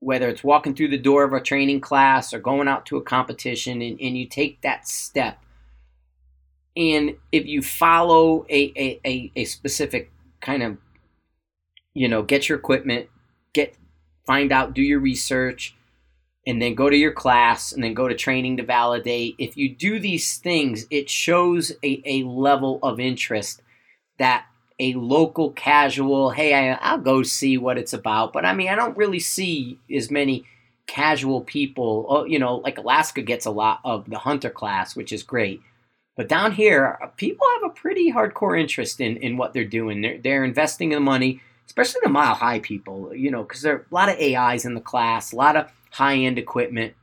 whether 0.00 0.28
it's 0.28 0.44
walking 0.44 0.74
through 0.74 0.88
the 0.88 0.98
door 0.98 1.24
of 1.24 1.32
a 1.32 1.40
training 1.40 1.80
class 1.80 2.32
or 2.32 2.38
going 2.38 2.68
out 2.68 2.86
to 2.86 2.96
a 2.96 3.02
competition, 3.02 3.80
and, 3.80 4.00
and 4.00 4.18
you 4.18 4.26
take 4.26 4.60
that 4.62 4.88
step, 4.88 5.38
and 6.76 7.16
if 7.32 7.46
you 7.46 7.62
follow 7.62 8.44
a, 8.48 8.72
a, 8.76 9.00
a, 9.06 9.32
a 9.36 9.44
specific 9.44 10.10
kind 10.40 10.62
of 10.62 10.76
you 11.92 12.08
know 12.08 12.22
get 12.22 12.48
your 12.48 12.56
equipment 12.56 13.06
get 13.52 13.76
find 14.26 14.52
out 14.52 14.74
do 14.74 14.80
your 14.80 15.00
research 15.00 15.74
and 16.46 16.60
then 16.60 16.74
go 16.74 16.88
to 16.88 16.96
your 16.96 17.12
class 17.12 17.72
and 17.72 17.84
then 17.84 17.94
go 17.94 18.08
to 18.08 18.14
training 18.14 18.56
to 18.56 18.62
validate. 18.62 19.34
If 19.38 19.56
you 19.56 19.74
do 19.74 19.98
these 19.98 20.38
things, 20.38 20.86
it 20.90 21.10
shows 21.10 21.72
a, 21.84 22.02
a 22.04 22.22
level 22.24 22.78
of 22.82 22.98
interest 22.98 23.62
that 24.18 24.46
a 24.80 24.94
local 24.94 25.50
casual, 25.52 26.30
hey, 26.30 26.54
I, 26.54 26.72
I'll 26.80 26.98
go 26.98 27.22
see 27.22 27.58
what 27.58 27.78
it's 27.78 27.92
about. 27.92 28.32
But 28.32 28.46
I 28.46 28.54
mean, 28.54 28.68
I 28.68 28.74
don't 28.74 28.96
really 28.96 29.20
see 29.20 29.78
as 29.94 30.10
many 30.10 30.46
casual 30.86 31.42
people. 31.42 32.06
Oh, 32.08 32.24
you 32.24 32.38
know, 32.38 32.56
like 32.56 32.78
Alaska 32.78 33.22
gets 33.22 33.46
a 33.46 33.50
lot 33.50 33.80
of 33.84 34.08
the 34.08 34.18
hunter 34.18 34.50
class, 34.50 34.96
which 34.96 35.12
is 35.12 35.22
great. 35.22 35.60
But 36.16 36.28
down 36.28 36.52
here, 36.52 36.98
uh, 37.02 37.06
people 37.08 37.46
have 37.54 37.70
a 37.70 37.74
pretty 37.74 38.10
hardcore 38.12 38.60
interest 38.60 39.00
in, 39.00 39.16
in 39.18 39.36
what 39.36 39.52
they're 39.52 39.64
doing. 39.64 40.00
They're, 40.00 40.18
they're 40.18 40.44
investing 40.44 40.90
the 40.90 41.00
money, 41.00 41.40
especially 41.66 42.00
the 42.02 42.10
mile 42.10 42.34
high 42.34 42.58
people, 42.58 43.14
you 43.14 43.30
know, 43.30 43.42
because 43.42 43.62
there 43.62 43.74
are 43.74 43.86
a 43.90 43.94
lot 43.94 44.08
of 44.08 44.18
AIs 44.18 44.64
in 44.64 44.74
the 44.74 44.80
class, 44.80 45.32
a 45.32 45.36
lot 45.36 45.56
of 45.56 45.70
high 45.92 46.16
end 46.16 46.38
equipment. 46.38 46.94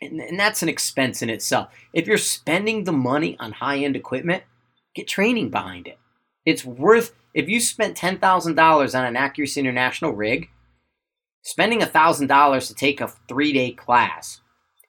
And, 0.00 0.20
and 0.20 0.40
that's 0.40 0.62
an 0.62 0.68
expense 0.68 1.22
in 1.22 1.28
itself. 1.28 1.68
If 1.92 2.06
you're 2.06 2.18
spending 2.18 2.84
the 2.84 2.92
money 2.92 3.36
on 3.38 3.52
high 3.52 3.78
end 3.78 3.96
equipment, 3.96 4.44
get 4.94 5.06
training 5.06 5.50
behind 5.50 5.86
it. 5.86 5.99
It's 6.50 6.64
worth, 6.64 7.14
if 7.32 7.48
you 7.48 7.60
spent 7.60 7.96
$10,000 7.96 8.98
on 8.98 9.04
an 9.04 9.16
Accuracy 9.16 9.60
International 9.60 10.10
rig, 10.10 10.50
spending 11.42 11.78
$1,000 11.78 12.66
to 12.66 12.74
take 12.74 13.00
a 13.00 13.06
three 13.28 13.52
day 13.52 13.70
class 13.70 14.40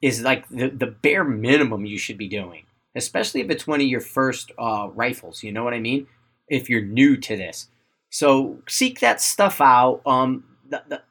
is 0.01 0.23
like 0.23 0.49
the, 0.49 0.69
the 0.69 0.87
bare 0.87 1.23
minimum 1.23 1.85
you 1.85 1.99
should 1.99 2.17
be 2.17 2.27
doing, 2.27 2.65
especially 2.95 3.41
if 3.41 3.51
it's 3.51 3.67
one 3.67 3.79
of 3.79 3.85
your 3.85 4.01
first 4.01 4.51
uh, 4.57 4.89
rifles. 4.95 5.43
You 5.43 5.51
know 5.51 5.63
what 5.63 5.75
I 5.75 5.79
mean? 5.79 6.07
If 6.47 6.67
you're 6.67 6.81
new 6.81 7.15
to 7.17 7.37
this. 7.37 7.67
So 8.09 8.57
seek 8.67 8.99
that 9.01 9.21
stuff 9.21 9.61
out. 9.61 10.01
Um, 10.07 10.43
the, 10.67 10.81
the, 10.89 11.01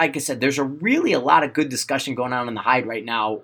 like 0.00 0.16
I 0.16 0.18
said, 0.18 0.40
there's 0.40 0.58
a 0.58 0.64
really 0.64 1.12
a 1.12 1.20
lot 1.20 1.44
of 1.44 1.52
good 1.52 1.68
discussion 1.68 2.16
going 2.16 2.32
on 2.32 2.48
in 2.48 2.54
the 2.54 2.62
hide 2.62 2.86
right 2.86 3.04
now 3.04 3.40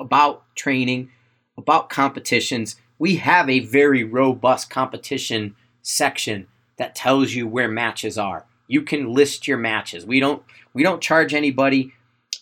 about 0.00 0.42
training, 0.56 1.10
about 1.56 1.90
competitions. 1.90 2.74
We 2.98 3.16
have 3.16 3.48
a 3.48 3.60
very 3.60 4.02
robust 4.02 4.68
competition 4.68 5.54
section 5.82 6.46
that 6.78 6.94
tells 6.94 7.32
you 7.32 7.46
where 7.46 7.68
matches 7.68 8.18
are. 8.18 8.46
You 8.66 8.82
can 8.82 9.12
list 9.12 9.48
your 9.48 9.58
matches. 9.58 10.06
We 10.06 10.20
don't 10.20 10.42
we 10.72 10.82
don't 10.82 11.02
charge 11.02 11.34
anybody 11.34 11.92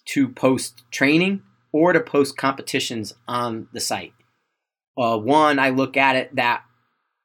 to 0.06 0.28
post 0.28 0.82
training 0.90 1.42
or 1.72 1.92
to 1.92 2.00
post 2.00 2.36
competitions 2.36 3.14
on 3.26 3.68
the 3.72 3.80
site. 3.80 4.14
Uh, 4.96 5.18
one, 5.18 5.58
I 5.58 5.70
look 5.70 5.96
at 5.96 6.16
it 6.16 6.36
that 6.36 6.64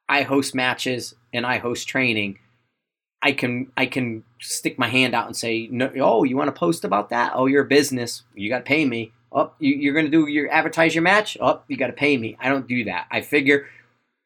I 0.07 0.23
host 0.23 0.53
matches 0.53 1.15
and 1.33 1.45
I 1.45 1.57
host 1.57 1.87
training 1.87 2.39
I 3.23 3.31
can 3.31 3.71
I 3.77 3.85
can 3.85 4.23
stick 4.41 4.77
my 4.77 4.89
hand 4.89 5.15
out 5.15 5.27
and 5.27 5.35
say, 5.35 5.69
no, 5.71 5.89
oh, 6.01 6.23
you 6.23 6.35
want 6.35 6.53
to 6.53 6.59
post 6.59 6.83
about 6.83 7.09
that? 7.09 7.31
Oh, 7.33 7.45
you're 7.45 7.63
a 7.63 7.67
business. 7.67 8.23
You 8.35 8.49
got 8.49 8.59
to 8.59 8.63
pay 8.65 8.83
me. 8.85 9.13
Oh, 9.31 9.51
you, 9.59 9.89
are 9.89 9.93
going 9.93 10.05
to 10.05 10.11
do 10.11 10.27
your 10.27 10.51
advertise 10.51 10.93
your 10.93 11.03
match? 11.03 11.37
Oh, 11.39 11.61
you 11.69 11.77
got 11.77 11.87
to 11.87 11.93
pay 11.93 12.17
me. 12.17 12.37
I 12.39 12.49
don't 12.49 12.67
do 12.67 12.83
that. 12.83 13.07
I 13.09 13.21
figure 13.21 13.67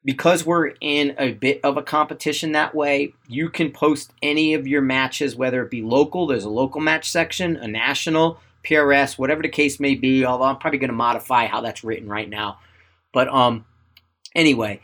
because 0.08 0.46
we're 0.46 0.72
in 0.80 1.14
a 1.20 1.34
bit 1.34 1.60
of 1.66 1.76
a 1.76 1.84
competition 1.84 2.54
that 2.54 2.74
way, 2.74 3.14
you 3.28 3.50
can 3.50 3.70
post 3.74 4.14
any 4.22 4.54
of 4.54 4.66
your 4.66 4.82
matches, 4.82 5.36
whether 5.36 5.62
it 5.62 5.70
be 5.70 5.82
local. 5.82 6.28
There's 6.28 6.46
a 6.46 6.50
local 6.50 6.80
match 6.80 7.12
section, 7.12 7.58
a 7.58 7.68
national, 7.68 8.40
PRS, 8.64 9.18
whatever 9.18 9.42
the 9.42 9.50
case 9.50 9.82
may 9.82 9.96
be. 9.96 10.24
Although 10.24 10.46
I'm 10.46 10.60
probably 10.60 10.80
going 10.80 10.92
to 10.92 10.96
modify 10.96 11.48
how 11.48 11.60
that's 11.60 11.84
written 11.84 12.08
right 12.08 12.30
now. 12.30 12.58
But 13.12 13.28
um, 13.28 13.66
anyway, 14.34 14.80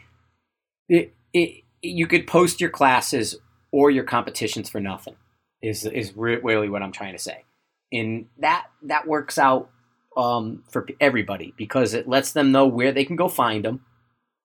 it, 0.90 1.14
it, 1.32 1.64
you 1.82 2.06
could 2.06 2.28
post 2.28 2.60
your 2.60 2.70
classes 2.70 3.38
or 3.72 3.90
your 3.90 4.04
competitions 4.04 4.70
for 4.70 4.82
nothing 4.82 5.16
is 5.62 5.86
is 5.86 6.18
really 6.18 6.68
what 6.68 6.84
I'm 6.84 6.92
trying 6.92 7.14
to 7.14 7.24
say. 7.24 7.46
And 7.94 8.26
that 8.40 8.66
that 8.82 9.08
works 9.08 9.38
out 9.38 9.70
um, 10.18 10.66
for 10.70 10.86
everybody 11.00 11.54
because 11.56 11.94
it 11.94 12.10
lets 12.10 12.34
them 12.34 12.52
know 12.52 12.68
where 12.68 12.92
they 12.92 13.06
can 13.06 13.16
go 13.16 13.30
find 13.30 13.64
them, 13.64 13.86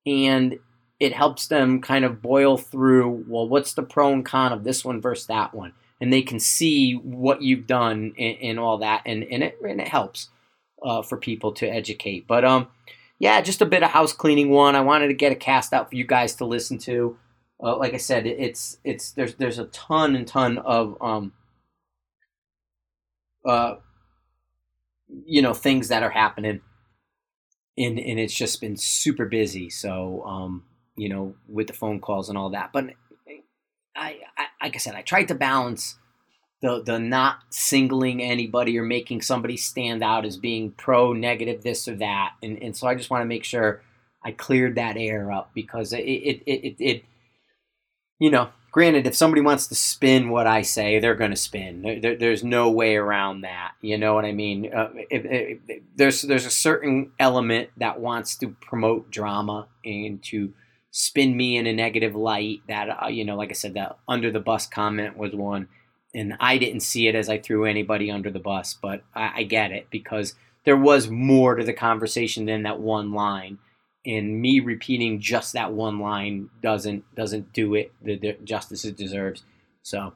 and 0.06 0.60
it 1.00 1.12
helps 1.12 1.46
them 1.46 1.80
kind 1.80 2.04
of 2.04 2.22
boil 2.22 2.56
through. 2.56 3.24
Well, 3.28 3.48
what's 3.48 3.74
the 3.74 3.82
pro 3.82 4.12
and 4.12 4.24
con 4.24 4.52
of 4.52 4.64
this 4.64 4.84
one 4.84 5.00
versus 5.00 5.26
that 5.26 5.54
one, 5.54 5.72
and 6.00 6.12
they 6.12 6.22
can 6.22 6.40
see 6.40 6.94
what 6.94 7.42
you've 7.42 7.66
done 7.66 8.14
and, 8.18 8.58
all 8.58 8.78
that, 8.78 9.02
and 9.06 9.24
and 9.24 9.42
it 9.42 9.58
and 9.62 9.80
it 9.80 9.88
helps 9.88 10.28
uh, 10.82 11.02
for 11.02 11.16
people 11.16 11.52
to 11.52 11.68
educate. 11.68 12.26
But 12.26 12.44
um, 12.44 12.68
yeah, 13.18 13.40
just 13.40 13.62
a 13.62 13.66
bit 13.66 13.82
of 13.82 13.90
house 13.90 14.12
cleaning 14.12 14.50
one. 14.50 14.74
I 14.74 14.80
wanted 14.80 15.08
to 15.08 15.14
get 15.14 15.32
a 15.32 15.36
cast 15.36 15.72
out 15.72 15.90
for 15.90 15.96
you 15.96 16.04
guys 16.04 16.34
to 16.36 16.44
listen 16.44 16.78
to 16.78 17.16
uh, 17.62 17.76
like 17.76 17.94
I 17.94 17.98
said, 17.98 18.26
it's 18.26 18.78
it's 18.84 19.12
there's 19.12 19.34
there's 19.34 19.58
a 19.58 19.66
ton 19.66 20.14
and 20.14 20.26
ton 20.26 20.58
of 20.58 20.96
um, 21.00 21.32
uh, 23.44 23.76
you 25.24 25.42
know 25.42 25.54
things 25.54 25.88
that 25.88 26.04
are 26.04 26.10
happening, 26.10 26.60
and 27.76 27.98
and 27.98 28.20
it's 28.20 28.34
just 28.34 28.60
been 28.60 28.76
super 28.76 29.24
busy. 29.24 29.70
So 29.70 30.22
um, 30.24 30.64
you 30.98 31.08
know, 31.08 31.34
with 31.48 31.68
the 31.68 31.72
phone 31.72 32.00
calls 32.00 32.28
and 32.28 32.36
all 32.36 32.50
that. 32.50 32.72
But 32.72 32.90
I, 33.96 34.18
I 34.36 34.46
like 34.62 34.74
I 34.74 34.78
said, 34.78 34.94
I 34.94 35.02
tried 35.02 35.28
to 35.28 35.34
balance 35.34 35.96
the 36.60 36.82
the 36.82 36.98
not 36.98 37.38
singling 37.50 38.22
anybody 38.22 38.78
or 38.78 38.82
making 38.84 39.22
somebody 39.22 39.56
stand 39.56 40.02
out 40.02 40.24
as 40.24 40.36
being 40.36 40.72
pro 40.72 41.12
negative 41.12 41.62
this 41.62 41.86
or 41.88 41.96
that. 41.96 42.34
And 42.42 42.60
and 42.62 42.76
so 42.76 42.86
I 42.86 42.94
just 42.94 43.10
want 43.10 43.22
to 43.22 43.26
make 43.26 43.44
sure 43.44 43.82
I 44.24 44.32
cleared 44.32 44.74
that 44.74 44.96
air 44.96 45.30
up 45.30 45.50
because 45.54 45.92
it 45.92 46.00
it 46.00 46.42
it, 46.46 46.64
it, 46.64 46.76
it 46.80 47.04
you 48.18 48.30
know 48.30 48.48
granted 48.72 49.06
if 49.06 49.14
somebody 49.14 49.40
wants 49.40 49.68
to 49.68 49.74
spin 49.74 50.30
what 50.30 50.46
I 50.46 50.62
say 50.62 50.98
they're 50.98 51.14
going 51.14 51.30
to 51.30 51.36
spin 51.36 52.00
there, 52.02 52.16
there's 52.16 52.44
no 52.44 52.70
way 52.70 52.96
around 52.96 53.42
that 53.42 53.72
you 53.80 53.96
know 53.96 54.14
what 54.14 54.24
I 54.24 54.32
mean? 54.32 54.72
Uh, 54.74 54.90
if, 55.10 55.24
if, 55.24 55.58
if, 55.68 55.82
there's 55.94 56.22
there's 56.22 56.46
a 56.46 56.50
certain 56.50 57.12
element 57.20 57.70
that 57.76 58.00
wants 58.00 58.36
to 58.38 58.48
promote 58.48 59.10
drama 59.10 59.68
and 59.84 60.22
to 60.24 60.52
spin 60.90 61.36
me 61.36 61.56
in 61.56 61.66
a 61.66 61.72
negative 61.72 62.14
light 62.14 62.60
that 62.68 62.88
uh, 63.02 63.08
you 63.08 63.24
know 63.24 63.36
like 63.36 63.50
I 63.50 63.54
said 63.54 63.74
that 63.74 63.98
under 64.08 64.30
the 64.30 64.40
bus 64.40 64.66
comment 64.66 65.16
was 65.16 65.34
one 65.34 65.68
and 66.14 66.36
I 66.40 66.58
didn't 66.58 66.80
see 66.80 67.06
it 67.06 67.14
as 67.14 67.28
I 67.28 67.38
threw 67.38 67.64
anybody 67.64 68.10
under 68.10 68.30
the 68.30 68.38
bus, 68.38 68.74
but 68.74 69.02
I, 69.14 69.32
I, 69.36 69.42
get 69.42 69.72
it 69.72 69.88
because 69.90 70.34
there 70.64 70.76
was 70.76 71.08
more 71.08 71.54
to 71.54 71.64
the 71.64 71.72
conversation 71.72 72.46
than 72.46 72.62
that 72.62 72.80
one 72.80 73.12
line, 73.12 73.58
and 74.06 74.40
me 74.40 74.60
repeating 74.60 75.20
just 75.20 75.52
that 75.52 75.72
one 75.72 75.98
line 75.98 76.50
doesn't 76.62 77.04
doesn't 77.14 77.52
do 77.52 77.74
it 77.74 77.92
the, 78.02 78.16
the 78.16 78.36
justice 78.44 78.84
it 78.84 78.96
deserves. 78.96 79.42
So, 79.82 80.14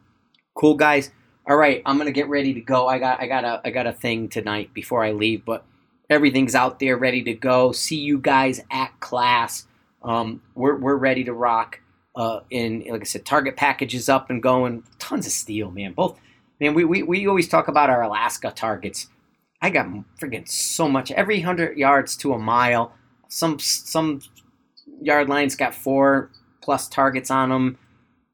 cool 0.55 0.75
guys. 0.75 1.11
All 1.49 1.57
right, 1.57 1.83
I'm 1.85 1.99
gonna 1.99 2.13
get 2.13 2.29
ready 2.29 2.55
to 2.55 2.61
go. 2.61 2.89
I 2.89 2.99
got 2.99 3.21
I 3.21 3.27
got 3.27 3.45
a 3.45 3.61
I 3.65 3.71
got 3.71 3.87
a 3.87 3.93
thing 3.93 4.29
tonight 4.29 4.73
before 4.73 5.05
I 5.05 5.13
leave, 5.13 5.45
but 5.45 5.65
everything's 6.09 6.55
out 6.55 6.79
there 6.79 6.97
ready 6.97 7.23
to 7.25 7.35
go. 7.35 7.73
See 7.73 7.99
you 7.99 8.19
guys 8.19 8.63
at 8.71 8.99
class. 9.01 9.67
Um, 10.05 10.43
we're 10.55 10.77
we're 10.77 10.97
ready 10.97 11.25
to 11.25 11.33
rock. 11.33 11.81
Uh, 12.15 12.41
like 12.51 13.01
I 13.01 13.05
said, 13.05 13.25
target 13.25 13.57
packages 13.57 14.09
up 14.09 14.29
and 14.31 14.43
going. 14.43 14.85
Tons 14.99 15.27
of 15.27 15.33
steel, 15.33 15.71
man. 15.71 15.93
Both, 15.95 16.21
man. 16.61 16.75
We, 16.75 16.85
we, 16.85 17.03
we 17.03 17.27
always 17.27 17.49
talk 17.49 17.69
about 17.69 17.89
our 17.89 18.03
Alaska 18.03 18.53
targets. 18.55 19.09
I 19.63 19.71
got 19.71 19.87
freaking 20.21 20.49
so 20.49 20.89
much. 20.89 21.11
Every 21.13 21.41
hundred 21.41 21.79
yards 21.79 22.17
to 22.19 22.35
a 22.35 22.39
mile. 22.39 22.93
Some 23.29 23.59
some 23.59 24.21
yard 25.01 25.29
lines 25.29 25.57
got 25.57 25.75
four 25.75 26.31
plus 26.61 26.89
targets 26.89 27.31
on 27.31 27.49
them. 27.49 27.79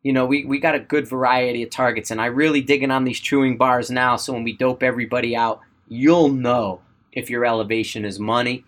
You 0.03 0.13
know, 0.13 0.27
we, 0.27 0.45
we 0.45 0.59
got 0.59 0.75
a 0.75 0.81
good 0.81 1.07
variety 1.07 1.63
of 1.63 1.71
targets, 1.71 2.11
and 2.11 2.21
I 2.21 2.27
really 2.27 2.63
digging 2.63 2.91
on 2.91 3.05
these 3.05 3.21
chewing 3.21 3.57
bars 3.59 3.91
now. 3.91 4.17
So 4.17 4.33
when 4.33 4.45
we 4.45 4.57
dope 4.57 4.83
everybody 4.83 5.37
out, 5.37 5.61
you'll 5.89 6.29
know 6.29 6.81
if 7.13 7.29
your 7.29 7.45
elevation 7.45 8.05
is 8.05 8.19
money, 8.19 8.65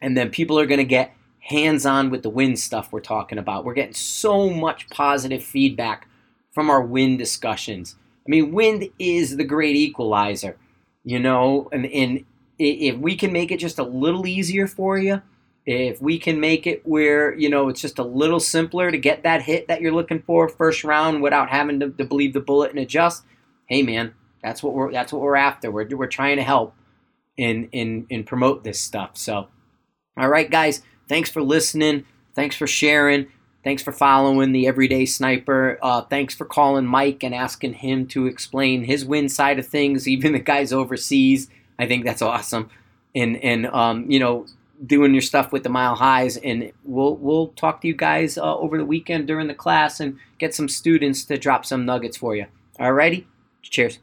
and 0.00 0.16
then 0.16 0.30
people 0.30 0.58
are 0.58 0.66
gonna 0.66 0.84
get 0.84 1.14
hands 1.44 1.84
on 1.84 2.08
with 2.08 2.22
the 2.22 2.30
wind 2.30 2.58
stuff 2.58 2.90
we're 2.90 3.00
talking 3.00 3.38
about. 3.38 3.64
We're 3.64 3.74
getting 3.74 3.94
so 3.94 4.48
much 4.48 4.88
positive 4.88 5.42
feedback 5.42 6.08
from 6.52 6.70
our 6.70 6.80
wind 6.80 7.18
discussions. 7.18 7.96
I 8.26 8.30
mean, 8.30 8.52
wind 8.52 8.88
is 8.98 9.36
the 9.36 9.44
great 9.44 9.76
equalizer, 9.76 10.56
you 11.04 11.18
know, 11.18 11.68
and, 11.70 11.84
and 11.86 12.24
if 12.58 12.96
we 12.96 13.14
can 13.14 13.30
make 13.30 13.52
it 13.52 13.60
just 13.60 13.78
a 13.78 13.84
little 13.84 14.26
easier 14.26 14.66
for 14.66 14.96
you, 14.96 15.20
if 15.66 16.00
we 16.00 16.18
can 16.18 16.40
make 16.40 16.66
it 16.66 16.86
where, 16.86 17.34
you 17.34 17.50
know, 17.50 17.68
it's 17.68 17.80
just 17.80 17.98
a 17.98 18.04
little 18.04 18.40
simpler 18.40 18.90
to 18.90 18.96
get 18.96 19.22
that 19.24 19.42
hit 19.42 19.68
that 19.68 19.82
you're 19.82 19.92
looking 19.92 20.22
for 20.22 20.48
first 20.48 20.82
round 20.82 21.22
without 21.22 21.50
having 21.50 21.80
to, 21.80 21.90
to 21.90 22.04
believe 22.04 22.32
the 22.32 22.40
bullet 22.40 22.70
and 22.70 22.78
adjust, 22.78 23.22
hey 23.66 23.82
man, 23.82 24.14
that's 24.42 24.62
what 24.62 24.72
we're 24.72 24.92
that's 24.92 25.12
what 25.12 25.20
we're 25.20 25.36
after. 25.36 25.70
We're, 25.70 25.88
we're 25.94 26.06
trying 26.06 26.36
to 26.36 26.42
help 26.42 26.74
and, 27.36 27.68
and, 27.74 28.06
and 28.10 28.26
promote 28.26 28.64
this 28.64 28.80
stuff. 28.80 29.18
So, 29.18 29.48
all 30.16 30.28
right, 30.28 30.50
guys 30.50 30.82
Thanks 31.08 31.30
for 31.30 31.42
listening. 31.42 32.04
Thanks 32.34 32.56
for 32.56 32.66
sharing. 32.66 33.26
Thanks 33.62 33.82
for 33.82 33.92
following 33.92 34.52
the 34.52 34.66
Everyday 34.66 35.06
Sniper. 35.06 35.78
Uh, 35.80 36.02
thanks 36.02 36.34
for 36.34 36.44
calling 36.44 36.84
Mike 36.84 37.22
and 37.22 37.34
asking 37.34 37.74
him 37.74 38.06
to 38.08 38.26
explain 38.26 38.84
his 38.84 39.06
win 39.06 39.28
side 39.28 39.58
of 39.58 39.66
things, 39.66 40.06
even 40.08 40.32
the 40.32 40.38
guys 40.38 40.72
overseas. 40.72 41.48
I 41.78 41.86
think 41.86 42.04
that's 42.04 42.22
awesome. 42.22 42.70
And 43.14 43.36
and 43.38 43.66
um, 43.66 44.10
you 44.10 44.18
know, 44.18 44.46
doing 44.84 45.12
your 45.14 45.22
stuff 45.22 45.52
with 45.52 45.62
the 45.62 45.68
mile 45.68 45.94
highs. 45.94 46.36
And 46.36 46.72
we'll 46.84 47.16
we'll 47.16 47.48
talk 47.48 47.80
to 47.80 47.88
you 47.88 47.94
guys 47.94 48.36
uh, 48.36 48.56
over 48.56 48.76
the 48.76 48.84
weekend 48.84 49.26
during 49.26 49.48
the 49.48 49.54
class 49.54 50.00
and 50.00 50.18
get 50.38 50.54
some 50.54 50.68
students 50.68 51.24
to 51.24 51.38
drop 51.38 51.64
some 51.64 51.86
nuggets 51.86 52.16
for 52.16 52.36
you. 52.36 52.46
Alrighty, 52.78 53.24
cheers. 53.62 53.98